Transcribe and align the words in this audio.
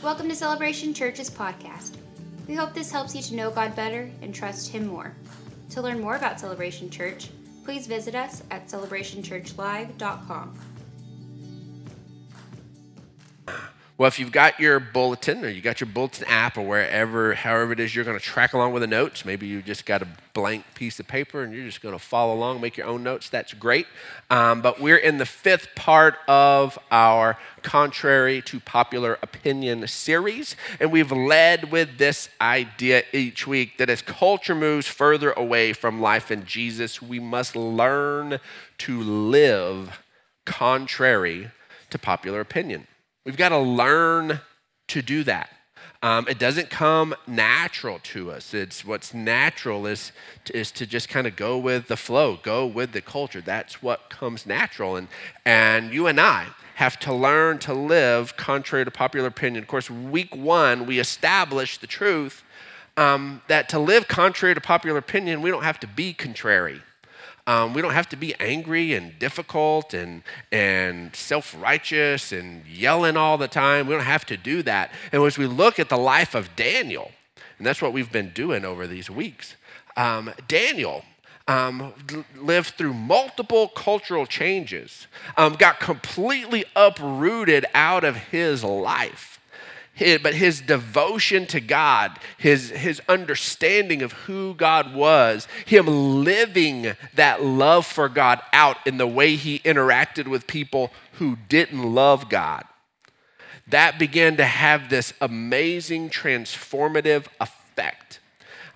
Welcome 0.00 0.28
to 0.28 0.36
Celebration 0.36 0.94
Church's 0.94 1.28
podcast. 1.28 1.96
We 2.46 2.54
hope 2.54 2.72
this 2.72 2.92
helps 2.92 3.16
you 3.16 3.22
to 3.22 3.34
know 3.34 3.50
God 3.50 3.74
better 3.74 4.08
and 4.22 4.32
trust 4.32 4.70
Him 4.70 4.86
more. 4.86 5.12
To 5.70 5.82
learn 5.82 6.00
more 6.00 6.14
about 6.14 6.38
Celebration 6.38 6.88
Church, 6.88 7.30
please 7.64 7.88
visit 7.88 8.14
us 8.14 8.44
at 8.52 8.68
celebrationchurchlive.com. 8.68 10.58
Well, 13.98 14.06
if 14.06 14.20
you've 14.20 14.30
got 14.30 14.60
your 14.60 14.78
bulletin 14.78 15.44
or 15.44 15.48
you 15.48 15.60
got 15.60 15.80
your 15.80 15.88
bulletin 15.88 16.24
app 16.28 16.56
or 16.56 16.62
wherever, 16.62 17.34
however 17.34 17.72
it 17.72 17.80
is 17.80 17.96
you're 17.96 18.04
going 18.04 18.16
to 18.16 18.24
track 18.24 18.52
along 18.52 18.72
with 18.72 18.82
the 18.82 18.86
notes, 18.86 19.24
maybe 19.24 19.48
you 19.48 19.60
just 19.60 19.84
got 19.84 20.02
a 20.02 20.08
blank 20.34 20.64
piece 20.76 21.00
of 21.00 21.08
paper 21.08 21.42
and 21.42 21.52
you're 21.52 21.66
just 21.66 21.80
going 21.80 21.96
to 21.96 21.98
follow 21.98 22.32
along, 22.32 22.60
make 22.60 22.76
your 22.76 22.86
own 22.86 23.02
notes, 23.02 23.28
that's 23.28 23.54
great. 23.54 23.88
Um, 24.30 24.62
but 24.62 24.80
we're 24.80 24.98
in 24.98 25.18
the 25.18 25.26
fifth 25.26 25.74
part 25.74 26.14
of 26.28 26.78
our 26.92 27.38
Contrary 27.62 28.40
to 28.42 28.60
Popular 28.60 29.18
Opinion 29.20 29.84
series, 29.88 30.54
and 30.78 30.92
we've 30.92 31.10
led 31.10 31.72
with 31.72 31.98
this 31.98 32.28
idea 32.40 33.02
each 33.12 33.48
week 33.48 33.78
that 33.78 33.90
as 33.90 34.00
culture 34.00 34.54
moves 34.54 34.86
further 34.86 35.32
away 35.32 35.72
from 35.72 36.00
life 36.00 36.30
in 36.30 36.44
Jesus, 36.44 37.02
we 37.02 37.18
must 37.18 37.56
learn 37.56 38.38
to 38.78 39.00
live 39.02 40.00
contrary 40.44 41.50
to 41.90 41.98
popular 41.98 42.38
opinion. 42.38 42.86
We've 43.28 43.36
got 43.36 43.50
to 43.50 43.58
learn 43.58 44.40
to 44.86 45.02
do 45.02 45.22
that. 45.24 45.50
Um, 46.02 46.26
it 46.28 46.38
doesn't 46.38 46.70
come 46.70 47.14
natural 47.26 47.98
to 48.04 48.30
us. 48.30 48.54
It's 48.54 48.86
what's 48.86 49.12
natural 49.12 49.86
is, 49.86 50.12
is 50.54 50.70
to 50.70 50.86
just 50.86 51.10
kind 51.10 51.26
of 51.26 51.36
go 51.36 51.58
with 51.58 51.88
the 51.88 51.96
flow, 51.98 52.38
go 52.42 52.66
with 52.66 52.92
the 52.92 53.02
culture. 53.02 53.42
That's 53.42 53.82
what 53.82 54.08
comes 54.08 54.46
natural. 54.46 54.96
And, 54.96 55.08
and 55.44 55.92
you 55.92 56.06
and 56.06 56.18
I 56.18 56.46
have 56.76 56.98
to 57.00 57.12
learn 57.12 57.58
to 57.58 57.74
live 57.74 58.34
contrary 58.38 58.86
to 58.86 58.90
popular 58.90 59.28
opinion. 59.28 59.62
Of 59.62 59.68
course, 59.68 59.90
week 59.90 60.34
one, 60.34 60.86
we 60.86 60.98
established 60.98 61.82
the 61.82 61.86
truth 61.86 62.42
um, 62.96 63.42
that 63.48 63.68
to 63.68 63.78
live 63.78 64.08
contrary 64.08 64.54
to 64.54 64.60
popular 64.62 64.96
opinion, 64.96 65.42
we 65.42 65.50
don't 65.50 65.64
have 65.64 65.80
to 65.80 65.86
be 65.86 66.14
contrary. 66.14 66.80
Um, 67.48 67.72
we 67.72 67.80
don't 67.80 67.94
have 67.94 68.10
to 68.10 68.16
be 68.16 68.34
angry 68.38 68.92
and 68.92 69.18
difficult 69.18 69.94
and, 69.94 70.22
and 70.52 71.16
self 71.16 71.56
righteous 71.58 72.30
and 72.30 72.66
yelling 72.66 73.16
all 73.16 73.38
the 73.38 73.48
time. 73.48 73.86
We 73.86 73.94
don't 73.94 74.04
have 74.04 74.26
to 74.26 74.36
do 74.36 74.62
that. 74.64 74.92
And 75.12 75.22
as 75.22 75.38
we 75.38 75.46
look 75.46 75.78
at 75.78 75.88
the 75.88 75.96
life 75.96 76.34
of 76.34 76.54
Daniel, 76.56 77.10
and 77.56 77.66
that's 77.66 77.80
what 77.80 77.94
we've 77.94 78.12
been 78.12 78.32
doing 78.34 78.66
over 78.66 78.86
these 78.86 79.08
weeks, 79.08 79.56
um, 79.96 80.30
Daniel 80.46 81.06
um, 81.48 81.94
lived 82.36 82.74
through 82.74 82.92
multiple 82.92 83.68
cultural 83.68 84.26
changes, 84.26 85.06
um, 85.38 85.54
got 85.54 85.80
completely 85.80 86.66
uprooted 86.76 87.64
out 87.72 88.04
of 88.04 88.14
his 88.14 88.62
life 88.62 89.37
but 89.98 90.34
his 90.34 90.60
devotion 90.60 91.46
to 91.46 91.60
God, 91.60 92.18
his, 92.36 92.70
his 92.70 93.02
understanding 93.08 94.02
of 94.02 94.12
who 94.12 94.54
God 94.54 94.94
was, 94.94 95.48
him 95.66 95.86
living 96.24 96.94
that 97.14 97.42
love 97.42 97.86
for 97.86 98.08
God 98.08 98.40
out 98.52 98.76
in 98.86 98.98
the 98.98 99.06
way 99.06 99.36
he 99.36 99.58
interacted 99.60 100.28
with 100.28 100.46
people 100.46 100.92
who 101.14 101.36
didn't 101.48 101.82
love 101.82 102.28
God, 102.28 102.64
that 103.66 103.98
began 103.98 104.36
to 104.36 104.44
have 104.44 104.88
this 104.88 105.12
amazing 105.20 106.10
transformative 106.10 107.26
effect 107.40 108.20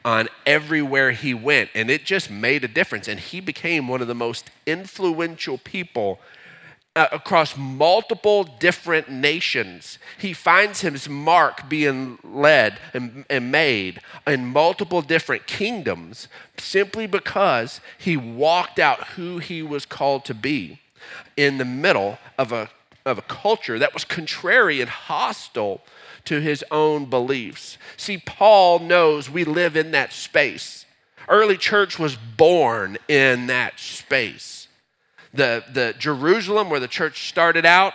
on 0.05 0.29
everywhere 0.45 1.13
he 1.13 1.33
went. 1.33 1.71
And 1.75 1.91
it 1.91 2.05
just 2.05 2.31
made 2.31 2.65
a 2.65 2.69
difference. 2.69 3.09
And 3.09 3.21
he 3.21 3.41
became 3.41 3.89
one 3.89 4.03
of 4.03 4.09
the 4.09 4.15
most 4.15 4.51
influential 4.67 5.59
people 5.59 6.19
uh, 6.95 7.07
across 7.11 7.57
multiple 7.57 8.45
different 8.45 9.11
nations. 9.11 9.99
He 10.19 10.33
finds 10.33 10.83
his 10.83 11.09
mark 11.09 11.69
being 11.69 12.19
led 12.23 12.79
and, 12.93 13.25
and 13.31 13.51
made 13.51 14.01
in 14.27 14.49
multiple 14.49 15.01
different 15.01 15.47
kingdoms 15.47 16.29
simply 16.59 17.07
because 17.07 17.81
he 17.97 18.17
walked 18.17 18.79
out 18.79 19.09
who 19.09 19.39
he 19.39 19.63
was 19.63 19.87
called 19.87 20.25
to 20.27 20.35
be 20.35 20.81
in 21.37 21.59
the 21.59 21.65
middle 21.65 22.19
of 22.37 22.53
a, 22.53 22.69
of 23.07 23.19
a 23.19 23.23
culture 23.23 23.79
that 23.79 23.95
was 23.95 24.05
contrary 24.05 24.81
and 24.81 24.91
hostile 24.91 25.81
to 26.27 26.41
his 26.41 26.63
own 26.71 27.07
beliefs. 27.07 27.79
See, 27.97 28.19
Paul 28.19 28.81
knows 28.81 29.31
we 29.31 29.45
live 29.45 29.77
in 29.77 29.93
that 29.93 30.13
space. 30.13 30.85
Early 31.27 31.57
church 31.57 31.99
was 31.99 32.17
born 32.17 32.99
in 33.09 33.47
that 33.47 33.81
space 33.81 34.62
the, 35.33 35.65
the 35.73 35.95
Jerusalem, 35.99 36.71
where 36.71 36.81
the 36.81 36.89
church 36.89 37.29
started 37.29 37.65
out, 37.67 37.95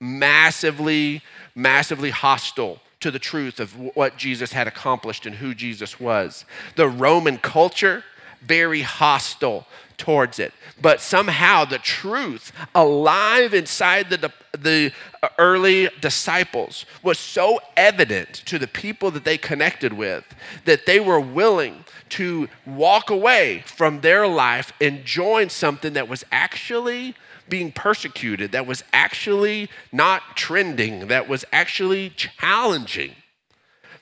massively, 0.00 1.22
massively 1.54 2.10
hostile 2.10 2.80
to 3.00 3.10
the 3.10 3.18
truth 3.18 3.60
of 3.60 3.74
what 3.96 4.16
Jesus 4.16 4.52
had 4.52 4.66
accomplished 4.66 5.26
and 5.26 5.36
who 5.36 5.54
Jesus 5.54 5.98
was. 5.98 6.44
The 6.76 6.88
Roman 6.88 7.38
culture, 7.38 8.04
very 8.42 8.82
hostile 8.82 9.66
towards 9.96 10.38
it. 10.38 10.52
But 10.80 11.00
somehow 11.00 11.64
the 11.64 11.78
truth 11.78 12.52
alive 12.74 13.52
inside 13.52 14.08
the, 14.08 14.32
the 14.52 14.92
early 15.38 15.88
disciples 16.00 16.86
was 17.02 17.18
so 17.18 17.60
evident 17.76 18.32
to 18.46 18.58
the 18.58 18.66
people 18.66 19.10
that 19.10 19.24
they 19.24 19.36
connected 19.36 19.92
with 19.92 20.24
that 20.64 20.86
they 20.86 21.00
were 21.00 21.20
willing 21.20 21.84
to 22.10 22.48
walk 22.66 23.10
away 23.10 23.62
from 23.66 24.00
their 24.00 24.26
life 24.26 24.72
and 24.80 25.04
join 25.04 25.48
something 25.48 25.92
that 25.94 26.08
was 26.08 26.24
actually 26.30 27.14
being 27.48 27.72
persecuted, 27.72 28.52
that 28.52 28.66
was 28.66 28.84
actually 28.92 29.68
not 29.92 30.36
trending, 30.36 31.08
that 31.08 31.28
was 31.28 31.44
actually 31.52 32.10
challenging, 32.10 33.12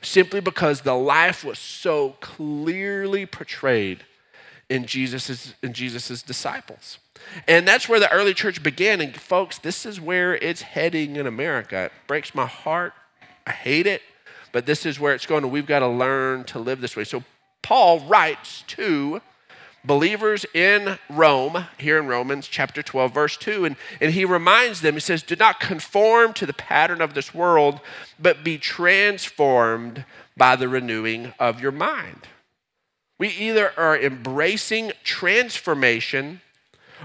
simply 0.03 0.41
because 0.41 0.83
the 0.83 0.95
life 0.95 1.45
was 1.45 1.59
so 1.59 2.17
clearly 2.21 3.25
portrayed 3.27 4.05
in 4.69 4.85
Jesus's, 4.85 5.55
in 5.63 5.73
Jesus's 5.73 6.23
disciples. 6.23 6.99
And 7.47 7.67
that's 7.67 7.89
where 7.89 7.99
the 7.99 8.13
early 8.13 8.35
church 8.35 8.63
began. 8.63 9.01
And 9.01 9.17
folks, 9.17 9.59
this 9.59 9.87
is 9.87 10.01
where 10.01 10.37
it's 10.37 10.63
heading 10.63 11.17
in 11.17 11.27
America. 11.27 11.85
It 11.85 11.93
breaks 12.07 12.35
my 12.35 12.47
heart. 12.47 12.93
I 13.47 13.53
hate 13.53 13.87
it, 13.87 14.03
but 14.53 14.67
this 14.67 14.85
is 14.85 15.01
where 15.01 15.15
it's 15.15 15.27
going, 15.27 15.43
and 15.43 15.53
we've 15.53 15.67
got 15.67 15.79
to 15.79 15.89
learn 15.89 16.45
to 16.45 16.59
live 16.59 16.81
this 16.83 16.97
way. 16.97 17.05
So 17.05 17.25
Paul 17.69 18.01
writes 18.01 18.65
to 18.69 19.21
believers 19.85 20.47
in 20.55 20.99
Rome, 21.11 21.67
here 21.77 21.99
in 21.99 22.07
Romans 22.07 22.49
chapter 22.49 22.83
12, 22.83 23.13
verse 23.13 23.37
2, 23.37 23.67
and, 23.67 23.77
and 24.01 24.15
he 24.15 24.25
reminds 24.25 24.81
them, 24.81 24.95
he 24.95 25.01
says, 25.01 25.23
Do 25.23 25.37
not 25.37 25.61
conform 25.61 26.33
to 26.33 26.47
the 26.47 26.55
pattern 26.55 27.03
of 27.03 27.13
this 27.13 27.35
world, 27.35 27.81
but 28.19 28.43
be 28.43 28.57
transformed 28.57 30.07
by 30.35 30.57
the 30.57 30.67
renewing 30.67 31.35
of 31.39 31.61
your 31.61 31.71
mind. 31.71 32.27
We 33.19 33.29
either 33.29 33.79
are 33.79 34.01
embracing 34.01 34.93
transformation 35.05 36.41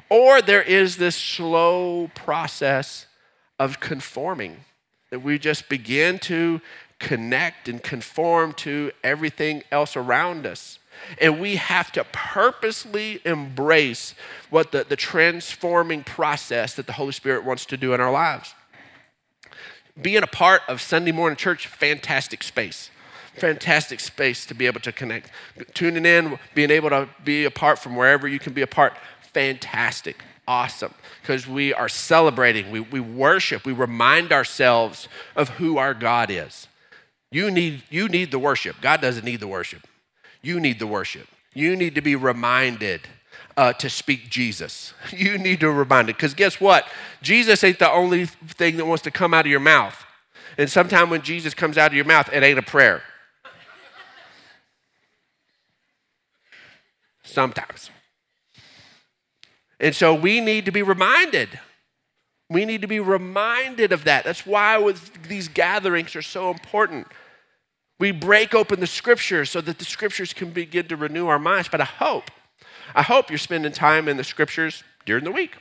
or 0.09 0.41
there 0.41 0.63
is 0.63 0.95
this 0.95 1.17
slow 1.17 2.09
process 2.15 3.07
of 3.59 3.81
conforming 3.81 4.63
that 5.09 5.19
we 5.19 5.37
just 5.37 5.67
begin 5.67 6.19
to 6.19 6.61
connect 7.03 7.67
and 7.67 7.83
conform 7.83 8.53
to 8.53 8.91
everything 9.03 9.61
else 9.71 9.95
around 9.95 10.47
us. 10.47 10.79
And 11.19 11.41
we 11.41 11.57
have 11.57 11.91
to 11.91 12.05
purposely 12.05 13.19
embrace 13.25 14.15
what 14.49 14.71
the, 14.71 14.85
the 14.87 14.95
transforming 14.95 16.03
process 16.03 16.75
that 16.75 16.87
the 16.87 16.93
Holy 16.93 17.11
Spirit 17.11 17.43
wants 17.43 17.65
to 17.67 17.77
do 17.77 17.93
in 17.93 17.99
our 17.99 18.11
lives. 18.11 18.55
Being 20.01 20.23
a 20.23 20.27
part 20.27 20.61
of 20.67 20.81
Sunday 20.81 21.11
morning 21.11 21.35
church, 21.35 21.67
fantastic 21.67 22.41
space 22.41 22.89
fantastic 23.35 23.99
space 23.99 24.45
to 24.45 24.53
be 24.53 24.67
able 24.67 24.79
to 24.79 24.91
connect. 24.91 25.31
Tuning 25.73 26.05
in, 26.05 26.37
being 26.53 26.69
able 26.69 26.91
to 26.91 27.09
be 27.23 27.45
apart 27.45 27.79
from 27.79 27.95
wherever 27.95 28.27
you 28.27 28.37
can 28.37 28.53
be 28.53 28.61
apart, 28.61 28.93
fantastic, 29.33 30.23
awesome. 30.47 30.93
Because 31.19 31.47
we 31.47 31.73
are 31.73 31.89
celebrating, 31.89 32.69
we, 32.69 32.79
we 32.79 32.99
worship, 32.99 33.65
we 33.65 33.73
remind 33.73 34.31
ourselves 34.31 35.07
of 35.35 35.49
who 35.49 35.79
our 35.79 35.95
God 35.95 36.29
is. 36.29 36.67
You 37.33 37.49
need, 37.49 37.83
you 37.89 38.07
need 38.07 38.31
the 38.31 38.39
worship. 38.39 38.75
God 38.79 39.01
doesn't 39.01 39.25
need 39.25 39.39
the 39.39 39.47
worship. 39.47 39.87
You 40.41 40.59
need 40.59 40.79
the 40.79 40.87
worship. 40.87 41.27
You 41.53 41.75
need 41.75 41.95
to 41.95 42.01
be 42.01 42.15
reminded 42.15 43.01
uh, 43.57 43.73
to 43.73 43.89
speak 43.89 44.29
Jesus. 44.29 44.93
You 45.11 45.37
need 45.37 45.59
to 45.61 45.71
remind 45.71 46.09
it. 46.09 46.15
Because 46.15 46.33
guess 46.33 46.61
what? 46.61 46.87
Jesus 47.21 47.63
ain't 47.63 47.79
the 47.79 47.91
only 47.91 48.25
thing 48.25 48.77
that 48.77 48.85
wants 48.85 49.03
to 49.03 49.11
come 49.11 49.33
out 49.33 49.45
of 49.45 49.51
your 49.51 49.59
mouth. 49.59 50.05
And 50.57 50.69
sometimes 50.69 51.09
when 51.09 51.23
Jesus 51.23 51.53
comes 51.53 51.77
out 51.77 51.87
of 51.87 51.95
your 51.95 52.05
mouth, 52.05 52.29
it 52.31 52.43
ain't 52.43 52.59
a 52.59 52.63
prayer. 52.63 53.01
sometimes. 57.23 57.89
And 59.79 59.95
so 59.95 60.13
we 60.13 60.39
need 60.39 60.65
to 60.65 60.71
be 60.71 60.83
reminded. 60.83 61.59
We 62.49 62.65
need 62.65 62.81
to 62.81 62.87
be 62.87 62.99
reminded 62.99 63.91
of 63.91 64.03
that. 64.03 64.23
That's 64.23 64.45
why 64.45 64.93
these 65.27 65.47
gatherings 65.47 66.15
are 66.15 66.21
so 66.21 66.51
important. 66.51 67.07
We 67.99 68.11
break 68.11 68.53
open 68.53 68.79
the 68.79 68.87
scriptures 68.87 69.49
so 69.49 69.61
that 69.61 69.79
the 69.79 69.85
scriptures 69.85 70.33
can 70.33 70.51
begin 70.51 70.87
to 70.87 70.95
renew 70.95 71.27
our 71.27 71.39
minds. 71.39 71.69
But 71.69 71.81
I 71.81 71.85
hope, 71.85 72.31
I 72.95 73.03
hope 73.03 73.29
you're 73.29 73.37
spending 73.37 73.71
time 73.71 74.07
in 74.07 74.17
the 74.17 74.23
scriptures 74.23 74.83
during 75.05 75.23
the 75.23 75.31
week. 75.31 75.57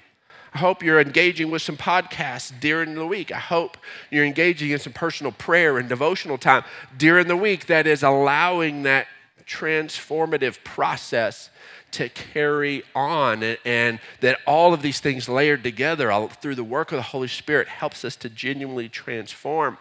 I 0.55 0.58
hope 0.58 0.82
you're 0.82 1.00
engaging 1.00 1.50
with 1.50 1.62
some 1.62 1.79
podcasts 1.79 2.52
during 2.61 2.94
the 2.94 3.06
week. 3.06 3.32
I 3.32 3.38
hope 3.38 3.79
you're 4.11 4.25
engaging 4.25 4.70
in 4.70 4.79
some 4.79 4.93
personal 4.93 5.32
prayer 5.32 5.79
and 5.79 5.88
devotional 5.88 6.37
time 6.37 6.64
during 6.96 7.26
the 7.26 7.37
week 7.37 7.67
that 7.67 7.87
is 7.87 8.02
allowing 8.02 8.82
that 8.82 9.06
transformative 9.46 10.62
process 10.62 11.49
to 11.93 12.08
carry 12.08 12.82
on 12.94 13.43
and, 13.43 13.58
and, 13.64 14.00
that 14.20 14.38
all 14.46 14.73
of 14.73 14.82
these 14.82 15.00
things 15.00 15.29
layered 15.29 15.62
together 15.62 16.11
all, 16.11 16.29
through 16.29 16.55
the 16.55 16.64
work 16.64 16.90
of 16.90 16.96
the 16.96 17.02
Holy 17.02 17.29
Spirit 17.29 17.69
helps 17.69 18.05
us 18.05 18.17
to 18.17 18.31
genuinely 18.31 18.88
transform. 18.88 19.76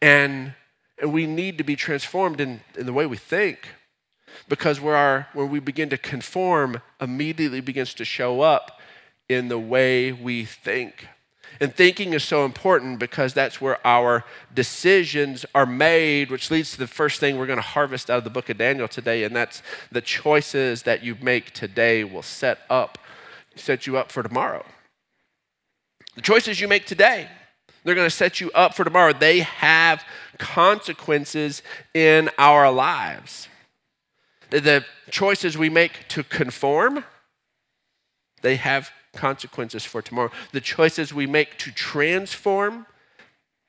And, 0.00 0.54
and 1.00 1.12
we 1.12 1.26
need 1.26 1.58
to 1.58 1.64
be 1.64 1.76
transformed 1.76 2.40
in, 2.40 2.60
in 2.76 2.86
the 2.86 2.92
way 2.92 3.06
we 3.06 3.16
think 3.16 3.68
because 4.48 4.80
where, 4.80 4.96
our, 4.96 5.28
where 5.32 5.46
we 5.46 5.60
begin 5.60 5.88
to 5.90 5.98
conform 5.98 6.80
immediately 7.00 7.60
begins 7.60 7.94
to 7.94 8.04
show 8.04 8.40
up 8.40 8.80
in 9.28 9.48
the 9.48 9.58
way 9.58 10.12
we 10.12 10.44
think. 10.44 11.06
And 11.60 11.74
thinking 11.74 12.12
is 12.12 12.22
so 12.22 12.44
important 12.44 12.98
because 12.98 13.34
that's 13.34 13.60
where 13.60 13.84
our 13.86 14.24
decisions 14.54 15.44
are 15.54 15.66
made, 15.66 16.30
which 16.30 16.50
leads 16.50 16.72
to 16.72 16.78
the 16.78 16.86
first 16.86 17.20
thing 17.20 17.36
we're 17.36 17.46
going 17.46 17.58
to 17.58 17.62
harvest 17.62 18.10
out 18.10 18.18
of 18.18 18.24
the 18.24 18.30
book 18.30 18.48
of 18.48 18.58
Daniel 18.58 18.86
today, 18.86 19.24
and 19.24 19.34
that's 19.34 19.62
the 19.90 20.00
choices 20.00 20.84
that 20.84 21.02
you 21.02 21.16
make 21.20 21.52
today 21.52 22.04
will 22.04 22.22
set 22.22 22.60
up, 22.70 22.98
set 23.56 23.86
you 23.86 23.96
up 23.96 24.12
for 24.12 24.22
tomorrow. 24.22 24.64
The 26.14 26.22
choices 26.22 26.60
you 26.60 26.68
make 26.68 26.86
today, 26.86 27.28
they're 27.88 27.94
going 27.94 28.06
to 28.06 28.14
set 28.14 28.38
you 28.38 28.50
up 28.52 28.74
for 28.74 28.84
tomorrow. 28.84 29.14
They 29.14 29.40
have 29.40 30.04
consequences 30.36 31.62
in 31.94 32.28
our 32.36 32.70
lives. 32.70 33.48
The 34.50 34.84
choices 35.10 35.56
we 35.56 35.70
make 35.70 36.06
to 36.08 36.22
conform, 36.22 37.04
they 38.42 38.56
have 38.56 38.90
consequences 39.14 39.86
for 39.86 40.02
tomorrow. 40.02 40.30
The 40.52 40.60
choices 40.60 41.14
we 41.14 41.26
make 41.26 41.56
to 41.58 41.72
transform, 41.72 42.86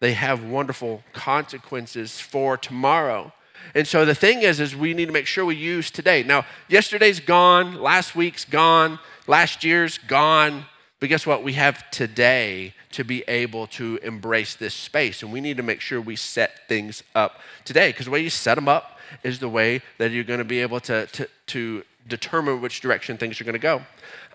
they 0.02 0.14
have 0.14 0.44
wonderful 0.44 1.04
consequences 1.14 2.20
for 2.20 2.58
tomorrow. 2.58 3.32
And 3.74 3.88
so 3.88 4.04
the 4.04 4.16
thing 4.16 4.42
is, 4.42 4.60
is 4.60 4.76
we 4.76 4.94
need 4.94 5.06
to 5.06 5.14
make 5.14 5.28
sure 5.28 5.46
we 5.46 5.56
use 5.56 5.92
today. 5.92 6.24
Now, 6.24 6.46
yesterday's 6.68 7.22
gone, 7.22 7.82
last 7.82 8.16
week's 8.18 8.44
gone, 8.44 9.00
last 9.28 9.64
year's 9.64 9.98
gone. 9.98 10.66
But 11.00 11.08
guess 11.08 11.26
what? 11.26 11.44
We 11.44 11.54
have 11.54 11.90
today 11.92 12.74
to 12.92 13.06
be 13.06 13.24
able 13.28 13.68
to 13.68 14.00
embrace 14.04 14.56
this 14.56 14.74
space. 14.74 15.24
And 15.24 15.32
we 15.32 15.40
need 15.40 15.58
to 15.58 15.64
make 15.64 15.80
sure 15.80 16.02
we 16.02 16.18
set 16.18 16.68
things 16.68 17.04
up 17.16 17.40
today. 17.64 17.90
Because 17.90 18.06
the 18.06 18.12
way 18.12 18.20
you 18.20 18.30
set 18.30 18.56
them 18.56 18.68
up 18.68 19.00
is 19.24 19.40
the 19.40 19.50
way 19.50 19.82
that 19.98 20.12
you're 20.12 20.26
going 20.26 20.40
to 20.40 20.46
be 20.46 20.60
able 20.60 20.82
to, 20.82 21.08
to, 21.08 21.28
to 21.48 21.84
determine 22.08 22.62
which 22.62 22.82
direction 22.82 23.18
things 23.18 23.40
are 23.40 23.46
going 23.46 23.54
to 23.54 23.60
go. 23.60 23.82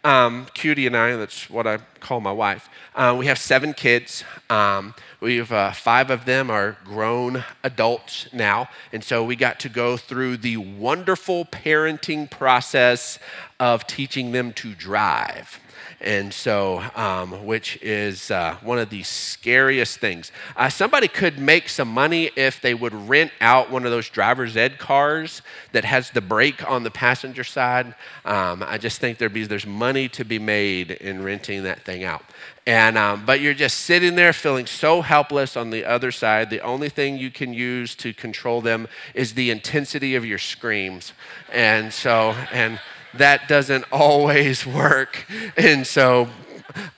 Um, 0.05 0.47
Cutie 0.53 0.87
and 0.87 0.97
I, 0.97 1.17
that's 1.17 1.49
what 1.49 1.67
I 1.67 1.79
call 2.01 2.21
my 2.21 2.33
wife, 2.33 2.69
uh, 2.95 3.17
we 3.19 3.25
have 3.27 3.39
seven 3.39 3.73
kids. 3.73 4.23
Um, 4.51 4.95
we 5.21 5.39
have 5.39 5.51
uh, 5.51 5.73
five 5.73 6.11
of 6.11 6.27
them 6.27 6.51
are 6.51 6.77
grown 6.85 7.43
adults 7.63 8.29
now. 8.31 8.69
And 8.93 9.03
so 9.03 9.25
we 9.25 9.35
got 9.35 9.59
to 9.61 9.71
go 9.71 9.97
through 9.97 10.39
the 10.39 10.59
wonderful 10.59 11.47
parenting 11.47 12.31
process 12.31 13.19
of 13.59 13.87
teaching 13.87 14.33
them 14.33 14.53
to 14.55 14.75
drive 14.75 15.59
and 16.01 16.33
so 16.33 16.83
um, 16.95 17.45
which 17.45 17.79
is 17.83 18.31
uh, 18.31 18.57
one 18.63 18.79
of 18.79 18.91
the 18.91 19.03
scariest 19.03 19.99
things. 19.99 20.33
Uh, 20.57 20.69
somebody 20.69 21.09
could 21.09 21.39
make 21.39 21.69
some 21.69 21.89
money 21.89 22.31
if 22.37 22.61
they 22.61 22.75
would 22.75 22.95
rent 22.95 23.33
out 23.41 23.71
one 23.71 23.85
of 23.85 23.91
those 23.91 24.09
driver's 24.09 24.57
ed 24.57 24.79
cars 24.79 25.43
that 25.73 25.85
has 25.85 26.11
the 26.11 26.21
brake 26.21 26.69
on 26.69 26.83
the 26.83 26.91
passenger 26.91 27.45
side. 27.45 27.95
Um, 28.25 28.63
I 28.67 28.79
just 28.79 29.01
think 29.01 29.19
there'd 29.19 29.33
be 29.33 29.45
there's 29.45 29.67
money 29.67 30.09
to 30.11 30.25
be 30.25 30.39
made 30.39 30.91
in 30.91 31.23
renting 31.23 31.65
that 31.65 31.83
thing 31.83 32.05
out. 32.05 32.23
And 32.67 32.97
um, 32.97 33.27
but 33.27 33.41
you're 33.41 33.53
just 33.53 33.81
sitting 33.81 34.15
there 34.15 34.33
feeling 34.33 34.65
so 34.65 35.03
helpless 35.03 35.55
on 35.55 35.69
the 35.69 35.85
other 35.85 36.11
side. 36.11 36.49
The 36.49 36.61
only 36.61 36.89
thing 36.89 37.19
you 37.19 37.31
can 37.31 37.53
use 37.53 37.95
to 37.97 38.15
control 38.15 38.63
them 38.63 38.89
is 39.13 39.35
the 39.35 39.51
intensity 39.51 40.15
of 40.15 40.25
your 40.25 40.39
screams, 40.39 41.13
and 41.53 41.93
so 41.93 42.35
and 42.53 42.81
that 43.19 43.49
doesn't 43.49 43.85
always 43.93 44.67
work. 44.67 45.27
And 45.57 45.87
so, 45.87 46.29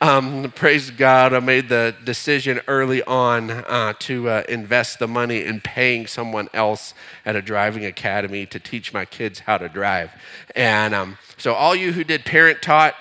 um, 0.00 0.52
praise 0.54 0.90
God, 0.90 1.34
I 1.34 1.40
made 1.40 1.68
the 1.68 1.94
decision 2.04 2.60
early 2.66 3.02
on 3.02 3.50
uh, 3.50 3.92
to 4.00 4.28
uh, 4.28 4.42
invest 4.48 4.98
the 4.98 5.08
money 5.08 5.44
in 5.44 5.60
paying 5.60 6.06
someone 6.06 6.48
else 6.54 6.94
at 7.24 7.36
a 7.36 7.42
driving 7.42 7.84
academy 7.84 8.46
to 8.46 8.58
teach 8.58 8.92
my 8.92 9.04
kids 9.04 9.40
how 9.40 9.58
to 9.58 9.68
drive. 9.68 10.12
And 10.54 10.94
um, 10.94 11.18
so, 11.36 11.52
all 11.52 11.74
you 11.74 11.92
who 11.92 12.04
did 12.04 12.24
parent 12.24 12.62
taught, 12.62 12.94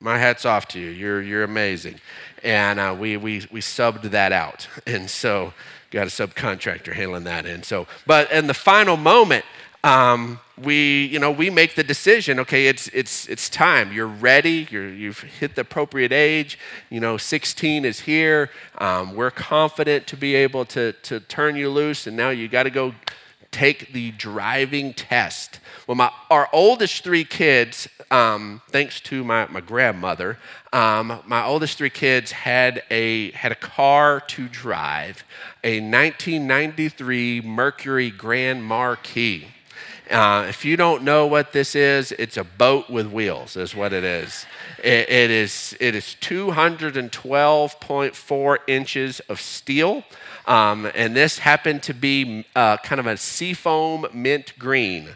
my 0.00 0.18
hat's 0.18 0.44
off 0.44 0.68
to 0.68 0.80
you. 0.80 0.90
You're, 0.90 1.22
you're 1.22 1.44
amazing. 1.44 2.00
And 2.42 2.80
uh, 2.80 2.96
we, 2.98 3.16
we, 3.16 3.46
we 3.52 3.60
subbed 3.60 4.02
that 4.02 4.32
out. 4.32 4.68
And 4.86 5.08
so, 5.10 5.52
got 5.90 6.06
a 6.06 6.10
subcontractor 6.10 6.94
handling 6.94 7.24
that. 7.24 7.44
And 7.46 7.64
so, 7.64 7.86
but 8.06 8.32
in 8.32 8.46
the 8.46 8.54
final 8.54 8.96
moment, 8.96 9.44
um, 9.84 10.40
we, 10.62 11.06
you 11.06 11.18
know, 11.18 11.30
we 11.30 11.50
make 11.50 11.74
the 11.74 11.84
decision, 11.84 12.40
okay, 12.40 12.66
it's, 12.66 12.88
it's, 12.88 13.28
it's 13.28 13.48
time. 13.48 13.92
You're 13.92 14.06
ready. 14.06 14.66
You're, 14.70 14.88
you've 14.88 15.20
hit 15.20 15.54
the 15.54 15.62
appropriate 15.62 16.12
age. 16.12 16.58
You 16.90 17.00
know, 17.00 17.16
16 17.16 17.84
is 17.84 18.00
here. 18.00 18.50
Um, 18.78 19.14
we're 19.14 19.30
confident 19.30 20.06
to 20.08 20.16
be 20.16 20.34
able 20.34 20.64
to, 20.66 20.92
to 20.92 21.20
turn 21.20 21.56
you 21.56 21.70
loose, 21.70 22.06
and 22.06 22.16
now 22.16 22.30
you 22.30 22.48
got 22.48 22.64
to 22.64 22.70
go 22.70 22.94
take 23.52 23.92
the 23.92 24.10
driving 24.12 24.94
test. 24.94 25.60
Well, 25.86 25.94
my, 25.94 26.10
our 26.30 26.48
oldest 26.52 27.04
three 27.04 27.24
kids, 27.24 27.86
um, 28.10 28.62
thanks 28.70 29.00
to 29.02 29.22
my, 29.22 29.46
my 29.48 29.60
grandmother, 29.60 30.38
um, 30.72 31.20
my 31.26 31.44
oldest 31.44 31.78
three 31.78 31.90
kids 31.90 32.32
had 32.32 32.82
a, 32.90 33.30
had 33.32 33.52
a 33.52 33.56
car 33.56 34.20
to 34.20 34.48
drive, 34.48 35.22
a 35.62 35.80
1993 35.80 37.42
Mercury 37.42 38.10
Grand 38.10 38.64
Marquis. 38.64 39.48
Uh, 40.12 40.44
if 40.46 40.62
you 40.66 40.76
don't 40.76 41.04
know 41.04 41.26
what 41.26 41.52
this 41.52 41.74
is, 41.74 42.12
it's 42.12 42.36
a 42.36 42.44
boat 42.44 42.90
with 42.90 43.10
wheels, 43.10 43.56
is 43.56 43.74
what 43.74 43.94
it 43.94 44.04
is. 44.04 44.44
it, 44.84 45.08
it 45.08 45.30
is 45.30 45.74
it 45.80 45.94
is 45.94 46.14
212.4 46.20 48.58
inches 48.66 49.20
of 49.20 49.40
steel, 49.40 50.04
um, 50.46 50.86
and 50.94 51.16
this 51.16 51.38
happened 51.38 51.82
to 51.84 51.94
be 51.94 52.44
uh, 52.54 52.76
kind 52.78 53.00
of 53.00 53.06
a 53.06 53.16
seafoam 53.16 54.06
mint 54.12 54.52
green. 54.58 55.08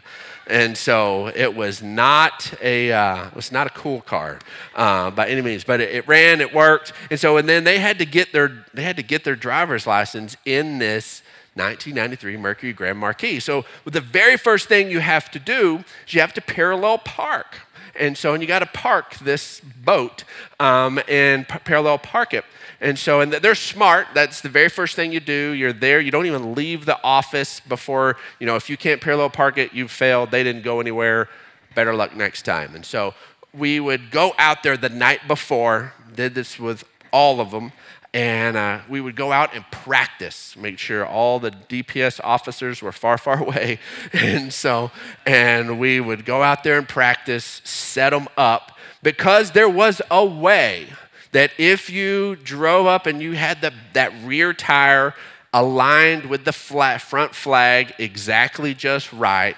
And 0.47 0.75
so 0.75 1.27
it 1.27 1.55
was 1.55 1.83
not 1.83 2.51
a 2.59 2.91
uh, 2.91 3.29
was 3.35 3.51
not 3.51 3.67
a 3.67 3.71
cool 3.71 4.01
car 4.01 4.39
uh, 4.73 5.11
by 5.11 5.27
any 5.27 5.43
means, 5.43 5.63
but 5.63 5.79
it, 5.79 5.93
it, 5.93 6.07
ran, 6.07 6.41
it 6.41 6.55
worked, 6.55 6.91
and 7.11 7.19
so 7.19 7.37
and 7.37 7.47
then 7.47 7.65
they 7.65 7.77
had 7.77 7.99
to 7.99 8.05
get 8.05 8.31
their 8.31 8.65
they 8.73 8.81
had 8.81 8.95
to 8.95 9.03
get 9.03 9.25
their 9.25 9.35
driver's 9.35 9.85
license 9.85 10.35
in 10.43 10.79
this 10.79 11.21
1993 11.57 12.37
Mercury 12.37 12.73
Grand 12.73 12.97
Marquis. 12.97 13.39
So 13.39 13.65
the 13.85 14.01
very 14.01 14.37
first 14.37 14.67
thing 14.67 14.89
you 14.89 14.99
have 14.99 15.31
to 15.31 15.39
do 15.39 15.83
is 16.07 16.13
you 16.13 16.21
have 16.21 16.33
to 16.33 16.41
parallel 16.41 16.99
park. 16.99 17.57
And 17.99 18.17
so, 18.17 18.33
and 18.33 18.43
you 18.43 18.47
got 18.47 18.59
to 18.59 18.67
park 18.67 19.15
this 19.15 19.59
boat 19.59 20.23
um, 20.59 20.99
and 21.07 21.47
p- 21.47 21.59
parallel 21.59 21.97
park 21.97 22.33
it. 22.33 22.45
And 22.79 22.97
so, 22.97 23.21
and 23.21 23.33
they're 23.33 23.55
smart. 23.55 24.07
That's 24.13 24.41
the 24.41 24.49
very 24.49 24.69
first 24.69 24.95
thing 24.95 25.11
you 25.11 25.19
do. 25.19 25.51
You're 25.51 25.73
there. 25.73 25.99
You 25.99 26.11
don't 26.11 26.27
even 26.27 26.53
leave 26.53 26.85
the 26.85 27.01
office 27.03 27.59
before, 27.59 28.17
you 28.39 28.45
know, 28.45 28.55
if 28.55 28.69
you 28.69 28.77
can't 28.77 29.01
parallel 29.01 29.31
park 29.31 29.57
it, 29.57 29.73
you've 29.73 29.91
failed. 29.91 30.29
They 30.29 30.43
didn't 30.43 30.61
go 30.61 30.79
anywhere. 30.79 31.27
Better 31.73 31.95
luck 31.95 32.15
next 32.15 32.43
time. 32.43 32.75
And 32.75 32.85
so 32.85 33.15
we 33.51 33.79
would 33.79 34.11
go 34.11 34.33
out 34.37 34.61
there 34.61 34.77
the 34.77 34.89
night 34.89 35.27
before, 35.27 35.93
did 36.13 36.35
this 36.35 36.59
with 36.59 36.83
all 37.11 37.39
of 37.39 37.51
them 37.51 37.71
and 38.13 38.57
uh, 38.57 38.79
we 38.89 39.01
would 39.01 39.15
go 39.15 39.31
out 39.31 39.53
and 39.55 39.65
practice 39.71 40.55
make 40.55 40.79
sure 40.79 41.05
all 41.05 41.39
the 41.39 41.51
dps 41.51 42.19
officers 42.23 42.81
were 42.81 42.91
far 42.91 43.17
far 43.17 43.41
away. 43.43 43.79
And 44.13 44.53
so 44.53 44.91
and 45.25 45.79
we 45.79 45.99
would 45.99 46.25
go 46.25 46.41
out 46.43 46.63
there 46.63 46.77
and 46.77 46.87
practice 46.87 47.61
set 47.63 48.11
them 48.11 48.27
up 48.37 48.77
because 49.03 49.51
there 49.51 49.69
was 49.69 50.01
a 50.09 50.25
way 50.25 50.87
that 51.31 51.51
if 51.57 51.89
you 51.89 52.35
drove 52.37 52.87
up 52.87 53.05
and 53.05 53.21
you 53.21 53.33
had 53.33 53.61
the, 53.61 53.73
that 53.93 54.11
rear 54.23 54.53
tire 54.53 55.13
aligned 55.53 56.25
with 56.25 56.45
the 56.45 56.53
flat, 56.53 57.01
front 57.01 57.35
flag 57.35 57.93
exactly 57.99 58.73
just 58.73 59.11
right 59.13 59.55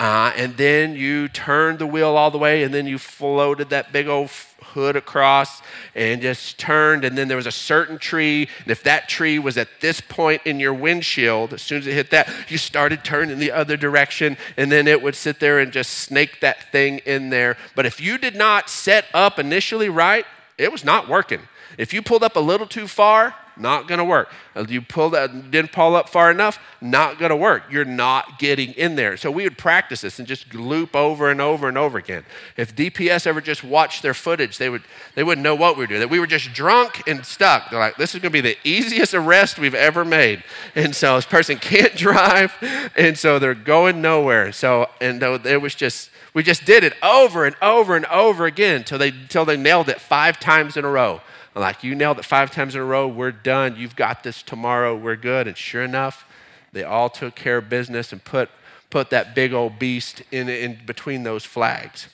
uh, 0.00 0.32
and 0.36 0.56
then 0.56 0.96
you 0.96 1.28
turned 1.28 1.78
the 1.78 1.86
wheel 1.86 2.16
all 2.16 2.30
the 2.30 2.38
way 2.38 2.64
and 2.64 2.74
then 2.74 2.86
you 2.86 2.98
floated 2.98 3.70
that 3.70 3.92
big 3.92 4.08
old 4.08 4.30
hood 4.74 4.96
across 4.96 5.62
and 5.94 6.20
just 6.20 6.58
turned. 6.58 7.04
And 7.04 7.16
then 7.16 7.28
there 7.28 7.36
was 7.36 7.46
a 7.46 7.52
certain 7.52 7.98
tree. 7.98 8.48
And 8.62 8.70
if 8.70 8.82
that 8.82 9.08
tree 9.08 9.38
was 9.38 9.56
at 9.56 9.68
this 9.80 10.00
point 10.00 10.42
in 10.44 10.60
your 10.60 10.74
windshield, 10.74 11.52
as 11.52 11.62
soon 11.62 11.78
as 11.78 11.86
it 11.86 11.94
hit 11.94 12.10
that, 12.10 12.30
you 12.48 12.58
started 12.58 13.04
turning 13.04 13.38
the 13.38 13.52
other 13.52 13.76
direction. 13.76 14.36
And 14.56 14.70
then 14.70 14.86
it 14.86 15.02
would 15.02 15.14
sit 15.14 15.40
there 15.40 15.58
and 15.58 15.72
just 15.72 15.92
snake 15.92 16.40
that 16.40 16.70
thing 16.72 16.98
in 16.98 17.30
there. 17.30 17.56
But 17.74 17.86
if 17.86 18.00
you 18.00 18.18
did 18.18 18.36
not 18.36 18.68
set 18.68 19.06
up 19.14 19.38
initially 19.38 19.88
right, 19.88 20.26
it 20.58 20.70
was 20.70 20.84
not 20.84 21.08
working. 21.08 21.40
If 21.78 21.94
you 21.94 22.02
pulled 22.02 22.22
up 22.22 22.36
a 22.36 22.40
little 22.40 22.66
too 22.66 22.86
far, 22.86 23.34
not 23.62 23.88
going 23.88 23.98
to 23.98 24.04
work. 24.04 24.30
You 24.68 24.82
pulled 24.82 25.14
that, 25.14 25.50
didn't 25.50 25.72
pull 25.72 25.96
up 25.96 26.08
far 26.08 26.30
enough, 26.30 26.58
not 26.80 27.18
going 27.18 27.30
to 27.30 27.36
work. 27.36 27.64
You're 27.70 27.84
not 27.84 28.38
getting 28.38 28.72
in 28.72 28.96
there. 28.96 29.16
So 29.16 29.30
we 29.30 29.44
would 29.44 29.56
practice 29.56 30.02
this 30.02 30.18
and 30.18 30.28
just 30.28 30.52
loop 30.52 30.94
over 30.94 31.30
and 31.30 31.40
over 31.40 31.68
and 31.68 31.78
over 31.78 31.96
again. 31.96 32.24
If 32.56 32.76
DPS 32.76 33.26
ever 33.26 33.40
just 33.40 33.64
watched 33.64 34.02
their 34.02 34.14
footage, 34.14 34.58
they 34.58 34.68
would 34.68 34.82
they 35.14 35.22
wouldn't 35.22 35.42
know 35.42 35.54
what 35.54 35.76
we 35.76 35.84
were 35.84 35.86
doing. 35.86 36.00
That 36.00 36.10
we 36.10 36.20
were 36.20 36.26
just 36.26 36.52
drunk 36.52 37.02
and 37.06 37.24
stuck. 37.24 37.70
They're 37.70 37.80
like, 37.80 37.96
this 37.96 38.14
is 38.14 38.20
going 38.20 38.32
to 38.32 38.42
be 38.42 38.42
the 38.42 38.58
easiest 38.64 39.14
arrest 39.14 39.58
we've 39.58 39.74
ever 39.74 40.04
made. 40.04 40.44
And 40.74 40.94
so 40.94 41.16
this 41.16 41.24
person 41.24 41.56
can't 41.56 41.94
drive, 41.96 42.52
and 42.96 43.16
so 43.16 43.38
they're 43.38 43.54
going 43.54 44.02
nowhere. 44.02 44.52
So 44.52 44.90
and 45.00 45.22
it 45.22 45.62
was 45.62 45.74
just 45.74 46.10
we 46.34 46.42
just 46.42 46.64
did 46.64 46.82
it 46.82 46.94
over 47.02 47.44
and 47.44 47.54
over 47.60 47.94
and 47.94 48.06
over 48.06 48.46
again 48.46 48.76
until 48.76 48.98
they, 48.98 49.08
until 49.08 49.44
they 49.44 49.56
nailed 49.56 49.88
it 49.88 50.00
five 50.00 50.40
times 50.40 50.76
in 50.76 50.84
a 50.84 50.90
row. 50.90 51.20
Like, 51.54 51.84
you 51.84 51.94
nailed 51.94 52.18
it 52.18 52.24
five 52.24 52.50
times 52.50 52.74
in 52.74 52.80
a 52.80 52.84
row, 52.84 53.06
we're 53.06 53.30
done. 53.30 53.76
You've 53.76 53.96
got 53.96 54.22
this 54.22 54.42
tomorrow, 54.42 54.96
we're 54.96 55.16
good. 55.16 55.46
And 55.46 55.56
sure 55.56 55.82
enough, 55.82 56.24
they 56.72 56.82
all 56.82 57.10
took 57.10 57.34
care 57.34 57.58
of 57.58 57.68
business 57.68 58.12
and 58.12 58.24
put, 58.24 58.48
put 58.88 59.10
that 59.10 59.34
big 59.34 59.52
old 59.52 59.78
beast 59.78 60.22
in, 60.30 60.48
in 60.48 60.78
between 60.86 61.22
those 61.22 61.44
flags. 61.44 62.08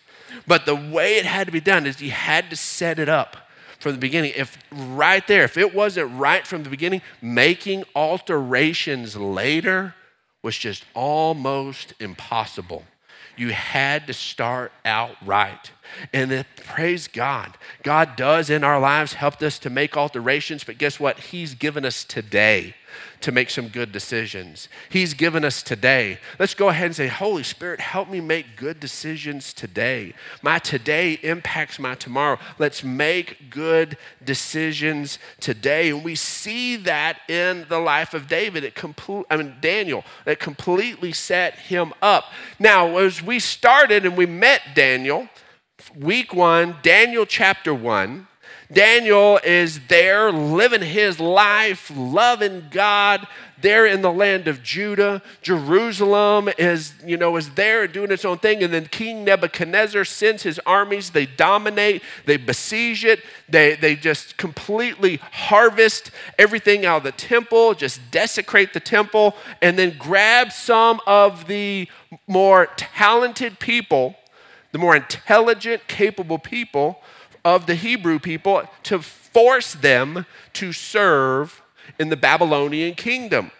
But 0.46 0.66
the 0.66 0.74
way 0.74 1.16
it 1.16 1.24
had 1.24 1.46
to 1.46 1.52
be 1.52 1.60
done 1.60 1.86
is 1.86 2.00
you 2.00 2.10
had 2.10 2.50
to 2.50 2.56
set 2.56 2.98
it 2.98 3.08
up 3.08 3.48
from 3.78 3.92
the 3.92 3.98
beginning. 3.98 4.32
If 4.36 4.58
right 4.72 5.24
there, 5.26 5.44
if 5.44 5.56
it 5.56 5.74
wasn't 5.74 6.10
right 6.18 6.46
from 6.46 6.64
the 6.64 6.70
beginning, 6.70 7.02
making 7.22 7.84
alterations 7.94 9.16
later 9.16 9.94
was 10.42 10.58
just 10.58 10.84
almost 10.94 11.94
impossible. 12.00 12.84
You 13.38 13.50
had 13.50 14.06
to 14.08 14.12
start 14.12 14.72
out 14.84 15.16
right. 15.24 15.70
And 16.12 16.30
then, 16.30 16.44
praise 16.56 17.08
God. 17.08 17.56
God 17.82 18.16
does 18.16 18.50
in 18.50 18.64
our 18.64 18.80
lives 18.80 19.14
help 19.14 19.40
us 19.42 19.58
to 19.60 19.70
make 19.70 19.96
alterations, 19.96 20.64
but 20.64 20.76
guess 20.78 20.98
what? 20.98 21.18
He's 21.18 21.54
given 21.54 21.84
us 21.84 22.04
today 22.04 22.74
to 23.20 23.32
make 23.32 23.50
some 23.50 23.68
good 23.68 23.92
decisions. 23.92 24.68
He's 24.88 25.14
given 25.14 25.44
us 25.44 25.62
today. 25.62 26.18
Let's 26.38 26.54
go 26.54 26.68
ahead 26.68 26.86
and 26.86 26.96
say, 26.96 27.08
Holy 27.08 27.42
Spirit, 27.42 27.80
help 27.80 28.08
me 28.08 28.20
make 28.20 28.56
good 28.56 28.80
decisions 28.80 29.52
today. 29.52 30.14
My 30.42 30.58
today 30.58 31.14
impacts 31.22 31.78
my 31.78 31.94
tomorrow. 31.94 32.38
Let's 32.58 32.84
make 32.84 33.50
good 33.50 33.96
decisions 34.24 35.18
today. 35.40 35.90
And 35.90 36.04
we 36.04 36.14
see 36.14 36.76
that 36.76 37.20
in 37.28 37.66
the 37.68 37.78
life 37.78 38.14
of 38.14 38.28
David. 38.28 38.64
It 38.64 38.74
complete, 38.74 39.26
I 39.30 39.36
mean 39.36 39.56
Daniel. 39.60 40.04
It 40.26 40.38
completely 40.38 41.12
set 41.12 41.54
him 41.54 41.92
up. 42.02 42.26
Now, 42.58 42.98
as 42.98 43.22
we 43.22 43.38
started 43.38 44.04
and 44.04 44.16
we 44.16 44.26
met 44.26 44.62
Daniel, 44.74 45.28
week 45.96 46.34
one, 46.34 46.76
Daniel 46.82 47.26
chapter 47.26 47.74
one. 47.74 48.26
Daniel 48.70 49.40
is 49.42 49.80
there 49.88 50.30
living 50.30 50.82
his 50.82 51.18
life, 51.18 51.90
loving 51.94 52.66
God, 52.70 53.26
there 53.60 53.86
in 53.86 54.02
the 54.02 54.12
land 54.12 54.46
of 54.46 54.62
Judah. 54.62 55.22
Jerusalem 55.40 56.50
is, 56.58 56.92
you 57.04 57.16
know, 57.16 57.36
is 57.36 57.50
there 57.54 57.88
doing 57.88 58.12
its 58.12 58.24
own 58.24 58.38
thing. 58.38 58.62
And 58.62 58.72
then 58.72 58.86
King 58.86 59.24
Nebuchadnezzar 59.24 60.04
sends 60.04 60.42
his 60.42 60.60
armies. 60.60 61.10
They 61.10 61.24
dominate, 61.24 62.02
they 62.26 62.36
besiege 62.36 63.04
it, 63.04 63.24
they, 63.48 63.74
they 63.74 63.96
just 63.96 64.36
completely 64.36 65.16
harvest 65.32 66.10
everything 66.38 66.84
out 66.84 66.98
of 66.98 67.02
the 67.04 67.12
temple, 67.12 67.74
just 67.74 68.00
desecrate 68.10 68.74
the 68.74 68.80
temple, 68.80 69.34
and 69.62 69.78
then 69.78 69.96
grab 69.98 70.52
some 70.52 71.00
of 71.06 71.46
the 71.46 71.88
more 72.26 72.68
talented 72.76 73.58
people, 73.58 74.14
the 74.72 74.78
more 74.78 74.94
intelligent, 74.94 75.88
capable 75.88 76.38
people 76.38 77.00
of 77.54 77.66
the 77.66 77.74
Hebrew 77.74 78.18
people 78.18 78.62
to 78.84 79.00
force 79.00 79.72
them 79.74 80.26
to 80.54 80.72
serve 80.72 81.62
in 81.98 82.08
the 82.08 82.16
Babylonian 82.16 82.94
kingdom. 82.94 83.50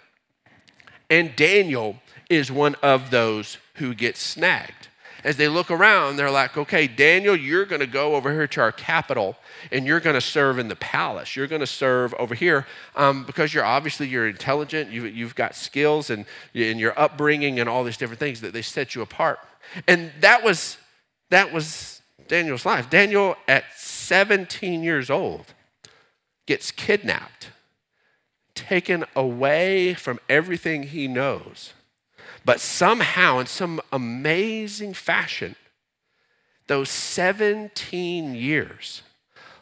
And 1.11 1.35
Daniel 1.37 1.97
is 2.29 2.53
one 2.53 2.75
of 2.83 3.11
those 3.11 3.59
who 3.75 3.95
gets 3.95 4.21
snagged. 4.21 4.89
As 5.25 5.37
they 5.37 5.49
look 5.49 5.71
around, 5.71 6.17
they're 6.17 6.31
like, 6.31 6.57
okay, 6.57 6.87
Daniel, 6.87 7.35
you're 7.35 7.65
going 7.65 7.81
to 7.81 7.87
go 7.87 8.15
over 8.15 8.33
here 8.33 8.47
to 8.47 8.61
our 8.61 8.71
capital 8.73 9.37
and 9.73 9.85
you're 9.85 9.99
going 9.99 10.15
to 10.15 10.21
serve 10.21 10.59
in 10.59 10.69
the 10.69 10.77
palace. 10.77 11.35
You're 11.35 11.49
going 11.49 11.61
to 11.61 11.67
serve 11.67 12.15
over 12.15 12.35
here 12.35 12.67
um, 12.95 13.25
because 13.25 13.53
you're 13.53 13.65
obviously 13.65 14.07
you're 14.07 14.29
intelligent. 14.29 14.91
You, 14.91 15.07
you've 15.07 15.35
got 15.35 15.57
skills 15.57 16.11
and, 16.11 16.25
and 16.55 16.79
your 16.79 16.99
upbringing 16.99 17.59
and 17.59 17.69
all 17.69 17.83
these 17.83 17.97
different 17.97 18.21
things 18.21 18.41
that 18.43 18.53
they 18.53 18.63
set 18.63 18.95
you 18.95 19.03
apart. 19.03 19.41
And 19.89 20.13
that 20.21 20.45
was 20.45 20.79
that 21.31 21.53
was 21.53 21.98
Daniel's 22.29 22.67
life. 22.67 22.89
Daniel, 22.91 23.37
at 23.47 23.65
17 23.77 24.83
years 24.83 25.11
old, 25.11 25.47
gets 26.47 26.71
kidnapped, 26.71 27.51
taken 28.55 29.05
away 29.15 29.95
from 29.95 30.21
everything 30.29 30.85
he 30.85 31.09
knows. 31.09 31.73
But 32.45 32.61
somehow, 32.61 33.39
in 33.39 33.47
some 33.47 33.81
amazing 33.93 34.95
fashion, 34.95 35.57
those 36.67 36.89
17 36.91 38.35
years 38.35 39.03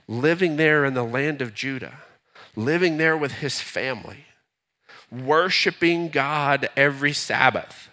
living 0.09 0.57
there 0.57 0.85
in 0.85 0.95
the 0.95 1.03
land 1.03 1.41
of 1.43 1.55
Judah, 1.55 1.95
living 2.55 2.97
there 2.97 3.17
with 3.17 3.33
his 3.33 3.61
family, 3.61 4.27
worshiping 5.11 6.09
God 6.09 6.69
every 6.77 7.13
Sabbath, 7.13 7.89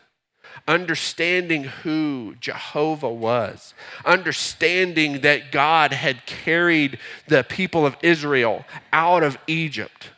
understanding 0.67 1.65
who 1.65 2.35
Jehovah 2.39 3.11
was, 3.11 3.73
understanding 4.05 5.21
that 5.21 5.51
God 5.51 5.93
had 5.93 6.25
carried 6.25 6.99
the 7.27 7.43
people 7.43 7.85
of 7.85 7.97
Israel 8.01 8.65
out 8.91 9.23
of 9.23 9.37
Egypt, 9.47 10.09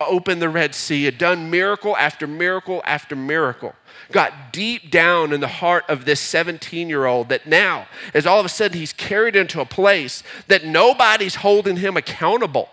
opened 0.00 0.42
the 0.42 0.48
Red 0.48 0.74
Sea, 0.74 1.04
had 1.04 1.18
done 1.18 1.50
miracle 1.50 1.96
after 1.96 2.26
miracle 2.26 2.82
after 2.84 3.16
miracle. 3.16 3.74
Got 4.12 4.52
deep 4.52 4.90
down 4.90 5.32
in 5.32 5.40
the 5.40 5.48
heart 5.48 5.84
of 5.88 6.04
this 6.04 6.20
17 6.20 6.88
year 6.88 7.06
old 7.06 7.28
that 7.30 7.46
now, 7.46 7.88
as 8.14 8.26
all 8.26 8.38
of 8.38 8.46
a 8.46 8.50
sudden 8.50 8.78
he's 8.78 8.92
carried 8.92 9.36
into 9.36 9.60
a 9.60 9.66
place 9.66 10.22
that 10.48 10.64
nobody's 10.64 11.36
holding 11.36 11.76
him 11.76 11.96
accountable. 11.96 12.68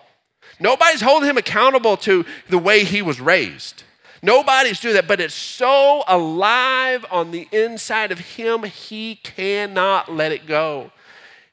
Nobody's 0.59 1.01
holding 1.01 1.29
him 1.29 1.37
accountable 1.37 1.97
to 1.97 2.25
the 2.49 2.59
way 2.59 2.83
he 2.83 3.01
was 3.01 3.19
raised. 3.19 3.83
Nobody's 4.23 4.79
doing 4.79 4.95
that, 4.95 5.05
but 5.05 5.19
it's 5.19 5.33
so 5.33 6.01
alive 6.07 7.05
on 7.11 7.31
the 7.31 7.49
inside 7.51 8.09
of 8.13 8.19
him, 8.19 8.63
he 8.63 9.15
cannot 9.15 10.09
let 10.09 10.31
it 10.31 10.47
go. 10.47 10.91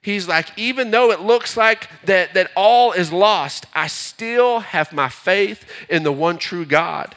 He's 0.01 0.29
like, 0.29 0.57
even 0.57 0.93
though 0.93 1.11
it 1.11 1.21
looks 1.21 1.57
like 1.57 1.89
that, 2.05 2.33
that 2.35 2.53
all 2.55 2.93
is 2.93 3.13
lost, 3.13 3.67
I 3.75 3.89
still 3.89 4.61
have 4.61 4.93
my 4.93 5.09
faith 5.09 5.65
in 5.89 6.05
the 6.05 6.13
one 6.13 6.39
true 6.39 6.65
God. 6.65 7.17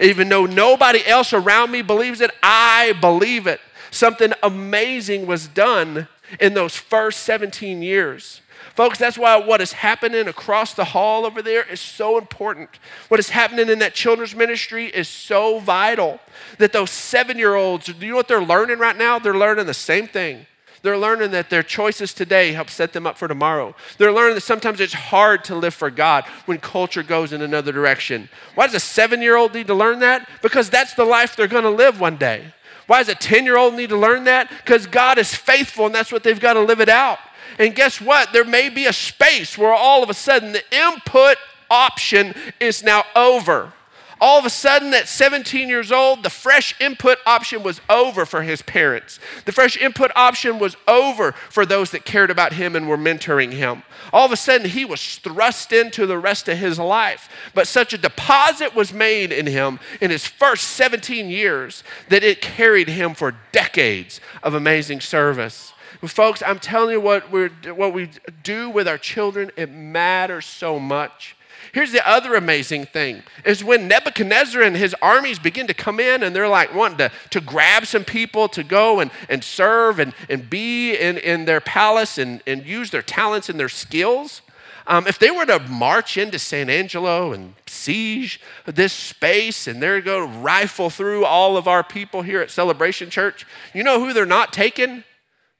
Even 0.00 0.28
though 0.28 0.46
nobody 0.46 1.06
else 1.06 1.32
around 1.32 1.70
me 1.70 1.80
believes 1.80 2.20
it, 2.20 2.32
I 2.42 2.92
believe 3.00 3.46
it. 3.46 3.60
Something 3.92 4.32
amazing 4.42 5.26
was 5.26 5.46
done 5.46 6.08
in 6.40 6.54
those 6.54 6.76
first 6.76 7.20
17 7.20 7.82
years. 7.82 8.42
Folks, 8.78 8.96
that's 8.96 9.18
why 9.18 9.36
what 9.36 9.60
is 9.60 9.72
happening 9.72 10.28
across 10.28 10.72
the 10.72 10.84
hall 10.84 11.26
over 11.26 11.42
there 11.42 11.64
is 11.64 11.80
so 11.80 12.16
important. 12.16 12.70
What 13.08 13.18
is 13.18 13.28
happening 13.28 13.68
in 13.70 13.80
that 13.80 13.92
children's 13.92 14.36
ministry 14.36 14.86
is 14.86 15.08
so 15.08 15.58
vital 15.58 16.20
that 16.58 16.72
those 16.72 16.92
seven 16.92 17.38
year 17.38 17.56
olds, 17.56 17.86
do 17.86 18.06
you 18.06 18.12
know 18.12 18.16
what 18.18 18.28
they're 18.28 18.40
learning 18.40 18.78
right 18.78 18.96
now? 18.96 19.18
They're 19.18 19.36
learning 19.36 19.66
the 19.66 19.74
same 19.74 20.06
thing. 20.06 20.46
They're 20.82 20.96
learning 20.96 21.32
that 21.32 21.50
their 21.50 21.64
choices 21.64 22.14
today 22.14 22.52
help 22.52 22.70
set 22.70 22.92
them 22.92 23.04
up 23.04 23.18
for 23.18 23.26
tomorrow. 23.26 23.74
They're 23.96 24.12
learning 24.12 24.36
that 24.36 24.42
sometimes 24.42 24.78
it's 24.78 24.94
hard 24.94 25.42
to 25.46 25.56
live 25.56 25.74
for 25.74 25.90
God 25.90 26.24
when 26.46 26.58
culture 26.58 27.02
goes 27.02 27.32
in 27.32 27.42
another 27.42 27.72
direction. 27.72 28.28
Why 28.54 28.66
does 28.66 28.76
a 28.76 28.80
seven 28.80 29.20
year 29.20 29.34
old 29.34 29.54
need 29.54 29.66
to 29.66 29.74
learn 29.74 29.98
that? 29.98 30.28
Because 30.40 30.70
that's 30.70 30.94
the 30.94 31.04
life 31.04 31.34
they're 31.34 31.48
going 31.48 31.64
to 31.64 31.70
live 31.70 31.98
one 31.98 32.16
day. 32.16 32.54
Why 32.86 33.00
does 33.00 33.08
a 33.08 33.16
10 33.16 33.44
year 33.44 33.56
old 33.56 33.74
need 33.74 33.88
to 33.88 33.98
learn 33.98 34.22
that? 34.24 34.50
Because 34.50 34.86
God 34.86 35.18
is 35.18 35.34
faithful 35.34 35.86
and 35.86 35.94
that's 35.94 36.12
what 36.12 36.22
they've 36.22 36.38
got 36.38 36.52
to 36.52 36.60
live 36.60 36.80
it 36.80 36.88
out. 36.88 37.18
And 37.58 37.74
guess 37.74 38.00
what? 38.00 38.32
There 38.32 38.44
may 38.44 38.68
be 38.68 38.86
a 38.86 38.92
space 38.92 39.58
where 39.58 39.74
all 39.74 40.02
of 40.02 40.10
a 40.10 40.14
sudden 40.14 40.52
the 40.52 40.62
input 40.74 41.36
option 41.70 42.34
is 42.60 42.82
now 42.82 43.04
over. 43.14 43.72
All 44.20 44.38
of 44.38 44.44
a 44.44 44.50
sudden, 44.50 44.92
at 44.94 45.06
17 45.06 45.68
years 45.68 45.92
old, 45.92 46.24
the 46.24 46.30
fresh 46.30 46.74
input 46.80 47.18
option 47.24 47.62
was 47.62 47.80
over 47.88 48.26
for 48.26 48.42
his 48.42 48.62
parents. 48.62 49.20
The 49.44 49.52
fresh 49.52 49.76
input 49.76 50.10
option 50.16 50.58
was 50.58 50.76
over 50.88 51.32
for 51.32 51.64
those 51.64 51.92
that 51.92 52.04
cared 52.04 52.30
about 52.30 52.54
him 52.54 52.74
and 52.74 52.88
were 52.88 52.98
mentoring 52.98 53.52
him. 53.52 53.84
All 54.12 54.26
of 54.26 54.32
a 54.32 54.36
sudden, 54.36 54.70
he 54.70 54.84
was 54.84 55.18
thrust 55.18 55.72
into 55.72 56.04
the 56.04 56.18
rest 56.18 56.48
of 56.48 56.58
his 56.58 56.80
life. 56.80 57.28
But 57.54 57.68
such 57.68 57.92
a 57.92 57.98
deposit 57.98 58.74
was 58.74 58.92
made 58.92 59.30
in 59.30 59.46
him 59.46 59.78
in 60.00 60.10
his 60.10 60.26
first 60.26 60.64
17 60.70 61.30
years 61.30 61.84
that 62.08 62.24
it 62.24 62.40
carried 62.40 62.88
him 62.88 63.14
for 63.14 63.36
decades 63.52 64.20
of 64.42 64.54
amazing 64.54 65.00
service. 65.00 65.72
Folks, 66.06 66.42
I'm 66.46 66.60
telling 66.60 66.92
you 66.92 67.00
what, 67.00 67.30
we 67.32 67.48
what 67.72 67.92
we 67.92 68.10
do 68.44 68.70
with 68.70 68.86
our 68.86 68.98
children, 68.98 69.50
it 69.56 69.70
matters 69.70 70.46
so 70.46 70.78
much. 70.78 71.34
Here's 71.72 71.92
the 71.92 72.08
other 72.08 72.34
amazing 72.34 72.86
thing 72.86 73.22
is 73.44 73.64
when 73.64 73.88
Nebuchadnezzar 73.88 74.62
and 74.62 74.76
his 74.76 74.94
armies 75.02 75.38
begin 75.38 75.66
to 75.66 75.74
come 75.74 75.98
in 76.00 76.22
and 76.22 76.34
they're 76.34 76.48
like 76.48 76.72
wanting 76.72 76.98
to, 76.98 77.10
to 77.30 77.40
grab 77.40 77.84
some 77.84 78.04
people 78.04 78.48
to 78.50 78.62
go 78.62 79.00
and, 79.00 79.10
and 79.28 79.42
serve 79.42 79.98
and, 79.98 80.14
and 80.30 80.48
be 80.48 80.94
in, 80.94 81.18
in 81.18 81.44
their 81.44 81.60
palace 81.60 82.16
and, 82.16 82.42
and 82.46 82.64
use 82.64 82.90
their 82.90 83.02
talents 83.02 83.48
and 83.48 83.58
their 83.58 83.68
skills. 83.68 84.40
um, 84.88 85.06
if 85.06 85.18
they 85.18 85.30
were 85.30 85.44
to 85.44 85.58
march 85.68 86.16
into 86.16 86.38
San 86.38 86.70
Angelo 86.70 87.32
and 87.32 87.54
siege 87.66 88.40
this 88.64 88.92
space 88.92 89.66
and 89.66 89.82
they're 89.82 90.00
going 90.00 90.32
to 90.32 90.38
rifle 90.38 90.88
through 90.90 91.26
all 91.26 91.56
of 91.56 91.68
our 91.68 91.84
people 91.84 92.22
here 92.22 92.40
at 92.40 92.50
Celebration 92.50 93.10
Church, 93.10 93.46
you 93.74 93.84
know 93.84 94.00
who 94.00 94.14
they're 94.14 94.24
not 94.26 94.52
taking? 94.52 95.04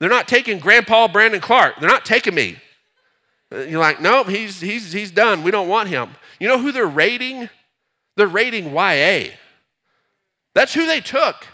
They're 0.00 0.08
not 0.08 0.28
taking 0.28 0.58
Grandpa 0.58 1.08
Brandon 1.08 1.40
Clark. 1.40 1.80
They're 1.80 1.88
not 1.88 2.04
taking 2.04 2.34
me. 2.34 2.56
Uh, 3.52 3.58
you're 3.60 3.80
like, 3.80 4.00
nope, 4.00 4.28
he's, 4.28 4.60
he's, 4.60 4.92
he's 4.92 5.10
done. 5.10 5.42
We 5.42 5.50
don't 5.50 5.68
want 5.68 5.88
him. 5.88 6.10
You 6.38 6.48
know 6.48 6.58
who 6.58 6.72
they're 6.72 6.86
raiding? 6.86 7.48
They're 8.16 8.26
raiding 8.26 8.74
YA. 8.74 9.30
That's 10.54 10.74
who 10.74 10.86
they 10.86 11.00
took. 11.00 11.46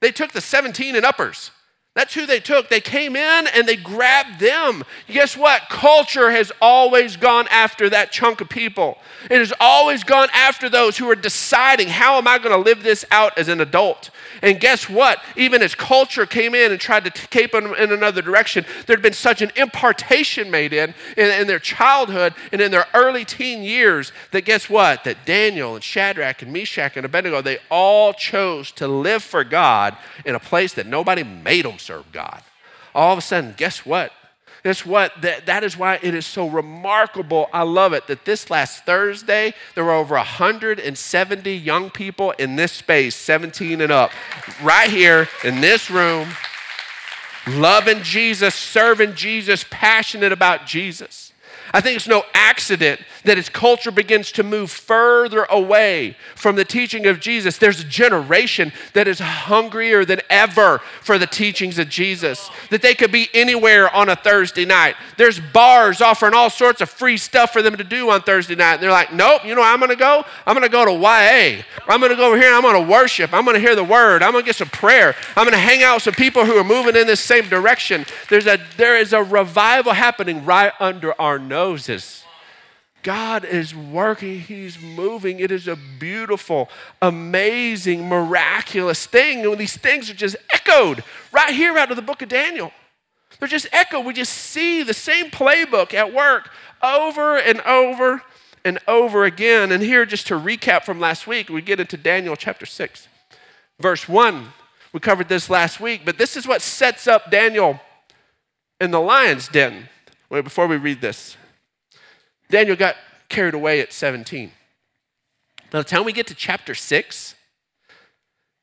They 0.00 0.12
took 0.12 0.32
the 0.32 0.40
17 0.40 0.96
and 0.96 1.04
uppers. 1.04 1.50
That's 1.96 2.14
who 2.14 2.24
they 2.24 2.38
took. 2.38 2.68
They 2.68 2.80
came 2.80 3.16
in 3.16 3.48
and 3.48 3.66
they 3.66 3.74
grabbed 3.74 4.38
them. 4.38 4.84
Guess 5.08 5.36
what? 5.36 5.62
Culture 5.68 6.30
has 6.30 6.52
always 6.62 7.16
gone 7.16 7.48
after 7.50 7.90
that 7.90 8.12
chunk 8.12 8.40
of 8.40 8.48
people. 8.48 8.96
It 9.24 9.38
has 9.38 9.52
always 9.58 10.04
gone 10.04 10.28
after 10.32 10.68
those 10.68 10.98
who 10.98 11.10
are 11.10 11.16
deciding, 11.16 11.88
how 11.88 12.16
am 12.16 12.28
I 12.28 12.38
going 12.38 12.52
to 12.52 12.62
live 12.62 12.84
this 12.84 13.04
out 13.10 13.36
as 13.36 13.48
an 13.48 13.60
adult? 13.60 14.10
And 14.40 14.60
guess 14.60 14.88
what? 14.88 15.20
Even 15.36 15.62
as 15.62 15.74
culture 15.74 16.26
came 16.26 16.54
in 16.54 16.70
and 16.70 16.80
tried 16.80 17.04
to 17.04 17.10
take 17.10 17.50
them 17.50 17.74
in 17.74 17.90
another 17.90 18.22
direction, 18.22 18.64
there'd 18.86 19.02
been 19.02 19.12
such 19.12 19.42
an 19.42 19.50
impartation 19.56 20.48
made 20.48 20.72
in, 20.72 20.94
in, 21.16 21.40
in 21.40 21.48
their 21.48 21.58
childhood 21.58 22.34
and 22.52 22.60
in 22.60 22.70
their 22.70 22.86
early 22.94 23.24
teen 23.24 23.64
years 23.64 24.12
that 24.30 24.44
guess 24.44 24.70
what? 24.70 25.02
That 25.02 25.26
Daniel 25.26 25.74
and 25.74 25.82
Shadrach 25.82 26.40
and 26.40 26.52
Meshach 26.52 26.96
and 26.96 27.04
Abednego, 27.04 27.42
they 27.42 27.58
all 27.68 28.12
chose 28.12 28.70
to 28.72 28.86
live 28.86 29.24
for 29.24 29.42
God 29.42 29.96
in 30.24 30.36
a 30.36 30.40
place 30.40 30.72
that 30.74 30.86
nobody 30.86 31.24
made 31.24 31.64
them 31.64 31.79
serve 31.80 32.10
God. 32.12 32.42
All 32.94 33.12
of 33.12 33.18
a 33.18 33.22
sudden, 33.22 33.54
guess 33.56 33.86
what? 33.86 34.12
Guess 34.62 34.84
what? 34.84 35.12
That, 35.22 35.46
that 35.46 35.64
is 35.64 35.76
why 35.76 35.98
it 36.02 36.14
is 36.14 36.26
so 36.26 36.46
remarkable. 36.46 37.48
I 37.52 37.62
love 37.62 37.92
it 37.94 38.06
that 38.08 38.24
this 38.24 38.50
last 38.50 38.84
Thursday, 38.84 39.54
there 39.74 39.84
were 39.84 39.92
over 39.92 40.16
170 40.16 41.54
young 41.54 41.90
people 41.90 42.32
in 42.32 42.56
this 42.56 42.72
space, 42.72 43.16
17 43.16 43.80
and 43.80 43.90
up, 43.90 44.10
right 44.62 44.90
here 44.90 45.28
in 45.44 45.62
this 45.62 45.90
room, 45.90 46.28
loving 47.48 48.02
Jesus, 48.02 48.54
serving 48.54 49.14
Jesus, 49.14 49.64
passionate 49.70 50.32
about 50.32 50.66
Jesus. 50.66 51.32
I 51.72 51.80
think 51.80 51.96
it's 51.96 52.08
no 52.08 52.24
accident 52.34 53.00
that 53.24 53.38
as 53.38 53.48
culture 53.48 53.90
begins 53.90 54.32
to 54.32 54.42
move 54.42 54.70
further 54.70 55.44
away 55.44 56.16
from 56.34 56.56
the 56.56 56.64
teaching 56.64 57.06
of 57.06 57.20
Jesus, 57.20 57.58
there's 57.58 57.80
a 57.80 57.84
generation 57.84 58.72
that 58.94 59.08
is 59.08 59.18
hungrier 59.18 60.04
than 60.04 60.20
ever 60.30 60.78
for 61.02 61.18
the 61.18 61.26
teachings 61.26 61.78
of 61.78 61.88
Jesus. 61.88 62.50
That 62.70 62.82
they 62.82 62.94
could 62.94 63.12
be 63.12 63.28
anywhere 63.34 63.94
on 63.94 64.08
a 64.08 64.16
Thursday 64.16 64.64
night. 64.64 64.96
There's 65.16 65.40
bars 65.40 66.00
offering 66.00 66.34
all 66.34 66.50
sorts 66.50 66.80
of 66.80 66.90
free 66.90 67.16
stuff 67.16 67.52
for 67.52 67.62
them 67.62 67.76
to 67.76 67.84
do 67.84 68.10
on 68.10 68.22
Thursday 68.22 68.54
night. 68.54 68.74
And 68.74 68.82
they're 68.82 68.90
like, 68.90 69.12
nope, 69.12 69.44
you 69.44 69.54
know 69.54 69.62
I'm 69.62 69.78
going 69.78 69.90
to 69.90 69.96
go? 69.96 70.24
I'm 70.46 70.54
going 70.54 70.68
to 70.68 70.72
go 70.72 70.84
to 70.84 70.92
YA. 70.92 71.62
I'm 71.88 72.00
going 72.00 72.10
to 72.10 72.16
go 72.16 72.28
over 72.28 72.36
here 72.36 72.46
and 72.46 72.56
I'm 72.56 72.62
going 72.62 72.84
to 72.84 72.90
worship. 72.90 73.32
I'm 73.32 73.44
going 73.44 73.54
to 73.54 73.60
hear 73.60 73.76
the 73.76 73.84
word. 73.84 74.22
I'm 74.22 74.32
going 74.32 74.44
to 74.44 74.46
get 74.46 74.56
some 74.56 74.68
prayer. 74.68 75.14
I'm 75.36 75.44
going 75.44 75.52
to 75.52 75.58
hang 75.58 75.82
out 75.82 75.96
with 75.96 76.02
some 76.04 76.14
people 76.14 76.44
who 76.44 76.56
are 76.56 76.64
moving 76.64 76.96
in 76.96 77.06
this 77.06 77.20
same 77.20 77.48
direction. 77.48 78.04
There's 78.28 78.46
a, 78.46 78.58
there 78.76 78.96
is 78.96 79.12
a 79.12 79.22
revival 79.22 79.92
happening 79.92 80.44
right 80.44 80.72
under 80.80 81.20
our 81.20 81.38
noses. 81.38 82.19
God 83.02 83.44
is 83.44 83.74
working, 83.74 84.40
He's 84.40 84.80
moving. 84.80 85.40
It 85.40 85.50
is 85.50 85.68
a 85.68 85.76
beautiful, 85.98 86.68
amazing, 87.00 88.08
miraculous 88.08 89.06
thing. 89.06 89.44
And 89.44 89.58
these 89.58 89.76
things 89.76 90.10
are 90.10 90.14
just 90.14 90.36
echoed 90.52 91.04
right 91.32 91.54
here 91.54 91.76
out 91.78 91.90
of 91.90 91.96
the 91.96 92.02
book 92.02 92.22
of 92.22 92.28
Daniel. 92.28 92.72
They're 93.38 93.48
just 93.48 93.68
echoed. 93.72 94.04
We 94.04 94.12
just 94.12 94.32
see 94.32 94.82
the 94.82 94.94
same 94.94 95.30
playbook 95.30 95.94
at 95.94 96.12
work 96.12 96.50
over 96.82 97.38
and 97.38 97.60
over 97.62 98.22
and 98.64 98.78
over 98.86 99.24
again. 99.24 99.72
And 99.72 99.82
here, 99.82 100.04
just 100.04 100.26
to 100.28 100.34
recap 100.34 100.84
from 100.84 101.00
last 101.00 101.26
week, 101.26 101.48
we 101.48 101.62
get 101.62 101.80
into 101.80 101.96
Daniel 101.96 102.36
chapter 102.36 102.66
6, 102.66 103.08
verse 103.78 104.08
1. 104.08 104.48
We 104.92 105.00
covered 105.00 105.28
this 105.28 105.48
last 105.48 105.80
week, 105.80 106.02
but 106.04 106.18
this 106.18 106.36
is 106.36 106.46
what 106.46 106.62
sets 106.62 107.06
up 107.06 107.30
Daniel 107.30 107.80
in 108.80 108.90
the 108.90 109.00
lion's 109.00 109.48
den. 109.48 109.88
Wait, 110.28 110.42
before 110.42 110.66
we 110.66 110.76
read 110.76 111.00
this, 111.00 111.36
Daniel 112.50 112.76
got 112.76 112.96
carried 113.28 113.54
away 113.54 113.80
at 113.80 113.92
17. 113.92 114.50
By 115.70 115.78
the 115.78 115.84
time 115.84 116.04
we 116.04 116.12
get 116.12 116.26
to 116.26 116.34
chapter 116.34 116.74
6, 116.74 117.36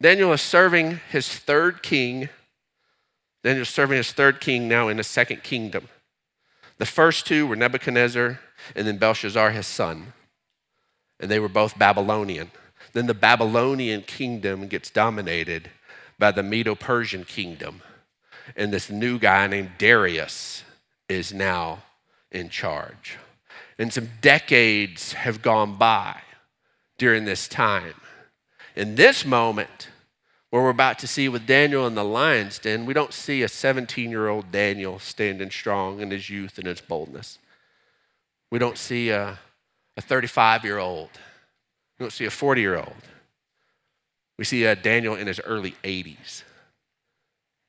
Daniel 0.01 0.33
is 0.33 0.41
serving 0.41 0.99
his 1.09 1.27
third 1.29 1.81
king. 1.81 2.29
Daniel's 3.43 3.69
serving 3.69 3.97
his 3.97 4.11
third 4.11 4.41
king 4.41 4.67
now 4.67 4.89
in 4.89 4.97
the 4.97 5.03
second 5.03 5.41
kingdom. 5.41 5.87
The 6.77 6.85
first 6.85 7.25
two 7.25 7.47
were 7.47 7.55
Nebuchadnezzar 7.55 8.39
and 8.75 8.87
then 8.87 8.97
Belshazzar, 8.97 9.51
his 9.51 9.65
son. 9.65 10.13
And 11.19 11.31
they 11.31 11.39
were 11.39 11.49
both 11.49 11.79
Babylonian. 11.79 12.51
Then 12.93 13.07
the 13.07 13.13
Babylonian 13.13 14.01
kingdom 14.01 14.67
gets 14.67 14.89
dominated 14.89 15.69
by 16.19 16.31
the 16.31 16.43
Medo 16.43 16.75
Persian 16.75 17.23
kingdom. 17.23 17.81
And 18.55 18.71
this 18.71 18.89
new 18.89 19.17
guy 19.17 19.47
named 19.47 19.71
Darius 19.77 20.63
is 21.07 21.33
now 21.33 21.83
in 22.31 22.49
charge. 22.49 23.17
And 23.79 23.93
some 23.93 24.09
decades 24.21 25.13
have 25.13 25.41
gone 25.41 25.75
by 25.75 26.21
during 26.97 27.25
this 27.25 27.47
time. 27.47 27.93
In 28.75 28.95
this 28.95 29.25
moment, 29.25 29.89
where 30.49 30.63
we're 30.63 30.69
about 30.69 30.99
to 30.99 31.07
see 31.07 31.29
with 31.29 31.45
Daniel 31.45 31.85
in 31.85 31.95
the 31.95 32.03
lion's 32.03 32.57
den, 32.57 32.85
we 32.85 32.93
don't 32.93 33.13
see 33.13 33.43
a 33.43 33.47
17 33.47 34.09
year 34.09 34.27
old 34.27 34.51
Daniel 34.51 34.97
standing 34.99 35.51
strong 35.51 35.99
in 35.99 36.11
his 36.11 36.29
youth 36.29 36.57
and 36.57 36.67
his 36.67 36.81
boldness. 36.81 37.37
We 38.49 38.59
don't 38.59 38.77
see 38.77 39.09
a 39.09 39.37
35 39.99 40.63
year 40.63 40.77
old. 40.77 41.09
We 41.99 42.03
don't 42.03 42.11
see 42.11 42.25
a 42.25 42.31
40 42.31 42.61
year 42.61 42.77
old. 42.77 42.93
We 44.37 44.45
see 44.45 44.65
a 44.65 44.75
Daniel 44.75 45.15
in 45.15 45.27
his 45.27 45.39
early 45.39 45.75
80s. 45.83 46.43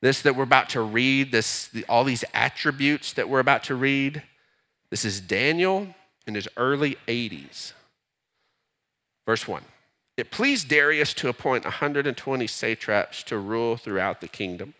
This 0.00 0.22
that 0.22 0.36
we're 0.36 0.44
about 0.44 0.68
to 0.70 0.82
read, 0.82 1.32
this, 1.32 1.70
all 1.88 2.04
these 2.04 2.24
attributes 2.32 3.14
that 3.14 3.28
we're 3.28 3.40
about 3.40 3.64
to 3.64 3.74
read, 3.74 4.22
this 4.90 5.04
is 5.04 5.20
Daniel 5.20 5.88
in 6.28 6.34
his 6.34 6.48
early 6.56 6.96
80s. 7.08 7.72
Verse 9.26 9.48
1 9.48 9.62
It 10.16 10.30
pleased 10.30 10.68
Darius 10.68 11.12
to 11.14 11.28
appoint 11.28 11.64
120 11.64 12.46
satraps 12.46 13.22
to 13.24 13.38
rule 13.38 13.76
throughout 13.76 14.20
the 14.20 14.28
kingdom, 14.28 14.74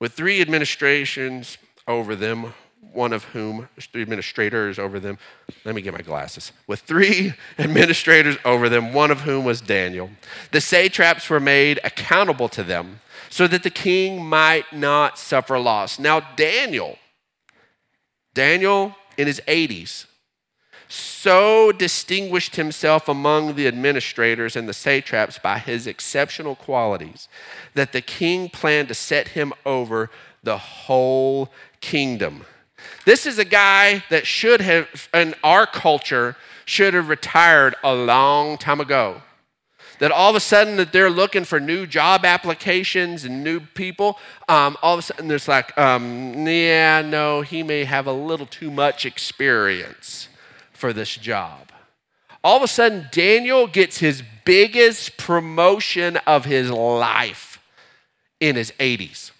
with 0.00 0.12
three 0.12 0.40
administrations 0.40 1.58
over 1.88 2.14
them, 2.14 2.54
one 2.92 3.12
of 3.12 3.24
whom, 3.24 3.68
three 3.78 4.02
administrators 4.02 4.78
over 4.78 5.00
them. 5.00 5.18
Let 5.64 5.74
me 5.74 5.82
get 5.82 5.92
my 5.92 6.02
glasses. 6.02 6.52
With 6.66 6.80
three 6.80 7.34
administrators 7.58 8.36
over 8.44 8.68
them, 8.68 8.92
one 8.92 9.10
of 9.10 9.22
whom 9.22 9.44
was 9.44 9.60
Daniel. 9.60 10.10
The 10.52 10.60
satraps 10.60 11.28
were 11.28 11.40
made 11.40 11.80
accountable 11.82 12.48
to 12.50 12.62
them 12.62 13.00
so 13.30 13.46
that 13.48 13.62
the 13.62 13.70
king 13.70 14.24
might 14.24 14.72
not 14.72 15.18
suffer 15.18 15.58
loss. 15.58 15.98
Now, 15.98 16.20
Daniel, 16.20 16.98
Daniel 18.32 18.94
in 19.16 19.26
his 19.26 19.40
80s, 19.46 20.06
so 20.88 21.72
distinguished 21.72 22.56
himself 22.56 23.08
among 23.08 23.54
the 23.54 23.66
administrators 23.66 24.56
and 24.56 24.68
the 24.68 24.74
satraps 24.74 25.38
by 25.38 25.58
his 25.58 25.86
exceptional 25.86 26.54
qualities 26.54 27.28
that 27.74 27.92
the 27.92 28.00
king 28.00 28.48
planned 28.48 28.88
to 28.88 28.94
set 28.94 29.28
him 29.28 29.52
over 29.64 30.10
the 30.42 30.58
whole 30.58 31.50
kingdom. 31.80 32.44
This 33.04 33.26
is 33.26 33.38
a 33.38 33.44
guy 33.44 34.04
that 34.10 34.26
should 34.26 34.60
have, 34.60 35.08
in 35.14 35.34
our 35.42 35.66
culture, 35.66 36.36
should 36.64 36.94
have 36.94 37.08
retired 37.08 37.74
a 37.82 37.94
long 37.94 38.58
time 38.58 38.80
ago. 38.80 39.22
That 40.00 40.10
all 40.10 40.30
of 40.30 40.36
a 40.36 40.40
sudden 40.40 40.76
that 40.76 40.92
they're 40.92 41.10
looking 41.10 41.44
for 41.44 41.60
new 41.60 41.86
job 41.86 42.24
applications 42.24 43.24
and 43.24 43.44
new 43.44 43.60
people, 43.60 44.18
um, 44.48 44.76
all 44.82 44.94
of 44.94 44.98
a 44.98 45.02
sudden 45.02 45.28
there's 45.28 45.48
like, 45.48 45.76
um, 45.78 46.46
yeah, 46.46 47.00
no, 47.00 47.42
he 47.42 47.62
may 47.62 47.84
have 47.84 48.06
a 48.06 48.12
little 48.12 48.46
too 48.46 48.70
much 48.70 49.06
experience 49.06 50.28
for 50.84 50.92
this 50.92 51.16
job. 51.16 51.72
All 52.42 52.58
of 52.58 52.62
a 52.62 52.68
sudden, 52.68 53.08
Daniel 53.10 53.66
gets 53.66 53.96
his 53.96 54.22
biggest 54.44 55.16
promotion 55.16 56.18
of 56.26 56.44
his 56.44 56.70
life 56.70 57.58
in 58.38 58.54
his 58.54 58.70
80s. 58.72 59.30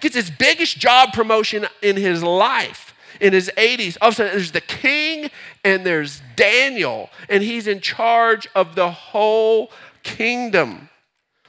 Gets 0.00 0.14
his 0.14 0.30
biggest 0.30 0.78
job 0.78 1.12
promotion 1.12 1.66
in 1.82 1.98
his 1.98 2.22
life 2.22 2.94
in 3.20 3.34
his 3.34 3.50
80s. 3.58 3.98
All 4.00 4.08
of 4.08 4.14
a 4.14 4.16
sudden, 4.16 4.32
there's 4.32 4.52
the 4.52 4.62
king 4.62 5.30
and 5.62 5.84
there's 5.84 6.22
Daniel, 6.36 7.10
and 7.28 7.42
he's 7.42 7.66
in 7.66 7.80
charge 7.80 8.48
of 8.54 8.76
the 8.76 8.90
whole 8.90 9.70
kingdom. 10.04 10.88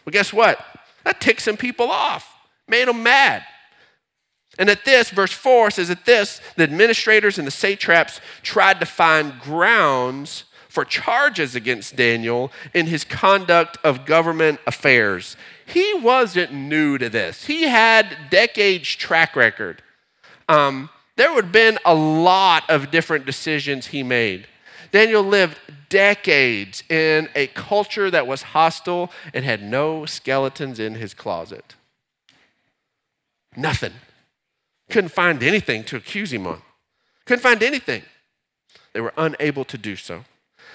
Well, 0.04 0.12
guess 0.12 0.34
what? 0.34 0.60
That 1.06 1.22
ticked 1.22 1.43
some 1.43 1.56
people 1.56 1.89
off, 1.89 2.30
made 2.67 2.89
them 2.89 3.04
mad. 3.04 3.45
And 4.60 4.69
at 4.69 4.84
this, 4.84 5.10
verse 5.10 5.32
4 5.32 5.72
says, 5.72 5.89
At 5.89 6.06
this, 6.06 6.41
the 6.58 6.63
administrators 6.63 7.39
and 7.39 7.48
the 7.48 7.52
satraps 7.52 8.19
tried 8.43 8.82
to 8.82 8.86
find 8.86 9.39
grounds 9.39 10.43
for 10.67 10.84
charges 10.86 11.56
against 11.56 11.95
Daniel 11.95 12.52
in 12.74 12.86
his 12.86 13.06
conduct 13.06 13.78
of 13.84 14.06
government 14.06 14.60
affairs. 14.67 15.38
He 15.65 15.93
wasn't 15.95 16.54
new 16.54 16.98
to 16.98 17.10
this, 17.10 17.45
he 17.45 17.63
had 17.63 18.15
decades' 18.30 18.89
track 18.95 19.36
record. 19.36 19.82
Um, 20.48 20.89
there 21.15 21.34
would 21.34 21.45
have 21.45 21.54
been 21.54 21.80
a 21.86 21.95
lot 21.95 22.69
of 22.69 22.91
different 22.91 23.26
decisions 23.26 23.88
he 23.88 24.04
made. 24.04 24.48
Daniel 24.91 25.24
lived 25.24 25.58
decades 25.89 26.84
in 26.89 27.30
a 27.36 27.48
culture 27.48 28.10
that 28.10 28.26
was 28.26 28.41
hostile 28.41 29.12
and 29.34 29.45
had 29.45 29.62
no 29.62 30.06
skeletons 30.06 30.80
in 30.80 30.95
his 30.95 31.13
closet. 31.13 31.76
Nothing. 33.56 33.93
Couldn't 34.89 35.12
find 35.12 35.43
anything 35.43 35.84
to 35.86 35.95
accuse 35.95 36.34
him 36.34 36.47
on. 36.47 36.62
Couldn't 37.25 37.43
find 37.43 37.62
anything. 37.62 38.04
They 38.93 39.02
were 39.02 39.13
unable 39.17 39.65
to 39.65 39.78
do 39.78 39.95
so. 39.95 40.25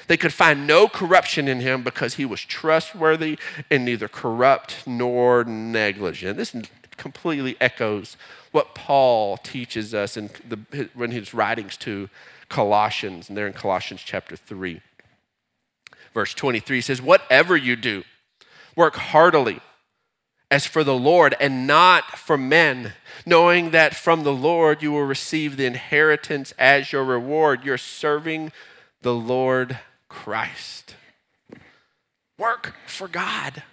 They 0.07 0.17
could 0.17 0.33
find 0.33 0.67
no 0.67 0.87
corruption 0.87 1.49
in 1.49 1.61
him 1.61 1.83
because 1.83 2.15
he 2.15 2.25
was 2.25 2.41
trustworthy 2.41 3.39
and 3.71 3.85
neither 3.85 4.09
corrupt 4.09 4.87
nor 4.87 5.45
negligent. 5.45 6.37
This 6.37 6.55
completely 6.97 7.57
echoes 7.61 8.17
what 8.53 8.75
Paul 8.75 9.37
teaches 9.39 9.95
us 9.95 10.17
in 10.17 10.31
the, 10.47 10.89
when 10.95 11.11
his 11.11 11.35
writings 11.35 11.77
to 11.79 12.09
Colossians, 12.49 13.29
and 13.29 13.37
they're 13.37 13.47
in 13.47 13.53
Colossians 13.53 14.03
chapter 14.05 14.37
3. 14.37 14.81
Verse 16.13 16.35
23 16.35 16.81
says, 16.81 17.03
Whatever 17.03 17.57
you 17.57 17.75
do, 17.75 18.05
work 18.77 18.95
heartily 18.95 19.61
as 20.55 20.67
for 20.67 20.85
the 20.85 20.95
Lord 20.95 21.35
and 21.41 21.67
not 21.67 22.17
for 22.17 22.39
men, 22.39 22.93
knowing 23.27 23.73
that 23.73 23.93
from 23.93 24.23
the 24.23 24.33
Lord 24.33 24.85
you 24.85 24.93
will 24.93 25.03
receive 25.03 25.57
the 25.57 25.67
inheritance 25.67 26.55
as 26.57 26.93
your 26.93 27.03
reward. 27.03 27.65
You're 27.65 27.77
serving 27.77 28.53
the 29.03 29.17
Lord 29.17 29.81
Christ. 30.09 30.95
Work 32.39 32.75
for 32.87 33.09
God. 33.09 33.65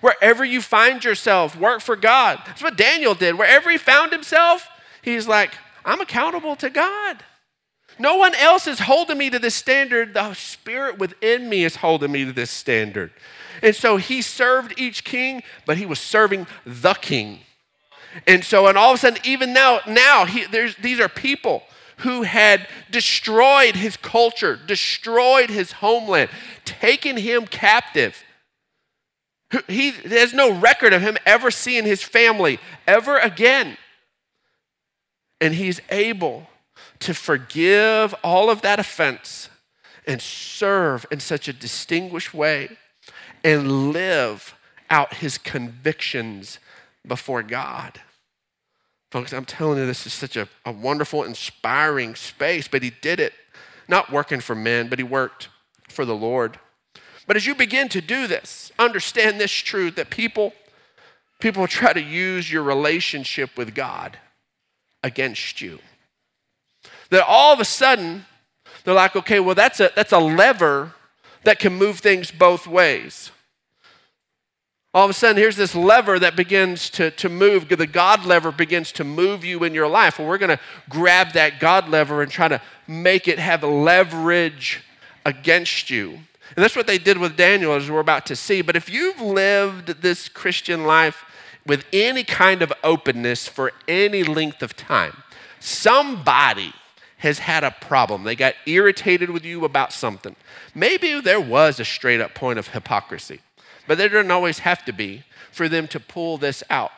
Wherever 0.00 0.44
you 0.44 0.60
find 0.60 1.04
yourself, 1.04 1.56
work 1.56 1.80
for 1.80 1.94
God. 1.94 2.40
That's 2.46 2.64
what 2.64 2.76
Daniel 2.76 3.14
did. 3.14 3.38
Wherever 3.38 3.70
he 3.70 3.78
found 3.78 4.10
himself, 4.10 4.66
he's 5.02 5.28
like, 5.28 5.52
I'm 5.84 6.00
accountable 6.00 6.56
to 6.56 6.68
God. 6.68 7.22
No 7.96 8.16
one 8.16 8.34
else 8.34 8.66
is 8.66 8.80
holding 8.80 9.18
me 9.18 9.30
to 9.30 9.38
this 9.38 9.54
standard. 9.54 10.14
The 10.14 10.34
Spirit 10.34 10.98
within 10.98 11.48
me 11.48 11.62
is 11.62 11.76
holding 11.76 12.10
me 12.10 12.24
to 12.24 12.32
this 12.32 12.50
standard. 12.50 13.12
And 13.62 13.74
so 13.74 13.96
he 13.96 14.22
served 14.22 14.78
each 14.78 15.04
king, 15.04 15.42
but 15.66 15.76
he 15.76 15.86
was 15.86 15.98
serving 15.98 16.46
the 16.64 16.94
king. 16.94 17.40
And 18.26 18.44
so, 18.44 18.66
and 18.66 18.78
all 18.78 18.92
of 18.92 18.96
a 18.96 18.98
sudden, 18.98 19.18
even 19.24 19.52
now, 19.52 19.80
now 19.86 20.24
he, 20.24 20.46
these 20.80 21.00
are 21.00 21.08
people 21.08 21.62
who 21.98 22.22
had 22.22 22.66
destroyed 22.90 23.76
his 23.76 23.96
culture, 23.96 24.56
destroyed 24.56 25.50
his 25.50 25.72
homeland, 25.72 26.30
taken 26.64 27.16
him 27.16 27.46
captive. 27.46 28.22
He 29.68 29.90
has 29.90 30.32
no 30.32 30.52
record 30.52 30.92
of 30.92 31.02
him 31.02 31.16
ever 31.24 31.50
seeing 31.50 31.84
his 31.84 32.02
family 32.02 32.58
ever 32.86 33.18
again. 33.18 33.76
And 35.40 35.54
he's 35.54 35.80
able 35.90 36.48
to 37.00 37.14
forgive 37.14 38.14
all 38.24 38.50
of 38.50 38.62
that 38.62 38.80
offense 38.80 39.48
and 40.06 40.20
serve 40.20 41.06
in 41.10 41.20
such 41.20 41.48
a 41.48 41.52
distinguished 41.52 42.34
way 42.34 42.76
and 43.44 43.92
live 43.92 44.56
out 44.88 45.14
his 45.14 45.36
convictions 45.36 46.58
before 47.06 47.42
God. 47.42 48.00
Folks, 49.10 49.32
I'm 49.32 49.44
telling 49.44 49.78
you, 49.78 49.86
this 49.86 50.06
is 50.06 50.12
such 50.12 50.36
a, 50.36 50.48
a 50.64 50.72
wonderful, 50.72 51.22
inspiring 51.22 52.16
space, 52.16 52.66
but 52.66 52.82
he 52.82 52.90
did 52.90 53.20
it 53.20 53.34
not 53.86 54.10
working 54.10 54.40
for 54.40 54.54
men, 54.54 54.88
but 54.88 54.98
he 54.98 55.04
worked 55.04 55.48
for 55.88 56.04
the 56.04 56.16
Lord. 56.16 56.58
But 57.26 57.36
as 57.36 57.46
you 57.46 57.54
begin 57.54 57.88
to 57.90 58.00
do 58.00 58.26
this, 58.26 58.72
understand 58.78 59.38
this 59.38 59.52
truth 59.52 59.96
that 59.96 60.10
people, 60.10 60.52
people 61.38 61.66
try 61.66 61.92
to 61.92 62.02
use 62.02 62.50
your 62.50 62.62
relationship 62.62 63.56
with 63.56 63.74
God 63.74 64.18
against 65.02 65.60
you. 65.60 65.78
That 67.10 67.24
all 67.26 67.52
of 67.52 67.60
a 67.60 67.64
sudden, 67.64 68.26
they're 68.82 68.94
like, 68.94 69.14
okay, 69.14 69.38
well, 69.38 69.54
that's 69.54 69.80
a, 69.80 69.90
that's 69.94 70.12
a 70.12 70.18
lever 70.18 70.94
that 71.44 71.58
can 71.58 71.74
move 71.74 72.00
things 72.00 72.30
both 72.30 72.66
ways 72.66 73.30
all 74.94 75.04
of 75.04 75.10
a 75.10 75.14
sudden 75.14 75.36
here's 75.36 75.56
this 75.56 75.74
lever 75.74 76.20
that 76.20 76.36
begins 76.36 76.88
to, 76.90 77.10
to 77.10 77.28
move. 77.28 77.68
The 77.68 77.86
god 77.86 78.24
lever 78.24 78.52
begins 78.52 78.92
to 78.92 79.04
move 79.04 79.44
you 79.44 79.64
in 79.64 79.74
your 79.74 79.88
life. 79.88 80.18
Well 80.18 80.28
we're 80.28 80.38
going 80.38 80.56
to 80.56 80.60
grab 80.88 81.32
that 81.32 81.58
god 81.58 81.88
lever 81.88 82.22
and 82.22 82.30
try 82.30 82.46
to 82.46 82.62
make 82.86 83.26
it 83.26 83.40
have 83.40 83.64
leverage 83.64 84.82
against 85.26 85.90
you. 85.90 86.10
And 86.10 86.62
that's 86.62 86.76
what 86.76 86.86
they 86.86 86.98
did 86.98 87.18
with 87.18 87.36
daniel 87.36 87.74
as 87.74 87.90
we're 87.90 87.98
about 87.98 88.26
to 88.26 88.36
see. 88.36 88.62
But 88.62 88.76
if 88.76 88.88
you've 88.88 89.20
lived 89.20 90.02
this 90.02 90.28
christian 90.28 90.84
life 90.84 91.24
with 91.66 91.84
any 91.92 92.22
kind 92.22 92.62
of 92.62 92.72
openness 92.84 93.48
for 93.48 93.72
any 93.88 94.22
length 94.22 94.62
of 94.62 94.76
time 94.76 95.22
somebody 95.58 96.72
has 97.16 97.38
had 97.38 97.64
a 97.64 97.70
problem. 97.70 98.22
They 98.22 98.36
got 98.36 98.54
irritated 98.66 99.30
with 99.30 99.46
you 99.46 99.64
about 99.64 99.94
something. 99.94 100.36
Maybe 100.74 101.18
there 101.22 101.40
was 101.40 101.80
a 101.80 101.84
straight 101.84 102.20
up 102.20 102.34
point 102.34 102.58
of 102.58 102.68
hypocrisy 102.68 103.40
but 103.86 103.98
there 103.98 104.08
doesn't 104.08 104.30
always 104.30 104.60
have 104.60 104.84
to 104.84 104.92
be 104.92 105.24
for 105.50 105.68
them 105.68 105.88
to 105.88 106.00
pull 106.00 106.38
this 106.38 106.62
out. 106.70 106.92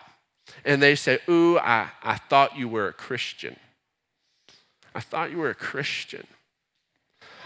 And 0.65 0.83
they 0.83 0.95
say, 0.95 1.19
Ooh, 1.29 1.59
I, 1.59 1.89
I 2.03 2.17
thought 2.17 2.57
you 2.57 2.69
were 2.69 2.89
a 2.89 2.93
Christian. 2.93 3.57
I 4.95 5.01
thought 5.01 5.31
you 5.31 5.39
were 5.39 5.51
a 5.51 5.55
Christian. 5.55 6.27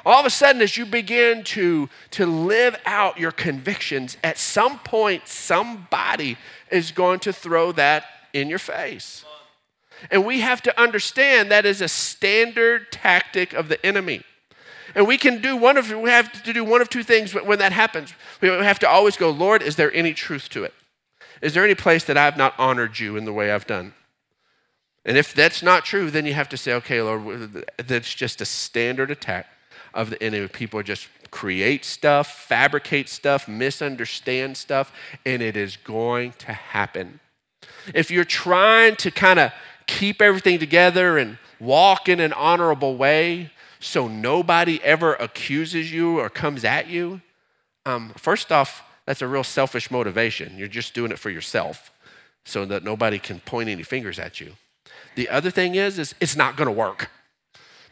All 0.07 0.21
of 0.21 0.27
a 0.27 0.31
sudden, 0.31 0.63
as 0.63 0.77
you 0.77 0.87
begin 0.87 1.45
to, 1.45 1.89
to 2.13 2.25
live 2.25 2.77
out 2.87 3.19
your 3.19 3.33
convictions, 3.33 4.17
at 4.25 4.39
some 4.39 4.79
point, 4.79 5.29
somebody 5.29 6.39
is 6.71 6.91
going 6.91 7.21
to 7.21 7.33
throw 7.33 7.73
that 7.73 8.05
in 8.33 8.49
your 8.49 8.59
face. 8.59 9.25
And 10.11 10.25
we 10.25 10.41
have 10.41 10.63
to 10.63 10.81
understand 10.81 11.51
that 11.51 11.67
is 11.67 11.83
a 11.83 11.89
standard 11.89 12.91
tactic 12.91 13.53
of 13.53 13.69
the 13.69 13.85
enemy. 13.85 14.23
And 14.95 15.07
we 15.07 15.19
can 15.19 15.41
do 15.41 15.57
one 15.57 15.77
of 15.77 15.91
we 15.91 16.11
have 16.11 16.43
to 16.43 16.53
do 16.53 16.65
one 16.65 16.81
of 16.81 16.89
two 16.89 17.03
things 17.03 17.35
when 17.35 17.59
that 17.59 17.73
happens. 17.73 18.13
We 18.41 18.49
have 18.49 18.79
to 18.81 18.89
always 18.89 19.17
go, 19.17 19.31
Lord, 19.31 19.63
is 19.63 19.77
there 19.77 19.93
any 19.95 20.15
truth 20.15 20.49
to 20.51 20.65
it? 20.65 20.75
Is 21.43 21.55
there 21.55 21.65
any 21.65 21.75
place 21.75 22.05
that 22.05 22.17
I've 22.17 22.37
not 22.37 22.55
honored 22.59 22.99
you 22.99 23.17
in 23.17 23.25
the 23.25 23.33
way 23.33 23.51
I've 23.51 23.67
done? 23.67 23.95
And 25.05 25.17
if 25.17 25.33
that's 25.33 25.63
not 25.63 25.85
true, 25.85 26.11
then 26.11 26.27
you 26.27 26.35
have 26.35 26.49
to 26.51 26.57
say, 26.57 26.75
okay, 26.75 27.01
Lord, 27.01 27.65
that's 27.79 28.13
just 28.13 28.41
a 28.41 28.45
standard 28.45 29.11
attack 29.11 29.47
of 29.95 30.11
the 30.11 30.23
enemy. 30.23 30.47
People 30.49 30.83
just 30.83 31.09
create 31.31 31.85
stuff, 31.85 32.29
fabricate 32.29 33.09
stuff, 33.09 33.49
misunderstand 33.49 34.57
stuff, 34.57 34.93
and 35.25 35.41
it 35.41 35.57
is 35.57 35.77
going 35.77 36.33
to 36.39 36.53
happen. 36.53 37.21
If 37.95 38.11
you're 38.11 38.25
trying 38.25 38.97
to 38.97 39.11
kind 39.11 39.39
of 39.39 39.53
keep 39.87 40.21
everything 40.21 40.59
together 40.59 41.17
and 41.17 41.39
walk 41.59 42.09
in 42.09 42.21
an 42.21 42.33
honorable 42.33 42.97
way, 42.97 43.51
so 43.81 44.07
nobody 44.07 44.81
ever 44.85 45.15
accuses 45.15 45.91
you 45.91 46.21
or 46.21 46.29
comes 46.29 46.65
at 46.65 46.89
you, 46.89 47.21
um, 47.87 48.13
first 48.17 48.53
off, 48.53 48.83
that's 49.07 49.23
a 49.23 49.27
real 49.27 49.43
selfish 49.43 49.91
motivation. 49.91 50.57
You're 50.57 50.69
just 50.69 50.95
doing 50.95 51.11
it 51.11 51.19
for 51.19 51.31
yourself 51.31 51.91
so 52.45 52.65
that 52.67 52.85
nobody 52.85 53.19
can 53.19 53.41
point 53.41 53.69
any 53.69 53.83
fingers 53.83 54.19
at 54.19 54.41
you. 54.41 54.53
The 55.17 55.29
other 55.29 55.51
thing 55.51 55.75
is, 55.75 55.99
is 55.99 56.15
it's 56.21 56.37
not 56.37 56.57
going 56.57 56.67
to 56.67 56.73
work. 56.73 57.11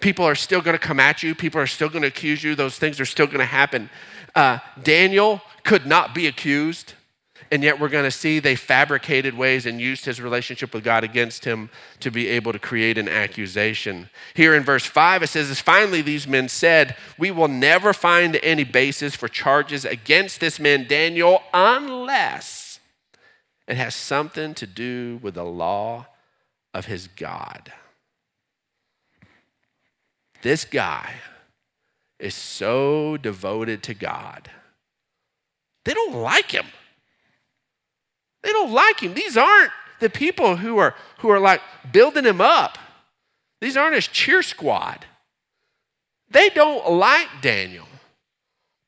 People 0.00 0.24
are 0.24 0.34
still 0.34 0.60
going 0.60 0.78
to 0.78 0.86
come 0.86 1.00
at 1.00 1.22
you. 1.22 1.34
People 1.34 1.60
are 1.60 1.66
still 1.66 1.88
going 1.88 2.02
to 2.02 2.08
accuse 2.08 2.44
you. 2.44 2.54
Those 2.54 2.78
things 2.78 3.00
are 3.00 3.04
still 3.04 3.26
going 3.26 3.38
to 3.38 3.44
happen. 3.44 3.90
Uh, 4.34 4.58
Daniel 4.82 5.40
could 5.64 5.86
not 5.86 6.14
be 6.14 6.26
accused 6.26 6.94
and 7.50 7.62
yet 7.62 7.80
we're 7.80 7.88
going 7.88 8.04
to 8.04 8.10
see 8.10 8.38
they 8.38 8.54
fabricated 8.54 9.34
ways 9.34 9.64
and 9.64 9.80
used 9.80 10.04
his 10.04 10.20
relationship 10.20 10.74
with 10.74 10.84
God 10.84 11.04
against 11.04 11.44
him 11.44 11.70
to 12.00 12.10
be 12.10 12.28
able 12.28 12.52
to 12.52 12.58
create 12.58 12.98
an 12.98 13.08
accusation. 13.08 14.10
Here 14.34 14.54
in 14.54 14.62
verse 14.62 14.84
5, 14.84 15.22
it 15.22 15.28
says, 15.28 15.60
finally 15.60 16.02
these 16.02 16.26
men 16.26 16.48
said, 16.48 16.96
We 17.18 17.30
will 17.30 17.48
never 17.48 17.92
find 17.92 18.36
any 18.36 18.64
basis 18.64 19.14
for 19.14 19.28
charges 19.28 19.84
against 19.84 20.40
this 20.40 20.60
man 20.60 20.86
Daniel 20.86 21.42
unless 21.54 22.80
it 23.66 23.76
has 23.76 23.94
something 23.94 24.54
to 24.54 24.66
do 24.66 25.18
with 25.22 25.34
the 25.34 25.44
law 25.44 26.06
of 26.74 26.86
his 26.86 27.08
God. 27.08 27.72
This 30.42 30.64
guy 30.64 31.14
is 32.18 32.34
so 32.34 33.16
devoted 33.16 33.82
to 33.84 33.94
God. 33.94 34.50
They 35.84 35.94
don't 35.94 36.16
like 36.16 36.50
him. 36.50 36.66
They 38.42 38.52
don't 38.52 38.72
like 38.72 39.00
him. 39.00 39.14
These 39.14 39.36
aren't 39.36 39.72
the 40.00 40.10
people 40.10 40.56
who 40.56 40.78
are, 40.78 40.94
who 41.18 41.28
are 41.28 41.40
like 41.40 41.60
building 41.92 42.24
him 42.24 42.40
up. 42.40 42.78
These 43.60 43.76
aren't 43.76 43.94
his 43.94 44.06
cheer 44.06 44.42
squad. 44.42 45.04
They 46.30 46.50
don't 46.50 46.90
like 46.90 47.28
Daniel, 47.40 47.88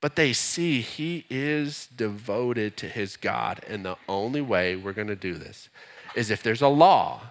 but 0.01 0.15
they 0.15 0.33
see 0.33 0.81
he 0.81 1.25
is 1.31 1.89
devoted 1.97 2.77
to 2.79 2.89
his 2.89 3.17
God. 3.17 3.65
And 3.67 3.85
the 3.85 3.97
only 4.09 4.41
way 4.41 4.77
we're 4.77 4.93
going 4.93 5.09
to 5.09 5.17
do 5.17 5.35
this 5.35 5.69
is 6.15 6.31
if 6.31 6.43
there's 6.43 6.63
a 6.63 6.69
law 6.69 7.23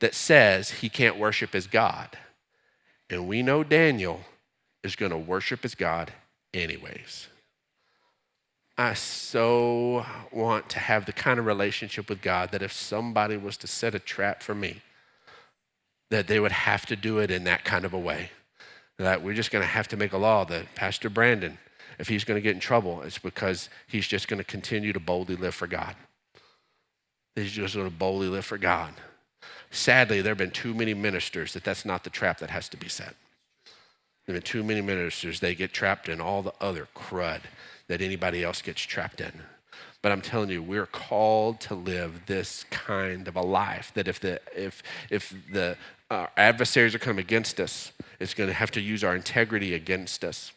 that 0.00 0.14
says 0.14 0.70
he 0.70 0.88
can't 0.88 1.18
worship 1.18 1.52
his 1.52 1.66
God. 1.66 2.18
And 3.10 3.26
we 3.26 3.42
know 3.42 3.64
Daniel 3.64 4.20
is 4.82 4.96
going 4.96 5.12
to 5.12 5.18
worship 5.18 5.62
his 5.62 5.74
God 5.74 6.12
anyways. 6.52 7.28
I 8.80 8.94
so 8.94 10.06
want 10.30 10.68
to 10.70 10.78
have 10.78 11.04
the 11.04 11.12
kind 11.12 11.40
of 11.40 11.46
relationship 11.46 12.08
with 12.08 12.22
God 12.22 12.52
that 12.52 12.62
if 12.62 12.72
somebody 12.72 13.36
was 13.36 13.56
to 13.58 13.66
set 13.66 13.96
a 13.96 13.98
trap 13.98 14.40
for 14.40 14.54
me, 14.54 14.82
that 16.10 16.28
they 16.28 16.38
would 16.38 16.52
have 16.52 16.86
to 16.86 16.94
do 16.94 17.18
it 17.18 17.32
in 17.32 17.42
that 17.44 17.64
kind 17.64 17.84
of 17.84 17.92
a 17.92 17.98
way. 17.98 18.30
That 18.96 19.20
we're 19.20 19.34
just 19.34 19.50
going 19.50 19.64
to 19.64 19.68
have 19.68 19.88
to 19.88 19.96
make 19.96 20.12
a 20.12 20.16
law 20.16 20.44
that 20.44 20.76
Pastor 20.76 21.10
Brandon, 21.10 21.58
if 21.98 22.06
he's 22.06 22.22
going 22.22 22.36
to 22.36 22.40
get 22.40 22.54
in 22.54 22.60
trouble, 22.60 23.02
it's 23.02 23.18
because 23.18 23.68
he's 23.88 24.06
just 24.06 24.28
going 24.28 24.38
to 24.38 24.44
continue 24.44 24.92
to 24.92 25.00
boldly 25.00 25.34
live 25.34 25.56
for 25.56 25.66
God. 25.66 25.96
He's 27.34 27.50
just 27.50 27.74
going 27.74 27.90
to 27.90 27.94
boldly 27.94 28.28
live 28.28 28.44
for 28.44 28.58
God. 28.58 28.94
Sadly, 29.72 30.22
there 30.22 30.30
have 30.30 30.38
been 30.38 30.52
too 30.52 30.72
many 30.72 30.94
ministers 30.94 31.52
that 31.54 31.64
that's 31.64 31.84
not 31.84 32.04
the 32.04 32.10
trap 32.10 32.38
that 32.38 32.50
has 32.50 32.68
to 32.68 32.76
be 32.76 32.88
set. 32.88 33.16
There 34.24 34.34
have 34.34 34.44
been 34.44 34.50
too 34.50 34.62
many 34.62 34.82
ministers, 34.82 35.40
they 35.40 35.56
get 35.56 35.72
trapped 35.72 36.08
in 36.08 36.20
all 36.20 36.42
the 36.42 36.54
other 36.60 36.86
crud 36.94 37.40
that 37.88 38.00
anybody 38.00 38.44
else 38.44 38.62
gets 38.62 38.82
trapped 38.82 39.20
in. 39.20 39.32
But 40.00 40.12
I'm 40.12 40.20
telling 40.20 40.50
you, 40.50 40.62
we're 40.62 40.86
called 40.86 41.60
to 41.62 41.74
live 41.74 42.26
this 42.26 42.64
kind 42.70 43.26
of 43.26 43.34
a 43.34 43.42
life 43.42 43.90
that 43.94 44.06
if 44.06 44.20
the, 44.20 44.40
if, 44.54 44.82
if 45.10 45.34
the 45.52 45.76
uh, 46.10 46.26
adversaries 46.36 46.94
are 46.94 47.00
coming 47.00 47.24
against 47.24 47.58
us, 47.58 47.92
it's 48.20 48.34
going 48.34 48.48
to 48.48 48.54
have 48.54 48.70
to 48.72 48.80
use 48.80 49.02
our 49.02 49.16
integrity 49.16 49.74
against 49.74 50.24
us. 50.24 50.52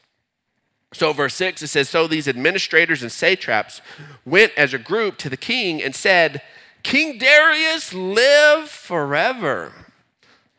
So, 0.94 1.13
verse 1.13 1.36
6, 1.36 1.62
it 1.62 1.67
says 1.67 1.89
So 1.89 2.06
these 2.06 2.28
administrators 2.28 3.02
and 3.02 3.12
satraps 3.12 3.82
went 4.26 4.52
as 4.58 4.74
a 4.74 4.78
group 4.78 5.17
to 5.20 5.30
the 5.30 5.38
king 5.38 5.82
and 5.82 5.96
said, 5.96 6.41
King 6.84 7.17
Darius, 7.17 7.94
live 7.94 8.70
forever. 8.70 9.74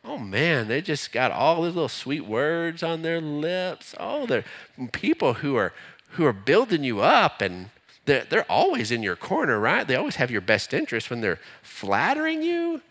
Oh 0.05 0.17
man, 0.17 0.67
they 0.67 0.81
just 0.81 1.13
got 1.13 1.31
all 1.31 1.63
these 1.63 1.75
little 1.75 1.87
sweet 1.87 2.25
words 2.25 2.83
on 2.83 3.03
their 3.03 3.21
lips. 3.21 3.95
Oh, 3.99 4.25
they're 4.25 4.43
people 4.91 5.35
who 5.35 5.55
are 5.55 5.71
who 6.13 6.25
are 6.25 6.33
building 6.33 6.83
you 6.83 7.01
up 7.01 7.41
and 7.41 7.69
they're, 8.05 8.25
they're 8.29 8.51
always 8.51 8.91
in 8.91 9.03
your 9.03 9.15
corner, 9.15 9.59
right? 9.59 9.87
They 9.87 9.95
always 9.95 10.17
have 10.17 10.31
your 10.31 10.41
best 10.41 10.73
interest 10.73 11.09
when 11.09 11.21
they're 11.21 11.39
flattering 11.61 12.41
you. 12.41 12.81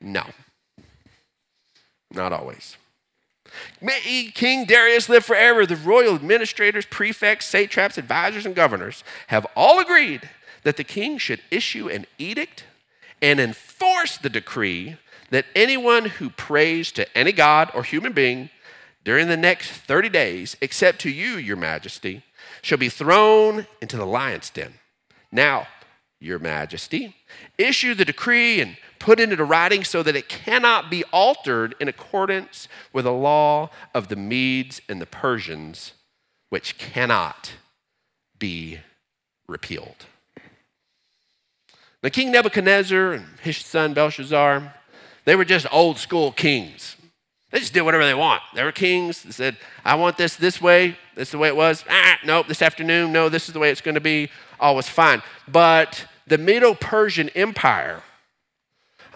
No, 0.00 0.24
not 2.12 2.32
always. 2.32 2.76
May 3.80 4.30
King 4.34 4.64
Darius 4.64 5.08
live 5.08 5.24
forever. 5.24 5.66
The 5.66 5.76
royal 5.76 6.14
administrators, 6.14 6.86
prefects, 6.86 7.46
satraps, 7.46 7.98
advisors, 7.98 8.46
and 8.46 8.54
governors 8.54 9.04
have 9.28 9.46
all 9.54 9.78
agreed 9.78 10.28
that 10.62 10.76
the 10.76 10.84
king 10.84 11.18
should 11.18 11.40
issue 11.50 11.88
an 11.88 12.06
edict 12.18 12.64
and 13.20 13.38
enforce 13.38 14.16
the 14.16 14.30
decree 14.30 14.96
that 15.30 15.46
anyone 15.54 16.06
who 16.06 16.30
prays 16.30 16.92
to 16.92 17.18
any 17.18 17.32
god 17.32 17.70
or 17.74 17.82
human 17.82 18.12
being 18.12 18.50
during 19.04 19.28
the 19.28 19.36
next 19.36 19.70
30 19.70 20.08
days, 20.08 20.56
except 20.60 21.00
to 21.00 21.10
you, 21.10 21.36
your 21.36 21.56
majesty, 21.56 22.22
shall 22.62 22.78
be 22.78 22.88
thrown 22.88 23.66
into 23.80 23.96
the 23.96 24.06
lion's 24.06 24.50
den. 24.50 24.74
Now, 25.30 25.66
your 26.20 26.38
majesty, 26.38 27.16
issue 27.58 27.94
the 27.94 28.04
decree 28.04 28.60
and 28.60 28.76
put 28.98 29.18
it 29.18 29.32
into 29.32 29.44
writing 29.44 29.82
so 29.82 30.02
that 30.02 30.14
it 30.14 30.28
cannot 30.28 30.88
be 30.88 31.02
altered 31.12 31.74
in 31.80 31.88
accordance 31.88 32.68
with 32.92 33.04
the 33.04 33.12
law 33.12 33.70
of 33.92 34.08
the 34.08 34.16
Medes 34.16 34.80
and 34.88 35.00
the 35.00 35.06
Persians, 35.06 35.92
which 36.50 36.78
cannot 36.78 37.54
be 38.38 38.78
repealed. 39.48 40.06
The 42.02 42.10
king 42.10 42.30
Nebuchadnezzar 42.30 43.12
and 43.12 43.26
his 43.42 43.58
son 43.58 43.94
Belshazzar, 43.94 44.74
they 45.24 45.36
were 45.36 45.44
just 45.44 45.66
old 45.72 45.98
school 45.98 46.30
kings. 46.32 46.96
They 47.52 47.60
just 47.60 47.74
did 47.74 47.82
whatever 47.82 48.04
they 48.04 48.14
want. 48.14 48.42
They 48.54 48.64
were 48.64 48.72
kings. 48.72 49.22
They 49.22 49.30
said, 49.30 49.58
I 49.84 49.94
want 49.94 50.16
this 50.16 50.36
this 50.36 50.60
way. 50.60 50.96
This 51.14 51.28
is 51.28 51.32
the 51.32 51.38
way 51.38 51.48
it 51.48 51.56
was. 51.56 51.84
Ah, 51.88 52.18
nope, 52.24 52.48
this 52.48 52.62
afternoon, 52.62 53.12
no, 53.12 53.28
this 53.28 53.46
is 53.46 53.52
the 53.52 53.60
way 53.60 53.70
it's 53.70 53.82
going 53.82 53.94
to 53.94 54.00
be. 54.00 54.30
All 54.58 54.74
was 54.74 54.88
fine. 54.88 55.22
But 55.46 56.06
the 56.26 56.38
Medo 56.38 56.72
Persian 56.72 57.28
Empire 57.30 58.02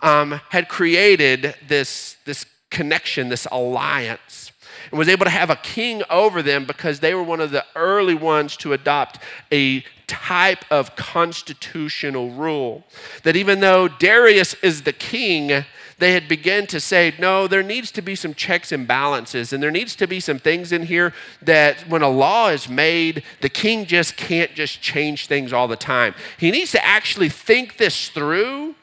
um, 0.03 0.41
had 0.51 0.69
created 0.69 1.55
this, 1.67 2.17
this 2.27 2.45
connection, 2.71 3.31
this 3.31 3.47
alliance, 3.51 4.53
and 4.91 4.99
was 4.99 5.09
able 5.09 5.25
to 5.25 5.31
have 5.31 5.49
a 5.49 5.57
king 5.57 6.03
over 6.11 6.43
them 6.43 6.67
because 6.67 7.01
they 7.01 7.15
were 7.15 7.23
one 7.23 7.41
of 7.41 7.51
the 7.51 7.65
early 7.75 8.15
ones 8.15 8.55
to 8.59 8.75
adopt 8.75 9.19
a 9.51 9.83
type 10.07 10.65
of 10.71 10.95
constitutional 10.95 12.31
rule. 12.31 12.85
That 13.23 13.35
even 13.35 13.61
though 13.61 13.89
Darius 13.89 14.55
is 14.63 14.83
the 14.83 14.93
king, 14.93 15.65
they 15.99 16.13
had 16.13 16.29
begun 16.29 16.67
to 16.67 16.81
say, 16.81 17.15
no, 17.19 17.47
there 17.47 17.63
needs 17.63 17.91
to 17.93 18.03
be 18.03 18.15
some 18.15 18.35
checks 18.35 18.71
and 18.71 18.87
balances, 18.87 19.53
and 19.53 19.63
there 19.63 19.71
needs 19.71 19.97
to 19.97 20.07
be 20.07 20.21
some 20.21 20.39
things 20.39 20.71
in 20.71 20.83
here 20.83 21.15
that 21.43 21.89
when 21.89 22.03
a 22.03 22.09
law 22.09 22.49
is 22.49 22.69
made, 22.69 23.23
the 23.41 23.49
king 23.49 23.87
just 23.87 24.17
can't 24.17 24.55
just 24.55 24.83
change 24.83 25.27
things 25.27 25.53
all 25.53 25.69
the 25.69 25.77
time. 25.77 26.15
He 26.39 26.51
needs 26.51 26.73
to 26.73 26.85
actually 26.85 27.31
think 27.31 27.79
this 27.79 28.09
through, 28.11 28.75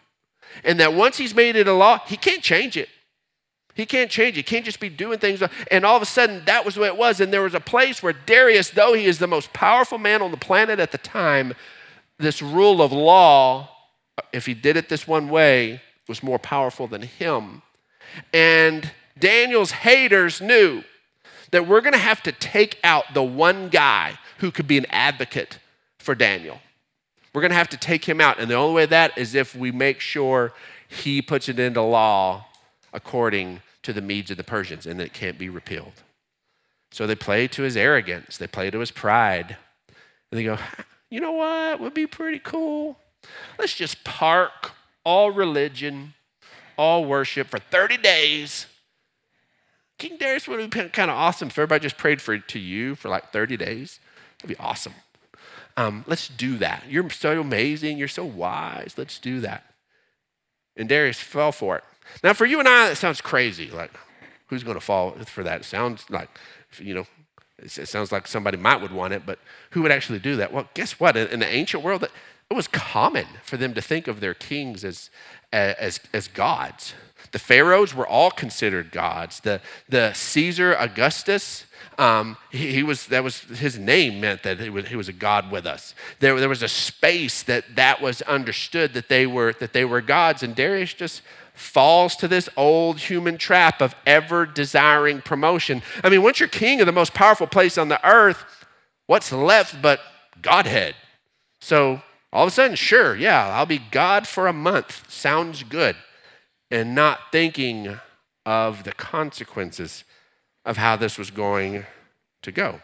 and 0.63 0.79
that 0.79 0.93
once 0.93 1.17
he's 1.17 1.35
made 1.35 1.55
it 1.55 1.67
a 1.67 1.73
law, 1.73 1.99
he 2.07 2.17
can't 2.17 2.41
change 2.41 2.77
it. 2.77 2.89
He 3.75 3.85
can't 3.85 4.09
change. 4.09 4.37
It. 4.37 4.41
He 4.41 4.43
can't 4.43 4.65
just 4.65 4.79
be 4.79 4.89
doing 4.89 5.19
things. 5.19 5.41
And 5.71 5.85
all 5.85 5.95
of 5.95 6.01
a 6.01 6.07
sudden, 6.07 6.43
that 6.45 6.63
was 6.63 6.75
the 6.75 6.81
way 6.81 6.87
it 6.87 6.97
was. 6.97 7.19
And 7.19 7.33
there 7.33 7.41
was 7.41 7.55
a 7.55 7.59
place 7.59 8.03
where 8.03 8.13
Darius, 8.13 8.69
though 8.69 8.93
he 8.93 9.05
is 9.05 9.17
the 9.17 9.27
most 9.27 9.51
powerful 9.51 9.97
man 9.97 10.21
on 10.21 10.31
the 10.31 10.37
planet 10.37 10.79
at 10.79 10.91
the 10.91 10.99
time, 10.99 11.53
this 12.19 12.41
rule 12.41 12.81
of 12.81 12.91
law, 12.91 13.69
if 14.31 14.45
he 14.45 14.53
did 14.53 14.77
it 14.77 14.89
this 14.89 15.07
one 15.07 15.27
way, 15.27 15.81
was 16.13 16.21
more 16.21 16.37
powerful 16.37 16.85
than 16.85 17.01
him. 17.01 17.63
And 18.31 18.91
Daniel's 19.17 19.71
haters 19.71 20.41
knew 20.41 20.83
that 21.49 21.65
we're 21.67 21.81
going 21.81 21.93
to 21.93 21.97
have 21.97 22.21
to 22.21 22.31
take 22.31 22.77
out 22.83 23.15
the 23.15 23.23
one 23.23 23.69
guy 23.69 24.19
who 24.37 24.51
could 24.51 24.67
be 24.67 24.77
an 24.77 24.85
advocate 24.91 25.57
for 25.97 26.13
Daniel. 26.13 26.59
We're 27.33 27.41
going 27.41 27.49
to 27.49 27.57
have 27.57 27.69
to 27.69 27.77
take 27.77 28.05
him 28.05 28.21
out. 28.21 28.39
And 28.39 28.51
the 28.51 28.53
only 28.53 28.75
way 28.75 28.85
that 28.85 29.17
is 29.17 29.33
if 29.33 29.55
we 29.55 29.71
make 29.71 29.99
sure 29.99 30.53
he 30.87 31.19
puts 31.19 31.49
it 31.49 31.57
into 31.57 31.81
law 31.81 32.45
according 32.93 33.61
to 33.81 33.91
the 33.91 34.01
Medes 34.01 34.29
and 34.29 34.37
the 34.37 34.43
Persians, 34.43 34.85
and 34.85 35.01
it 35.01 35.13
can't 35.13 35.39
be 35.39 35.49
repealed. 35.49 36.03
So 36.91 37.07
they 37.07 37.15
play 37.15 37.47
to 37.47 37.63
his 37.63 37.75
arrogance, 37.75 38.37
they 38.37 38.45
play 38.45 38.69
to 38.69 38.77
his 38.77 38.91
pride. 38.91 39.57
And 40.31 40.39
they 40.39 40.43
go, 40.43 40.59
you 41.09 41.19
know 41.19 41.31
what 41.31 41.79
would 41.79 41.95
be 41.95 42.05
pretty 42.05 42.37
cool? 42.37 42.99
Let's 43.57 43.73
just 43.73 44.03
park 44.03 44.73
all 45.03 45.31
religion, 45.31 46.13
all 46.77 47.05
worship 47.05 47.47
for 47.47 47.59
30 47.59 47.97
days. 47.97 48.67
King 49.97 50.17
Darius 50.17 50.47
would 50.47 50.59
have 50.59 50.69
been 50.69 50.89
kind 50.89 51.11
of 51.11 51.17
awesome 51.17 51.49
if 51.49 51.57
everybody 51.57 51.83
just 51.83 51.97
prayed 51.97 52.21
for 52.21 52.37
to 52.37 52.59
you 52.59 52.95
for 52.95 53.09
like 53.09 53.31
30 53.31 53.57
days. 53.57 53.99
That'd 54.39 54.57
be 54.57 54.63
awesome. 54.63 54.93
Um, 55.77 56.03
let's 56.07 56.27
do 56.27 56.57
that. 56.57 56.83
You're 56.89 57.09
so 57.09 57.39
amazing. 57.39 57.97
You're 57.97 58.07
so 58.07 58.25
wise. 58.25 58.93
Let's 58.97 59.19
do 59.19 59.39
that. 59.41 59.63
And 60.75 60.89
Darius 60.89 61.19
fell 61.19 61.51
for 61.51 61.77
it. 61.77 61.83
Now, 62.23 62.33
for 62.33 62.45
you 62.45 62.59
and 62.59 62.67
I, 62.67 62.89
that 62.89 62.97
sounds 62.97 63.21
crazy. 63.21 63.69
Like, 63.69 63.91
who's 64.47 64.63
going 64.63 64.75
to 64.75 64.81
fall 64.81 65.11
for 65.11 65.43
that? 65.43 65.61
It 65.61 65.65
sounds 65.65 66.05
like, 66.09 66.29
you 66.79 66.93
know, 66.93 67.05
it 67.59 67.69
sounds 67.69 68.11
like 68.11 68.27
somebody 68.27 68.57
might 68.57 68.81
would 68.81 68.91
want 68.91 69.13
it, 69.13 69.25
but 69.25 69.39
who 69.71 69.81
would 69.83 69.91
actually 69.91 70.19
do 70.19 70.35
that? 70.35 70.51
Well, 70.51 70.67
guess 70.73 70.99
what? 70.99 71.15
In 71.15 71.39
the 71.39 71.47
ancient 71.47 71.83
world, 71.83 72.07
it 72.53 72.55
was 72.55 72.67
common 72.67 73.25
for 73.43 73.57
them 73.57 73.73
to 73.73 73.81
think 73.81 74.07
of 74.07 74.19
their 74.19 74.35
kings 74.35 74.83
as, 74.83 75.09
as, 75.51 75.99
as 76.13 76.27
gods. 76.27 76.93
The 77.31 77.39
pharaohs 77.39 77.95
were 77.95 78.05
all 78.05 78.29
considered 78.29 78.91
gods. 78.91 79.39
The, 79.39 79.59
the 79.89 80.13
Caesar 80.13 80.75
Augustus, 80.75 81.65
um, 81.97 82.37
he, 82.51 82.71
he, 82.71 82.83
was, 82.83 83.07
that 83.07 83.23
was 83.23 83.39
his 83.39 83.79
name 83.79 84.21
meant 84.21 84.43
that 84.43 84.59
he 84.59 84.69
was, 84.69 84.87
he 84.87 84.95
was 84.95 85.09
a 85.09 85.13
God 85.13 85.49
with 85.49 85.65
us. 85.65 85.95
There, 86.19 86.39
there 86.39 86.47
was 86.47 86.61
a 86.61 86.67
space 86.67 87.41
that 87.41 87.75
that 87.75 88.01
was 88.03 88.21
understood 88.21 88.93
that 88.93 89.09
they 89.09 89.25
were, 89.25 89.53
that 89.53 89.73
they 89.73 89.83
were 89.83 90.01
gods. 90.01 90.43
And 90.43 90.55
Darius 90.55 90.93
just 90.93 91.23
falls 91.55 92.15
to 92.17 92.27
this 92.27 92.49
old 92.55 92.99
human 92.99 93.39
trap 93.39 93.81
of 93.81 93.95
ever 94.05 94.45
desiring 94.45 95.21
promotion. 95.21 95.81
I 96.03 96.09
mean, 96.09 96.21
once 96.21 96.39
you're 96.39 96.49
king 96.49 96.81
of 96.81 96.85
the 96.85 96.91
most 96.91 97.15
powerful 97.15 97.47
place 97.47 97.79
on 97.79 97.89
the 97.89 98.07
earth, 98.07 98.45
what's 99.07 99.31
left 99.31 99.81
but 99.81 100.01
Godhead? 100.39 100.93
So 101.59 102.03
all 102.33 102.43
of 102.43 102.47
a 102.47 102.51
sudden, 102.51 102.75
sure, 102.75 103.15
yeah, 103.15 103.47
I'll 103.47 103.65
be 103.65 103.79
God 103.91 104.27
for 104.27 104.47
a 104.47 104.53
month. 104.53 105.09
Sounds 105.09 105.63
good. 105.63 105.95
And 106.69 106.95
not 106.95 107.31
thinking 107.31 107.99
of 108.45 108.83
the 108.83 108.91
consequences 108.91 110.03
of 110.65 110.77
how 110.77 110.95
this 110.95 111.17
was 111.17 111.31
going 111.31 111.85
to 112.41 112.51
go. 112.51 112.81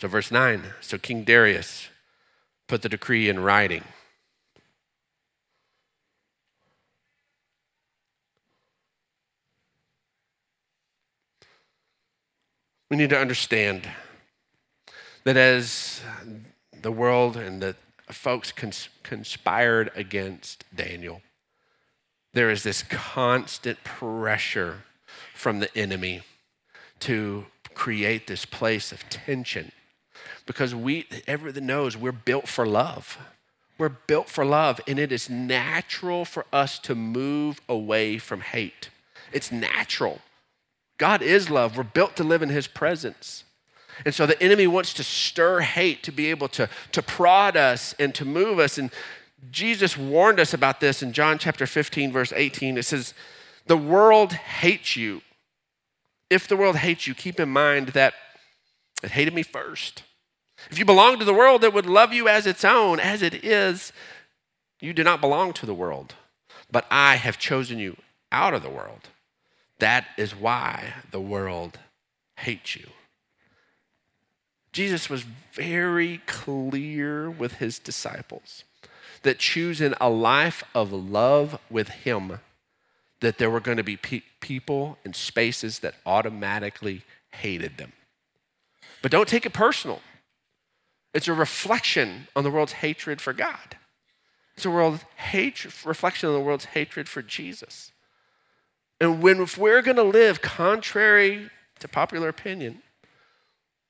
So, 0.00 0.08
verse 0.08 0.30
9 0.30 0.62
so 0.80 0.96
King 0.96 1.24
Darius 1.24 1.88
put 2.68 2.80
the 2.80 2.88
decree 2.88 3.28
in 3.28 3.40
writing. 3.40 3.84
we 12.90 12.96
need 12.96 13.10
to 13.10 13.18
understand 13.18 13.88
that 15.24 15.36
as 15.36 16.02
the 16.82 16.92
world 16.92 17.36
and 17.36 17.62
the 17.62 17.76
folks 18.10 18.52
cons- 18.52 18.88
conspired 19.02 19.90
against 19.94 20.64
Daniel, 20.74 21.22
there 22.32 22.50
is 22.50 22.62
this 22.62 22.82
constant 22.82 23.82
pressure 23.84 24.82
from 25.34 25.60
the 25.60 25.76
enemy 25.76 26.22
to 27.00 27.46
create 27.74 28.26
this 28.26 28.44
place 28.44 28.92
of 28.92 29.08
tension 29.08 29.72
because 30.46 30.74
we 30.74 31.06
everyone 31.26 31.66
knows 31.66 31.96
we're 31.96 32.12
built 32.12 32.48
for 32.48 32.66
love 32.66 33.18
We're 33.80 33.88
built 33.88 34.28
for 34.28 34.44
love, 34.44 34.78
and 34.86 34.98
it 34.98 35.10
is 35.10 35.30
natural 35.30 36.26
for 36.26 36.44
us 36.52 36.78
to 36.80 36.94
move 36.94 37.62
away 37.66 38.18
from 38.18 38.42
hate. 38.42 38.90
It's 39.32 39.50
natural. 39.50 40.20
God 40.98 41.22
is 41.22 41.48
love. 41.48 41.78
We're 41.78 41.84
built 41.84 42.14
to 42.16 42.24
live 42.24 42.42
in 42.42 42.50
His 42.50 42.66
presence. 42.66 43.44
And 44.04 44.14
so 44.14 44.26
the 44.26 44.40
enemy 44.42 44.66
wants 44.66 44.92
to 44.94 45.04
stir 45.04 45.60
hate 45.60 46.02
to 46.04 46.12
be 46.12 46.30
able 46.30 46.48
to, 46.48 46.68
to 46.92 47.02
prod 47.02 47.56
us 47.56 47.94
and 47.98 48.14
to 48.14 48.24
move 48.24 48.58
us. 48.58 48.78
And 48.78 48.90
Jesus 49.50 49.96
warned 49.96 50.40
us 50.40 50.54
about 50.54 50.80
this 50.80 51.02
in 51.02 51.12
John 51.12 51.38
chapter 51.38 51.66
15, 51.66 52.12
verse 52.12 52.32
18. 52.34 52.78
It 52.78 52.84
says, 52.84 53.14
The 53.66 53.76
world 53.76 54.32
hates 54.32 54.96
you. 54.96 55.22
If 56.28 56.46
the 56.46 56.56
world 56.56 56.76
hates 56.76 57.06
you, 57.06 57.14
keep 57.14 57.40
in 57.40 57.48
mind 57.48 57.88
that 57.88 58.14
it 59.02 59.10
hated 59.12 59.34
me 59.34 59.42
first. 59.42 60.02
If 60.70 60.78
you 60.78 60.84
belong 60.84 61.18
to 61.18 61.24
the 61.24 61.34
world, 61.34 61.64
it 61.64 61.72
would 61.72 61.86
love 61.86 62.12
you 62.12 62.28
as 62.28 62.46
its 62.46 62.64
own. 62.64 63.00
As 63.00 63.22
it 63.22 63.44
is, 63.44 63.92
you 64.80 64.92
do 64.92 65.02
not 65.02 65.20
belong 65.20 65.52
to 65.54 65.66
the 65.66 65.74
world, 65.74 66.14
but 66.70 66.86
I 66.90 67.16
have 67.16 67.38
chosen 67.38 67.78
you 67.78 67.96
out 68.30 68.54
of 68.54 68.62
the 68.62 68.70
world. 68.70 69.08
That 69.78 70.06
is 70.18 70.34
why 70.34 70.94
the 71.10 71.20
world 71.20 71.78
hates 72.36 72.76
you. 72.76 72.86
Jesus 74.72 75.10
was 75.10 75.24
very 75.52 76.22
clear 76.26 77.28
with 77.28 77.54
his 77.54 77.78
disciples 77.78 78.64
that 79.22 79.38
choosing 79.38 79.94
a 80.00 80.08
life 80.08 80.62
of 80.74 80.92
love 80.92 81.58
with 81.68 81.88
him, 81.88 82.38
that 83.20 83.38
there 83.38 83.50
were 83.50 83.60
going 83.60 83.76
to 83.76 83.82
be 83.82 83.96
pe- 83.96 84.22
people 84.40 84.98
and 85.04 85.14
spaces 85.14 85.80
that 85.80 85.94
automatically 86.06 87.02
hated 87.32 87.76
them. 87.76 87.92
But 89.02 89.10
don't 89.10 89.28
take 89.28 89.44
it 89.44 89.52
personal. 89.52 90.00
It's 91.12 91.28
a 91.28 91.34
reflection 91.34 92.28
on 92.36 92.44
the 92.44 92.50
world's 92.50 92.72
hatred 92.72 93.20
for 93.20 93.32
God. 93.32 93.76
It's 94.56 94.64
a 94.64 94.70
world 94.70 95.00
hatred, 95.16 95.74
reflection 95.84 96.28
on 96.28 96.34
the 96.34 96.40
world's 96.40 96.66
hatred 96.66 97.08
for 97.08 97.22
Jesus. 97.22 97.92
And 99.00 99.22
when 99.22 99.40
if 99.40 99.56
we're 99.56 99.82
going 99.82 99.96
to 99.96 100.02
live 100.02 100.42
contrary 100.42 101.50
to 101.78 101.88
popular 101.88 102.28
opinion, 102.28 102.82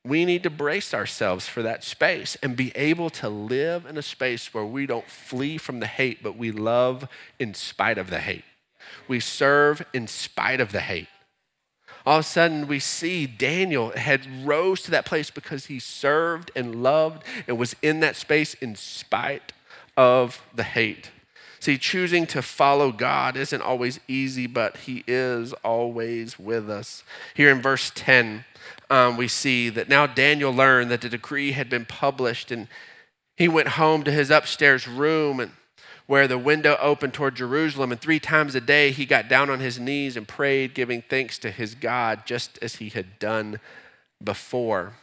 we 0.05 0.25
need 0.25 0.43
to 0.45 0.51
brace 0.51 0.95
ourselves 0.95 1.47
for 1.47 1.63
that 1.63 1.85
space 1.85 2.37
and 2.43 2.57
be 2.57 2.73
able 2.75 3.11
to 3.11 3.29
live 3.29 3.85
in 3.85 3.99
a 3.99 4.03
space 4.03 4.55
where 4.55 4.65
we 4.65 4.87
don't 4.87 5.09
flee 5.09 5.59
from 5.59 5.81
the 5.81 5.87
hate, 5.87 6.23
but 6.23 6.37
we 6.37 6.51
love 6.51 7.07
in 7.39 7.53
spite 7.53 7.99
of 7.99 8.09
the 8.09 8.21
hate. 8.21 8.45
We 9.09 9.21
serve 9.21 9.83
in 9.93 10.07
spite 10.07 10.61
of 10.61 10.73
the 10.73 10.81
hate. 10.81 11.09
All 12.07 12.19
of 12.19 12.25
a 12.25 12.29
sudden, 12.29 12.67
we 12.67 12.79
see 12.79 13.27
Daniel 13.27 13.91
had 13.91 14.27
rose 14.47 14.81
to 14.83 14.91
that 14.91 15.05
place 15.05 15.31
because 15.31 15.67
he 15.67 15.79
served 15.79 16.51
and 16.57 16.83
loved 16.83 17.23
and 17.47 17.59
was 17.59 17.77
in 17.83 18.01
that 18.01 18.17
space 18.17 18.55
in 18.55 18.75
spite 18.75 19.53
of 19.99 20.43
the 20.55 20.63
hate. 20.63 21.11
See, 21.61 21.77
choosing 21.77 22.27
to 22.29 22.41
follow 22.41 22.91
God 22.91 23.37
isn't 23.37 23.61
always 23.61 24.01
easy, 24.09 24.47
but 24.47 24.79
He 24.79 25.05
is 25.07 25.53
always 25.63 26.39
with 26.39 26.71
us. 26.71 27.05
Here 27.35 27.51
in 27.51 27.61
verse 27.61 27.93
10, 27.95 28.47
um, 28.91 29.17
we 29.17 29.29
see 29.29 29.69
that 29.71 29.89
now 29.89 30.07
Daniel 30.07 30.53
learned 30.53 30.91
that 30.91 31.01
the 31.01 31.09
decree 31.09 31.53
had 31.53 31.71
been 31.71 31.87
published, 31.87 32.51
and 32.51 32.69
he 33.37 33.49
went 33.49 33.69
home 33.69 34.03
to 34.03 34.11
his 34.11 34.31
upstairs 34.31 34.87
room 34.87 35.41
and 35.41 35.53
where 36.07 36.27
the 36.27 36.37
window 36.37 36.77
opened 36.81 37.15
toward 37.15 37.37
Jerusalem. 37.37 37.93
And 37.93 38.01
three 38.01 38.19
times 38.19 38.57
a 38.57 38.61
day 38.61 38.91
he 38.91 39.07
got 39.07 39.29
down 39.29 39.49
on 39.49 39.61
his 39.61 39.79
knees 39.79 40.17
and 40.17 40.27
prayed, 40.27 40.75
giving 40.75 41.03
thanks 41.03 41.39
to 41.39 41.53
his 41.53 41.77
God, 41.77 42.27
just 42.27 42.59
as 42.61 42.77
he 42.77 42.89
had 42.89 43.21
done 43.21 43.61
before. 44.23 44.95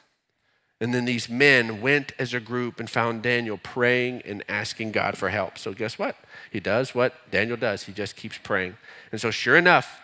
And 0.82 0.93
then 0.93 1.06
these 1.06 1.30
men 1.30 1.82
went 1.82 2.12
as 2.19 2.34
a 2.34 2.41
group 2.41 2.80
and 2.80 2.89
found 2.89 3.23
Daniel 3.23 3.58
praying 3.58 4.21
and 4.26 4.43
asking 4.50 4.91
God 4.91 5.17
for 5.17 5.30
help. 5.30 5.58
So, 5.58 5.73
guess 5.73 5.97
what? 5.97 6.17
He 6.52 6.60
does 6.60 6.93
what 6.93 7.13
Daniel 7.32 7.58
does. 7.58 7.84
He 7.84 7.93
just 7.93 8.17
keeps 8.17 8.38
praying. 8.38 8.76
And 9.12 9.19
so, 9.19 9.32
sure 9.32 9.56
enough, 9.56 10.02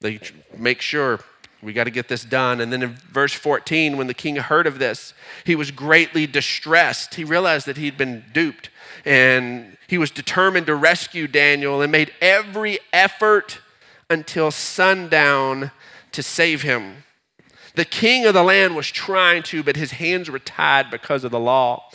they 0.00 0.20
make 0.56 0.80
sure 0.80 1.20
we 1.62 1.72
got 1.72 1.84
to 1.84 1.90
get 1.90 2.08
this 2.08 2.24
done. 2.24 2.60
And 2.60 2.72
then 2.72 2.82
in 2.82 2.90
verse 3.10 3.32
14, 3.32 3.96
when 3.96 4.06
the 4.06 4.14
king 4.14 4.36
heard 4.36 4.66
of 4.66 4.78
this, 4.78 5.12
he 5.44 5.56
was 5.56 5.70
greatly 5.70 6.26
distressed. 6.26 7.16
He 7.16 7.24
realized 7.24 7.66
that 7.66 7.76
he'd 7.76 7.98
been 7.98 8.24
duped. 8.32 8.70
And 9.04 9.76
he 9.88 9.98
was 9.98 10.10
determined 10.10 10.66
to 10.66 10.74
rescue 10.74 11.26
Daniel 11.26 11.82
and 11.82 11.90
made 11.90 12.12
every 12.20 12.78
effort 12.92 13.60
until 14.08 14.50
sundown 14.50 15.70
to 16.12 16.22
save 16.22 16.62
him. 16.62 17.04
The 17.74 17.84
king 17.84 18.24
of 18.26 18.34
the 18.34 18.42
land 18.42 18.74
was 18.76 18.88
trying 18.88 19.42
to, 19.44 19.62
but 19.62 19.76
his 19.76 19.92
hands 19.92 20.30
were 20.30 20.38
tied 20.38 20.90
because 20.90 21.24
of 21.24 21.30
the 21.30 21.40
law. 21.40 21.90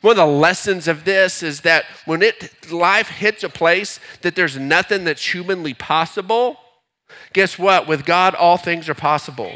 One 0.00 0.12
of 0.12 0.16
the 0.16 0.26
lessons 0.26 0.86
of 0.86 1.04
this 1.04 1.42
is 1.42 1.62
that 1.62 1.86
when 2.04 2.20
it, 2.20 2.70
life 2.70 3.08
hits 3.08 3.42
a 3.42 3.48
place 3.48 3.98
that 4.20 4.36
there's 4.36 4.58
nothing 4.58 5.04
that's 5.04 5.32
humanly 5.32 5.72
possible, 5.72 6.58
guess 7.32 7.58
what? 7.58 7.86
With 7.86 8.04
God, 8.04 8.34
all 8.34 8.56
things 8.56 8.88
are 8.88 8.94
possible. 8.94 9.52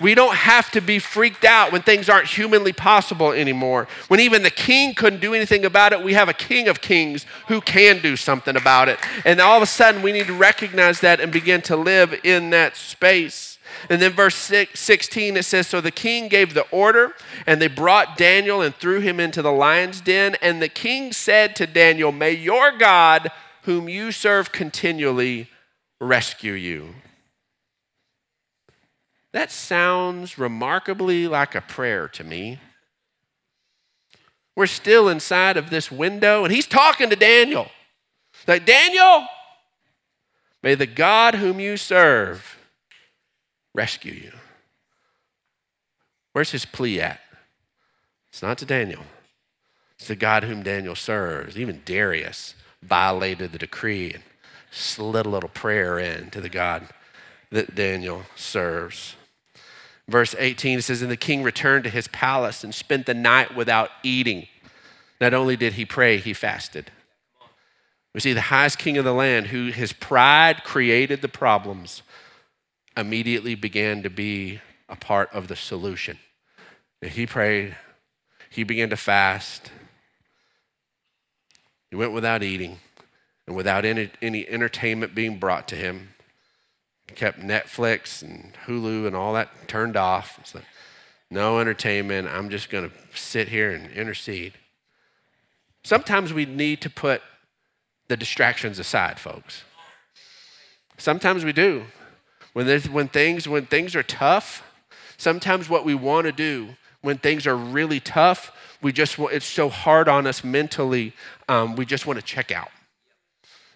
We 0.00 0.14
don't 0.14 0.34
have 0.34 0.70
to 0.70 0.80
be 0.80 0.98
freaked 0.98 1.44
out 1.44 1.72
when 1.72 1.82
things 1.82 2.08
aren't 2.08 2.26
humanly 2.26 2.72
possible 2.72 3.32
anymore. 3.32 3.86
When 4.08 4.18
even 4.18 4.42
the 4.42 4.50
king 4.50 4.94
couldn't 4.94 5.20
do 5.20 5.34
anything 5.34 5.66
about 5.66 5.92
it, 5.92 6.02
we 6.02 6.14
have 6.14 6.30
a 6.30 6.34
king 6.34 6.68
of 6.68 6.80
kings 6.80 7.26
who 7.48 7.60
can 7.60 8.00
do 8.00 8.16
something 8.16 8.56
about 8.56 8.88
it. 8.88 8.98
And 9.26 9.40
all 9.40 9.58
of 9.58 9.62
a 9.62 9.66
sudden, 9.66 10.00
we 10.00 10.12
need 10.12 10.26
to 10.28 10.32
recognize 10.32 11.00
that 11.00 11.20
and 11.20 11.30
begin 11.30 11.60
to 11.62 11.76
live 11.76 12.18
in 12.24 12.48
that 12.50 12.76
space. 12.76 13.58
And 13.90 14.00
then 14.00 14.12
verse 14.12 14.34
16, 14.36 15.36
it 15.36 15.44
says 15.44 15.66
So 15.66 15.80
the 15.80 15.90
king 15.90 16.28
gave 16.28 16.54
the 16.54 16.66
order, 16.70 17.14
and 17.46 17.60
they 17.60 17.68
brought 17.68 18.16
Daniel 18.16 18.62
and 18.62 18.74
threw 18.74 19.00
him 19.00 19.20
into 19.20 19.42
the 19.42 19.52
lion's 19.52 20.00
den. 20.00 20.34
And 20.40 20.62
the 20.62 20.68
king 20.68 21.12
said 21.12 21.54
to 21.56 21.66
Daniel, 21.66 22.10
May 22.10 22.32
your 22.32 22.76
God, 22.76 23.30
whom 23.62 23.88
you 23.88 24.12
serve 24.12 24.50
continually, 24.50 25.48
rescue 26.00 26.52
you. 26.52 26.94
That 29.32 29.50
sounds 29.50 30.38
remarkably 30.38 31.28
like 31.28 31.54
a 31.54 31.60
prayer 31.60 32.08
to 32.08 32.24
me. 32.24 32.58
We're 34.56 34.66
still 34.66 35.08
inside 35.08 35.56
of 35.56 35.70
this 35.70 35.90
window, 35.92 36.44
and 36.44 36.52
he's 36.52 36.66
talking 36.66 37.10
to 37.10 37.16
Daniel. 37.16 37.68
Like, 38.46 38.66
Daniel, 38.66 39.26
may 40.62 40.74
the 40.74 40.86
God 40.86 41.36
whom 41.36 41.60
you 41.60 41.76
serve 41.76 42.58
rescue 43.74 44.12
you. 44.12 44.32
Where's 46.32 46.50
his 46.50 46.64
plea 46.64 47.00
at? 47.00 47.20
It's 48.30 48.42
not 48.42 48.58
to 48.58 48.64
Daniel, 48.64 49.04
it's 49.98 50.08
the 50.08 50.16
God 50.16 50.44
whom 50.44 50.62
Daniel 50.62 50.96
serves. 50.96 51.56
Even 51.58 51.82
Darius 51.84 52.54
violated 52.82 53.52
the 53.52 53.58
decree 53.58 54.12
and 54.12 54.22
slid 54.70 55.26
a 55.26 55.28
little 55.28 55.48
prayer 55.48 55.98
in 55.98 56.30
to 56.30 56.40
the 56.40 56.48
God 56.48 56.88
that 57.50 57.74
Daniel 57.74 58.22
serves. 58.36 59.16
Verse 60.08 60.34
18 60.38 60.78
it 60.78 60.82
says, 60.82 61.02
And 61.02 61.10
the 61.10 61.16
king 61.16 61.42
returned 61.42 61.84
to 61.84 61.90
his 61.90 62.08
palace 62.08 62.64
and 62.64 62.74
spent 62.74 63.06
the 63.06 63.14
night 63.14 63.54
without 63.54 63.90
eating. 64.02 64.46
Not 65.20 65.34
only 65.34 65.56
did 65.56 65.74
he 65.74 65.84
pray, 65.84 66.18
he 66.18 66.32
fasted. 66.32 66.90
We 68.14 68.20
see 68.20 68.32
the 68.32 68.40
highest 68.40 68.78
king 68.78 68.98
of 68.98 69.04
the 69.04 69.12
land, 69.12 69.48
who 69.48 69.70
his 69.70 69.92
pride 69.92 70.64
created 70.64 71.22
the 71.22 71.28
problems, 71.28 72.02
immediately 72.96 73.54
began 73.54 74.02
to 74.02 74.10
be 74.10 74.60
a 74.88 74.96
part 74.96 75.32
of 75.32 75.46
the 75.46 75.54
solution. 75.54 76.18
And 77.00 77.12
he 77.12 77.26
prayed, 77.26 77.76
he 78.50 78.64
began 78.64 78.90
to 78.90 78.96
fast. 78.96 79.70
He 81.90 81.96
went 81.96 82.12
without 82.12 82.42
eating 82.42 82.78
and 83.50 83.56
without 83.56 83.84
any, 83.84 84.08
any 84.22 84.48
entertainment 84.48 85.12
being 85.12 85.36
brought 85.36 85.66
to 85.66 85.74
him. 85.74 86.10
He 87.08 87.16
kept 87.16 87.40
Netflix 87.40 88.22
and 88.22 88.56
Hulu 88.66 89.08
and 89.08 89.16
all 89.16 89.32
that 89.32 89.66
turned 89.66 89.96
off. 89.96 90.38
It's 90.40 90.54
like, 90.54 90.62
no 91.32 91.58
entertainment. 91.58 92.28
I'm 92.28 92.48
just 92.48 92.70
going 92.70 92.88
to 92.88 92.94
sit 93.12 93.48
here 93.48 93.72
and 93.72 93.90
intercede. 93.90 94.52
Sometimes 95.82 96.32
we 96.32 96.46
need 96.46 96.80
to 96.82 96.90
put 96.90 97.22
the 98.06 98.16
distractions 98.16 98.78
aside, 98.78 99.18
folks. 99.18 99.64
Sometimes 100.96 101.44
we 101.44 101.52
do. 101.52 101.86
When, 102.52 102.68
when, 102.82 103.08
things, 103.08 103.48
when 103.48 103.66
things 103.66 103.96
are 103.96 104.04
tough, 104.04 104.62
sometimes 105.16 105.68
what 105.68 105.84
we 105.84 105.96
want 105.96 106.26
to 106.26 106.32
do 106.32 106.76
when 107.00 107.18
things 107.18 107.48
are 107.48 107.56
really 107.56 107.98
tough, 107.98 108.52
we 108.80 108.92
just 108.92 109.18
it's 109.18 109.46
so 109.46 109.68
hard 109.68 110.06
on 110.06 110.26
us 110.26 110.44
mentally, 110.44 111.14
um, 111.48 111.74
we 111.74 111.84
just 111.84 112.06
want 112.06 112.18
to 112.18 112.24
check 112.24 112.52
out. 112.52 112.68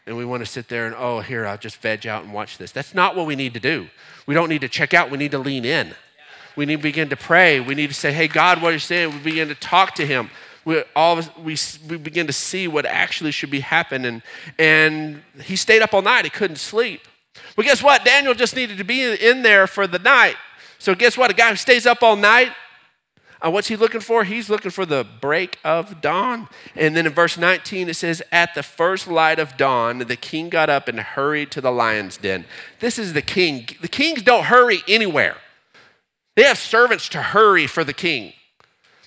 And 0.07 0.17
we 0.17 0.25
want 0.25 0.45
to 0.45 0.47
sit 0.47 0.69
there 0.69 0.87
and, 0.87 0.95
oh, 0.99 1.21
here, 1.21 1.47
I'll 1.47 1.57
just 1.57 1.79
veg 1.79 2.07
out 2.07 2.25
and 2.25 2.33
watch 2.33 2.59
this. 2.59 2.73
That's 2.73 2.95
not 2.95 3.17
what 3.17 3.27
we 3.27 3.37
need 3.37 3.55
to 3.55 3.61
do. 3.61 3.89
We 4.27 4.35
don't 4.35 4.49
need 4.49 4.61
to 4.61 4.69
check 4.69 4.93
out, 4.93 5.11
we 5.11 5.19
need 5.19 5.31
to 5.31 5.39
lean 5.39 5.65
in. 5.65 5.95
We 6.57 6.67
need 6.67 6.77
to 6.77 6.83
begin 6.83 7.09
to 7.09 7.17
pray. 7.17 7.59
We 7.61 7.75
need 7.75 7.89
to 7.89 7.95
say, 7.95 8.13
hey, 8.13 8.29
God, 8.29 8.63
what 8.63 8.71
are 8.71 8.73
you 8.75 8.79
saying? 8.79 9.13
We 9.13 9.19
begin 9.19 9.49
to 9.49 9.55
talk 9.55 9.95
to 9.97 10.07
Him. 10.07 10.31
We, 10.65 10.83
all 10.95 11.21
we, 11.43 11.57
we 11.89 11.97
begin 11.97 12.27
to 12.27 12.33
see 12.33 12.69
what 12.69 12.87
actually 12.87 13.33
should 13.33 13.51
be 13.51 13.61
happening. 13.61 14.23
And 14.59 15.23
he 15.43 15.57
stayed 15.57 15.83
up 15.83 15.93
all 15.93 16.03
night, 16.03 16.25
he 16.25 16.31
couldn't 16.31 16.57
sleep. 16.57 17.03
Well, 17.57 17.65
guess 17.65 17.83
what? 17.83 18.05
Daniel 18.05 18.35
just 18.35 18.57
needed 18.57 18.79
to 18.79 18.85
be 18.85 19.03
in 19.03 19.43
there 19.43 19.67
for 19.67 19.87
the 19.87 19.99
night. 19.99 20.37
So, 20.79 20.95
guess 20.95 21.19
what? 21.19 21.31
A 21.31 21.35
guy 21.35 21.51
who 21.51 21.57
stays 21.57 21.87
up 21.87 22.03
all 22.03 22.17
night, 22.17 22.53
Uh, 23.45 23.51
what's 23.51 23.69
he 23.69 23.77
looking 23.77 24.01
for? 24.01 24.25
He's 24.25 24.49
looking 24.49 24.71
for 24.71 24.87
the 24.87 25.07
break 25.21 25.59
of 25.65 26.01
dawn. 26.01 26.49
And 26.75 26.97
then 26.97 27.07
in 27.07 27.13
verse 27.13 27.37
19, 27.37 27.91
it 27.91 27.95
says, 27.95 28.23
At 28.33 28.55
the 28.55 28.63
first 28.63 29.07
light 29.07 29.39
of 29.39 29.57
dawn, 29.59 29.99
the 29.99 30.17
king 30.17 30.49
got 30.49 30.71
up 30.71 30.89
and 30.89 30.99
hurried 30.99 31.51
to 31.51 31.61
the 31.61 31.71
lion's 31.71 32.17
den. 32.17 32.47
This 32.81 32.99
is 32.99 33.13
the 33.13 33.21
king. 33.21 33.69
The 33.83 33.89
kings 33.89 34.23
don't 34.23 34.45
hurry 34.45 34.81
anywhere, 34.89 35.37
they 36.37 36.45
have 36.45 36.59
servants 36.59 37.09
to 37.11 37.21
hurry 37.21 37.67
for 37.67 37.85
the 37.85 37.93
king. 37.93 38.33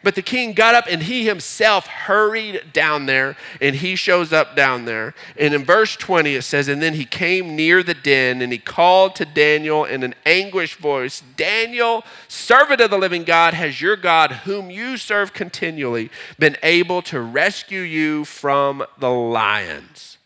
But 0.04 0.14
the 0.14 0.22
king 0.22 0.54
got 0.54 0.76
up 0.76 0.86
and 0.88 1.04
he 1.04 1.26
himself 1.26 1.88
hurried 1.88 2.72
down 2.72 3.08
there, 3.08 3.36
and 3.60 3.76
he 3.76 3.96
shows 3.96 4.32
up 4.32 4.56
down 4.56 4.86
there. 4.86 5.16
And 5.36 5.54
in 5.54 5.66
verse 5.66 5.96
20, 5.96 6.36
it 6.36 6.44
says, 6.44 6.68
And 6.68 6.82
then 6.82 6.94
he 6.94 7.06
came 7.06 7.56
near 7.56 7.82
the 7.82 7.96
den, 7.96 8.42
and 8.42 8.52
he 8.52 8.60
called 8.60 9.16
to 9.16 9.26
Daniel 9.26 9.86
in 9.86 10.04
an 10.04 10.14
anguished 10.26 10.78
voice 10.78 11.24
Daniel, 11.36 12.04
servant 12.28 12.80
of 12.80 12.92
the 12.92 12.98
living 12.98 13.24
God, 13.24 13.56
has 13.56 13.82
your 13.82 13.96
God, 13.96 14.32
whom 14.32 14.70
you 14.70 14.98
serve 14.98 15.34
continually, 15.34 16.12
been 16.38 16.58
able 16.62 17.02
to 17.04 17.20
rescue 17.20 17.82
you 17.82 18.24
from 18.24 18.86
the 19.00 19.12
lions? 19.12 20.18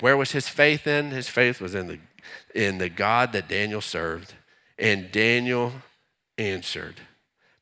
Where 0.00 0.16
was 0.16 0.32
his 0.32 0.48
faith 0.48 0.86
in? 0.86 1.10
His 1.10 1.28
faith 1.28 1.60
was 1.60 1.74
in 1.74 1.86
the, 1.86 1.98
in 2.54 2.78
the 2.78 2.88
God 2.88 3.32
that 3.34 3.48
Daniel 3.48 3.80
served. 3.80 4.34
And 4.78 5.12
Daniel 5.12 5.72
answered, 6.38 6.96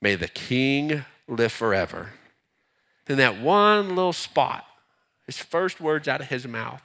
May 0.01 0.15
the 0.15 0.29
king 0.29 1.05
live 1.29 1.53
forever. 1.53 2.11
Then 3.07 3.19
that 3.19 3.41
one 3.41 3.91
little 3.91 4.13
spot, 4.13 4.65
his 5.27 5.39
first 5.39 5.81
words 5.81 6.09
out 6.09 6.21
of 6.21 6.29
his 6.29 6.47
mouth, 6.47 6.83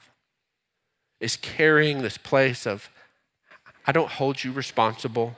is 1.20 1.36
carrying 1.36 2.02
this 2.02 2.18
place 2.18 2.66
of, 2.66 2.90
I 3.86 3.92
don't 3.92 4.10
hold 4.10 4.44
you 4.44 4.52
responsible. 4.52 5.36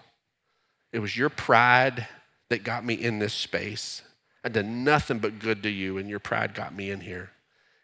It 0.92 0.98
was 0.98 1.16
your 1.16 1.28
pride 1.28 2.08
that 2.48 2.64
got 2.64 2.84
me 2.84 2.94
in 2.94 3.18
this 3.18 3.34
space. 3.34 4.02
I 4.42 4.48
did 4.48 4.66
nothing 4.66 5.18
but 5.18 5.38
good 5.38 5.62
to 5.62 5.68
you, 5.68 5.98
and 5.98 6.08
your 6.08 6.18
pride 6.18 6.54
got 6.54 6.74
me 6.74 6.90
in 6.90 7.00
here. 7.00 7.30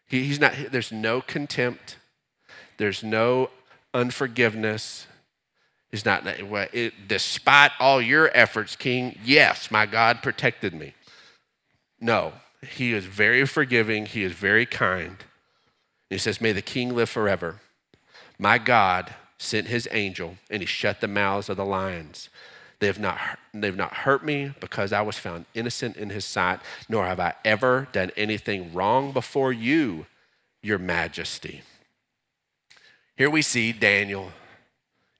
He, 0.07 0.23
he's 0.23 0.39
not, 0.39 0.53
there's 0.71 0.91
no 0.91 1.21
contempt, 1.21 1.97
there's 2.77 3.03
no 3.03 3.49
unforgiveness, 3.93 5.07
He's 5.95 6.03
not, 6.03 6.27
it, 6.27 7.07
despite 7.07 7.71
all 7.79 8.01
your 8.01 8.29
efforts, 8.33 8.75
King, 8.75 9.17
yes, 9.23 9.71
my 9.71 9.85
God 9.85 10.21
protected 10.21 10.73
me. 10.73 10.93
No, 12.01 12.33
he 12.61 12.91
is 12.91 13.05
very 13.05 13.45
forgiving, 13.45 14.05
he 14.05 14.23
is 14.23 14.33
very 14.33 14.65
kind. 14.65 15.15
He 16.09 16.17
says, 16.17 16.41
May 16.41 16.51
the 16.51 16.61
king 16.61 16.93
live 16.93 17.09
forever. 17.09 17.61
My 18.37 18.57
God 18.57 19.15
sent 19.37 19.67
his 19.67 19.87
angel 19.89 20.35
and 20.49 20.61
he 20.61 20.65
shut 20.65 20.99
the 20.99 21.07
mouths 21.07 21.47
of 21.47 21.55
the 21.55 21.63
lions. 21.63 22.27
They 22.79 22.87
have 22.87 22.99
not, 22.99 23.17
they've 23.53 23.73
not 23.73 23.93
hurt 23.93 24.21
me 24.21 24.53
because 24.59 24.91
I 24.91 25.01
was 25.01 25.17
found 25.17 25.45
innocent 25.53 25.95
in 25.95 26.09
his 26.09 26.25
sight, 26.25 26.59
nor 26.89 27.05
have 27.05 27.21
I 27.21 27.35
ever 27.45 27.87
done 27.93 28.11
anything 28.17 28.73
wrong 28.73 29.13
before 29.13 29.53
you, 29.53 30.07
your 30.61 30.77
majesty. 30.77 31.61
Here 33.15 33.29
we 33.29 33.41
see 33.41 33.71
Daniel 33.71 34.33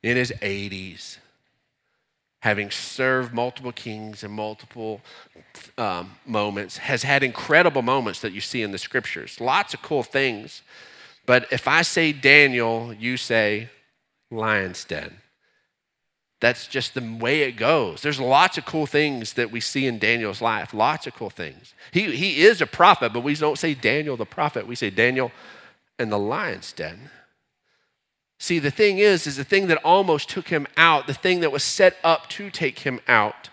in 0.06 0.18
his 0.18 0.32
80s, 0.39 1.18
having 2.41 2.70
served 2.70 3.34
multiple 3.34 3.72
kings 3.72 4.24
and 4.24 4.32
multiple 4.32 5.01
um, 5.80 6.12
moments, 6.28 6.78
has 6.78 7.01
had 7.01 7.24
incredible 7.24 7.82
moments 7.82 8.22
that 8.22 8.32
you 8.32 8.39
see 8.39 8.62
in 8.62 8.72
the 8.72 8.78
scriptures. 8.78 9.41
Lots 9.41 9.74
of 9.74 9.82
cool 9.82 10.03
things. 10.03 10.62
But 11.26 11.51
if 11.51 11.68
I 11.68 11.82
say 11.82 12.12
Daniel, 12.12 12.93
you 12.93 13.18
say 13.18 13.70
lion's 14.30 14.86
den. 14.86 15.18
That's 16.39 16.68
just 16.68 16.93
the 16.93 17.18
way 17.20 17.41
it 17.41 17.53
goes. 17.53 18.03
There's 18.03 18.20
lots 18.20 18.60
of 18.60 18.66
cool 18.66 18.86
things 18.86 19.34
that 19.34 19.49
we 19.49 19.60
see 19.60 19.88
in 19.88 19.97
Daniel's 19.97 20.39
life. 20.39 20.72
Lots 20.72 21.08
of 21.08 21.16
cool 21.16 21.32
things. 21.32 21.74
He, 21.91 22.16
he 22.16 22.43
is 22.43 22.62
a 22.62 22.68
prophet, 22.68 23.12
but 23.12 23.22
we 23.22 23.34
don't 23.34 23.58
say 23.58 23.74
Daniel 23.74 24.18
the 24.18 24.26
prophet. 24.26 24.68
We 24.68 24.76
say 24.76 24.91
Daniel 24.91 25.32
in 25.97 26.12
the 26.12 26.20
lion's 26.20 26.72
den. 26.74 27.10
See, 28.38 28.59
the 28.59 28.71
thing 28.71 28.99
is, 28.99 29.27
is 29.27 29.38
the 29.38 29.43
thing 29.43 29.67
that 29.67 29.83
almost 29.83 30.29
took 30.29 30.49
him 30.49 30.67
out, 30.75 31.07
the 31.07 31.13
thing 31.13 31.39
that 31.39 31.51
was 31.51 31.63
set 31.63 31.97
up 32.03 32.27
to 32.29 32.49
take 32.49 32.79
him 32.79 32.99
out, 33.07 33.49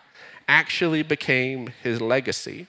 actually 0.49 1.03
became 1.03 1.68
his 1.83 2.01
legacy. 2.01 2.66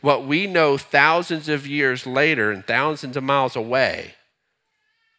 What 0.00 0.26
we 0.26 0.46
know 0.46 0.76
thousands 0.76 1.48
of 1.48 1.66
years 1.66 2.06
later 2.06 2.50
and 2.50 2.64
thousands 2.64 3.16
of 3.16 3.24
miles 3.24 3.56
away 3.56 4.14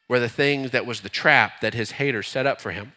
were 0.08 0.20
the 0.20 0.30
things 0.30 0.72
that 0.72 0.86
was 0.86 1.02
the 1.02 1.10
trap 1.10 1.62
that 1.62 1.74
his 1.74 1.92
haters 1.92 2.28
set 2.28 2.46
up 2.46 2.62
for 2.62 2.72
him. 2.72 2.94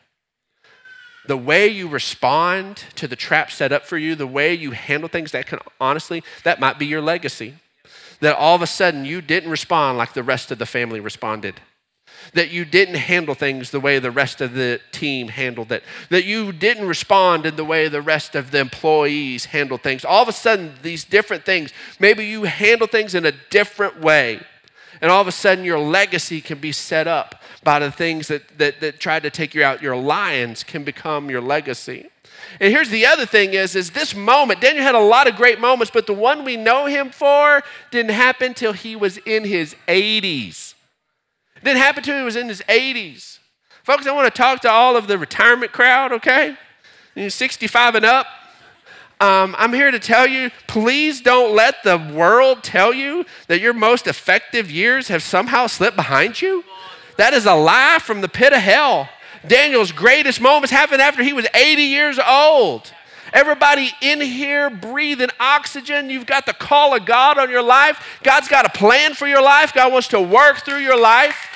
The 1.27 1.37
way 1.37 1.69
you 1.69 1.89
respond 1.89 2.85
to 2.97 3.09
the 3.09 3.17
trap 3.17 3.51
set 3.51 3.73
up 3.73 3.87
for 3.87 3.97
you, 3.97 4.15
the 4.15 4.27
way 4.27 4.53
you 4.53 4.73
handle 4.73 5.09
things, 5.09 5.33
that 5.33 5.47
can 5.47 5.61
honestly, 5.81 6.23
that 6.43 6.61
might 6.61 6.79
be 6.79 6.87
your 6.87 7.01
legacy. 7.01 7.55
That 8.21 8.37
all 8.37 8.55
of 8.55 8.63
a 8.63 8.67
sudden 8.67 9.07
you 9.07 9.23
didn't 9.23 9.51
respond 9.51 9.97
like 9.97 10.13
the 10.13 10.23
rest 10.23 10.51
of 10.51 10.59
the 10.59 10.67
family 10.67 11.01
responded 11.01 11.61
that 12.33 12.51
you 12.51 12.65
didn't 12.65 12.97
handle 12.97 13.35
things 13.35 13.71
the 13.71 13.81
way 13.81 13.99
the 13.99 14.11
rest 14.11 14.41
of 14.41 14.55
the 14.55 14.81
team 14.91 15.29
handled 15.29 15.71
it, 15.71 15.85
that 16.11 16.25
you 16.25 16.53
didn't 16.53 16.89
respond 16.89 17.47
in 17.47 17.57
the 17.57 17.65
way 17.65 17.89
the 17.89 18.03
rest 18.03 18.35
of 18.35 18.51
the 18.51 18.59
employees 18.59 19.47
handled 19.47 19.83
things. 19.83 20.05
All 20.05 20.23
of 20.23 20.29
a 20.29 20.33
sudden, 20.33 20.75
these 20.83 21.05
different 21.05 21.45
things, 21.45 21.73
maybe 22.01 22.25
you 22.27 22.45
handle 22.45 22.87
things 22.87 23.15
in 23.15 23.27
a 23.27 23.33
different 23.51 24.01
way. 24.01 24.41
And 25.01 25.11
all 25.11 25.21
of 25.21 25.29
a 25.29 25.33
sudden, 25.33 25.65
your 25.65 25.79
legacy 25.79 26.41
can 26.41 26.59
be 26.59 26.73
set 26.73 27.07
up 27.07 27.43
by 27.63 27.79
the 27.79 27.91
things 27.91 28.29
that, 28.29 28.59
that, 28.59 28.81
that 28.81 29.01
tried 29.01 29.25
to 29.25 29.31
take 29.31 29.55
you 29.55 29.63
out. 29.63 29.83
Your 29.83 29.97
lions 29.97 30.65
can 30.65 30.85
become 30.85 31.31
your 31.31 31.41
legacy. 31.41 32.11
And 32.61 32.73
here's 32.73 32.91
the 32.91 33.07
other 33.07 33.27
thing 33.27 33.55
is, 33.55 33.75
is 33.75 33.91
this 33.91 34.15
moment, 34.15 34.61
Daniel 34.61 34.85
had 34.85 34.95
a 34.95 35.01
lot 35.01 35.29
of 35.29 35.37
great 35.37 35.59
moments, 35.59 35.91
but 35.91 36.07
the 36.07 36.15
one 36.15 36.45
we 36.45 36.57
know 36.57 36.87
him 36.87 37.11
for 37.11 37.63
didn't 37.91 38.13
happen 38.13 38.55
till 38.55 38.73
he 38.73 38.95
was 38.95 39.19
in 39.19 39.45
his 39.45 39.75
80s. 39.89 40.74
Didn't 41.65 41.79
happen 41.79 42.03
to 42.03 42.15
him, 42.15 42.25
was 42.25 42.37
in 42.37 42.49
his 42.49 42.61
80s. 42.69 43.39
Folks, 43.83 44.07
I 44.07 44.13
want 44.13 44.33
to 44.33 44.39
talk 44.39 44.61
to 44.61 44.71
all 44.71 44.97
of 44.97 45.07
the 45.07 45.17
retirement 45.17 45.73
crowd, 45.73 46.13
okay? 46.13 46.57
You're 47.15 47.31
65 47.31 47.95
and 47.95 48.05
up. 48.05 48.27
Um, 49.19 49.55
I'm 49.57 49.73
here 49.73 49.91
to 49.91 49.99
tell 49.99 50.27
you 50.27 50.51
please 50.67 51.23
don't 51.23 51.55
let 51.55 51.83
the 51.83 51.97
world 51.97 52.63
tell 52.63 52.93
you 52.93 53.25
that 53.47 53.61
your 53.61 53.73
most 53.73 54.07
effective 54.07 54.71
years 54.71 55.09
have 55.09 55.23
somehow 55.23 55.67
slipped 55.67 55.97
behind 55.97 56.43
you. 56.43 56.65
That 57.17 57.33
is 57.33 57.47
a 57.47 57.55
lie 57.55 57.99
from 58.01 58.21
the 58.21 58.29
pit 58.29 58.53
of 58.53 58.61
hell. 58.61 59.09
Daniel's 59.47 59.93
greatest 59.93 60.41
moments 60.41 60.71
happened 60.71 61.01
after 61.01 61.23
he 61.23 61.33
was 61.33 61.47
80 61.55 61.83
years 61.83 62.19
old. 62.19 62.93
Everybody 63.33 63.91
in 64.03 64.21
here 64.21 64.69
breathing 64.69 65.31
oxygen. 65.41 66.11
You've 66.11 66.27
got 66.27 66.45
the 66.45 66.53
call 66.53 66.95
of 66.95 67.07
God 67.07 67.39
on 67.39 67.51
your 67.51 67.63
life. 67.63 68.19
God's 68.23 68.49
got 68.49 68.67
a 68.67 68.69
plan 68.69 69.15
for 69.15 69.27
your 69.27 69.43
life. 69.43 69.73
God 69.73 69.93
wants 69.93 70.09
to 70.09 70.21
work 70.21 70.65
through 70.65 70.79
your 70.79 70.99
life. 70.99 71.54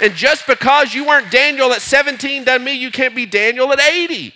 And 0.00 0.14
just 0.14 0.46
because 0.46 0.94
you 0.94 1.06
weren't 1.06 1.30
Daniel 1.30 1.72
at 1.72 1.82
17 1.82 2.44
doesn't 2.44 2.64
mean 2.64 2.80
you 2.80 2.90
can't 2.90 3.14
be 3.14 3.26
Daniel 3.26 3.72
at 3.72 3.80
80. 3.80 4.34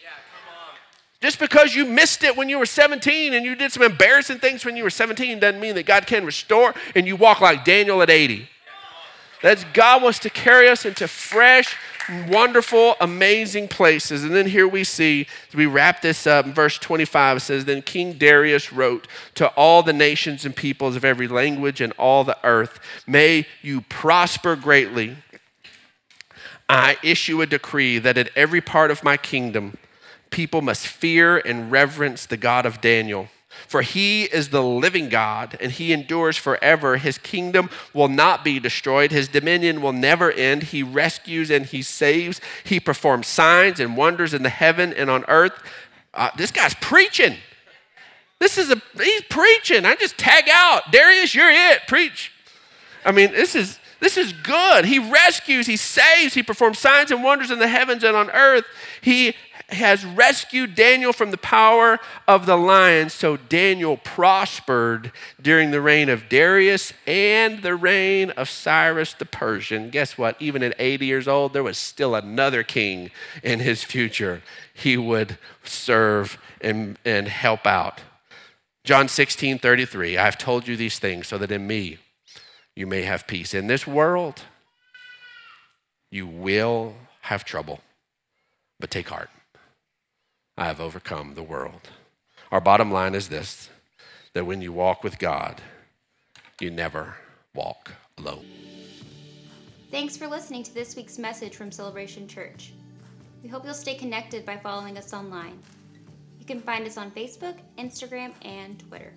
Just 1.21 1.39
because 1.39 1.75
you 1.75 1.87
missed 1.87 2.25
it 2.25 2.37
when 2.37 2.49
you 2.49 2.59
were 2.59 2.67
17 2.67 3.33
and 3.33 3.45
you 3.45 3.55
did 3.55 3.71
some 3.71 3.85
embarrassing 3.85 4.39
things 4.39 4.65
when 4.65 4.77
you 4.77 4.83
were 4.83 4.91
17 4.91 5.39
doesn't 5.39 5.61
mean 5.61 5.77
that 5.77 5.87
God 5.87 6.07
can 6.07 6.27
restore 6.27 6.75
and 6.97 7.07
you 7.07 7.15
walk 7.15 7.41
like 7.41 7.65
Daniel 7.65 8.03
at 8.03 8.11
80. 8.11 8.49
That's 9.41 9.65
God 9.73 10.03
wants 10.03 10.19
to 10.21 10.31
carry 10.31 10.69
us 10.69 10.85
into 10.85 11.07
fresh, 11.07 11.77
wonderful, 12.29 12.97
amazing 13.01 13.69
places. 13.69 14.25
And 14.25 14.35
then 14.35 14.47
here 14.47 14.67
we 14.67 14.83
see, 14.83 15.27
as 15.49 15.55
we 15.55 15.67
wrap 15.67 16.01
this 16.01 16.27
up, 16.27 16.47
in 16.47 16.55
verse 16.55 16.79
25 16.79 17.37
it 17.37 17.41
says, 17.41 17.65
Then 17.65 17.83
King 17.83 18.15
Darius 18.15 18.73
wrote 18.73 19.07
to 19.35 19.49
all 19.49 19.83
the 19.83 19.93
nations 19.93 20.45
and 20.45 20.55
peoples 20.55 20.97
of 20.97 21.05
every 21.05 21.29
language 21.29 21.81
and 21.81 21.93
all 21.99 22.25
the 22.25 22.39
earth, 22.45 22.81
May 23.07 23.47
you 23.63 23.83
prosper 23.83 24.57
greatly 24.57 25.17
I 26.73 26.97
issue 27.03 27.43
a 27.43 27.47
decree 27.47 27.99
that 27.99 28.17
in 28.17 28.29
every 28.35 28.61
part 28.61 28.91
of 28.91 29.05
my 29.05 29.17
kingdom, 29.17 29.77
people 30.31 30.63
must 30.63 30.87
fear 30.87 31.39
and 31.39 31.71
reverence 31.71 32.27
the 32.27 32.37
God 32.37 32.67
of 32.67 32.81
Daniel. 32.81 33.29
For 33.69 33.83
he 33.83 34.25
is 34.25 34.49
the 34.49 34.63
living 34.63 35.09
God, 35.09 35.57
and 35.61 35.71
he 35.71 35.93
endures 35.93 36.37
forever. 36.37 36.97
His 36.97 37.19
kingdom 37.19 37.69
will 37.93 38.09
not 38.09 38.43
be 38.43 38.59
destroyed, 38.59 39.13
his 39.13 39.29
dominion 39.29 39.83
will 39.83 39.93
never 39.93 40.33
end. 40.33 40.65
He 40.65 40.83
rescues 40.83 41.51
and 41.51 41.67
he 41.67 41.83
saves. 41.83 42.41
He 42.65 42.81
performs 42.81 43.27
signs 43.27 43.79
and 43.79 43.97
wonders 43.97 44.33
in 44.33 44.43
the 44.43 44.49
heaven 44.49 44.93
and 44.93 45.11
on 45.11 45.25
earth. 45.29 45.53
Uh, 46.15 46.31
this 46.37 46.51
guy's 46.51 46.75
preaching. 46.75 47.37
This 48.39 48.59
is 48.59 48.71
a, 48.71 48.81
he's 48.97 49.23
preaching. 49.23 49.85
I 49.85 49.95
just 49.95 50.19
tag 50.19 50.45
out. 50.53 50.91
Darius, 50.91 51.35
you're 51.35 51.51
it. 51.51 51.83
Preach. 51.87 52.33
I 53.05 53.13
mean, 53.13 53.31
this 53.33 53.55
is, 53.55 53.79
this 54.03 54.17
is 54.17 54.33
good. 54.33 54.85
He 54.85 54.99
rescues, 54.99 55.69
he 55.69 55.77
saves, 55.77 56.35
he 56.35 56.43
performs 56.43 56.81
signs 56.81 57.13
and 57.13 57.23
wonders 57.23 57.53
in 57.53 57.61
the 57.61 57.69
heavens 57.69 58.03
and 58.03 58.17
on 58.17 58.31
earth. 58.31 58.65
He 59.01 59.37
has 59.69 60.05
rescued 60.05 60.75
Daniel 60.75 61.13
from 61.13 61.31
the 61.31 61.39
power 61.39 62.01
of 62.27 62.45
the 62.45 62.57
lions. 62.57 63.13
So 63.13 63.37
Daniel 63.37 63.97
prospered 63.97 65.13
during 65.41 65.71
the 65.71 65.81
reign 65.81 66.09
of 66.09 66.29
Darius 66.29 66.93
and 67.07 67.63
the 67.63 67.77
reign 67.77 68.31
of 68.31 68.51
Cyrus 68.51 69.15
the 69.15 69.25
Persian. 69.25 69.89
Guess 69.89 70.19
what? 70.19 70.35
Even 70.43 70.65
at 70.65 70.75
80 70.81 71.07
years 71.07 71.29
old, 71.29 71.53
there 71.53 71.63
was 71.63 71.79
still 71.79 72.17
another 72.17 72.65
king 72.65 73.13
in 73.45 73.61
his 73.61 73.85
future 73.85 74.43
he 74.75 74.97
would 74.97 75.39
serve 75.63 76.39
and, 76.61 76.99
and 77.05 77.29
help 77.29 77.69
out. 77.69 78.01
John 78.83 79.07
16, 79.07 79.61
33. 79.61 80.19
I 80.19 80.25
have 80.25 80.39
told 80.39 80.67
you 80.67 80.77
these 80.77 80.99
things 80.99 81.29
so 81.29 81.39
that 81.39 81.53
in 81.53 81.69
me 81.69 81.99
you 82.75 82.87
may 82.87 83.03
have 83.03 83.27
peace. 83.27 83.55
In 83.55 83.67
this 83.67 83.87
world, 83.87 84.43
you 86.11 86.27
will 86.27 86.95
have 87.23 87.45
trouble, 87.45 87.81
but 88.81 88.91
take 88.91 89.09
heart. 89.09 89.31
I 90.57 90.67
have 90.67 90.81
overcome 90.81 91.35
the 91.35 91.43
world. 91.43 91.89
Our 92.51 92.61
bottom 92.61 92.91
line 92.91 93.15
is 93.15 93.29
this 93.29 93.71
that 94.35 94.47
when 94.47 94.63
you 94.63 94.73
walk 94.73 95.05
with 95.05 95.19
God, 95.19 95.61
you 96.61 96.71
never 96.71 97.17
walk 97.55 97.93
alone. 98.19 98.47
Thanks 99.91 100.17
for 100.17 100.27
listening 100.27 100.63
to 100.63 100.75
this 100.75 100.97
week's 100.97 101.19
message 101.19 101.55
from 101.55 101.71
Celebration 101.71 102.27
Church. 102.27 102.73
We 103.43 103.49
hope 103.49 103.65
you'll 103.65 103.75
stay 103.75 103.95
connected 103.95 104.47
by 104.47 104.57
following 104.57 104.97
us 104.97 105.13
online. 105.13 105.59
You 106.39 106.47
can 106.47 106.61
find 106.61 106.87
us 106.87 106.97
on 106.97 107.11
Facebook, 107.11 107.57
Instagram, 107.79 108.33
and 108.43 108.79
Twitter. 108.79 109.13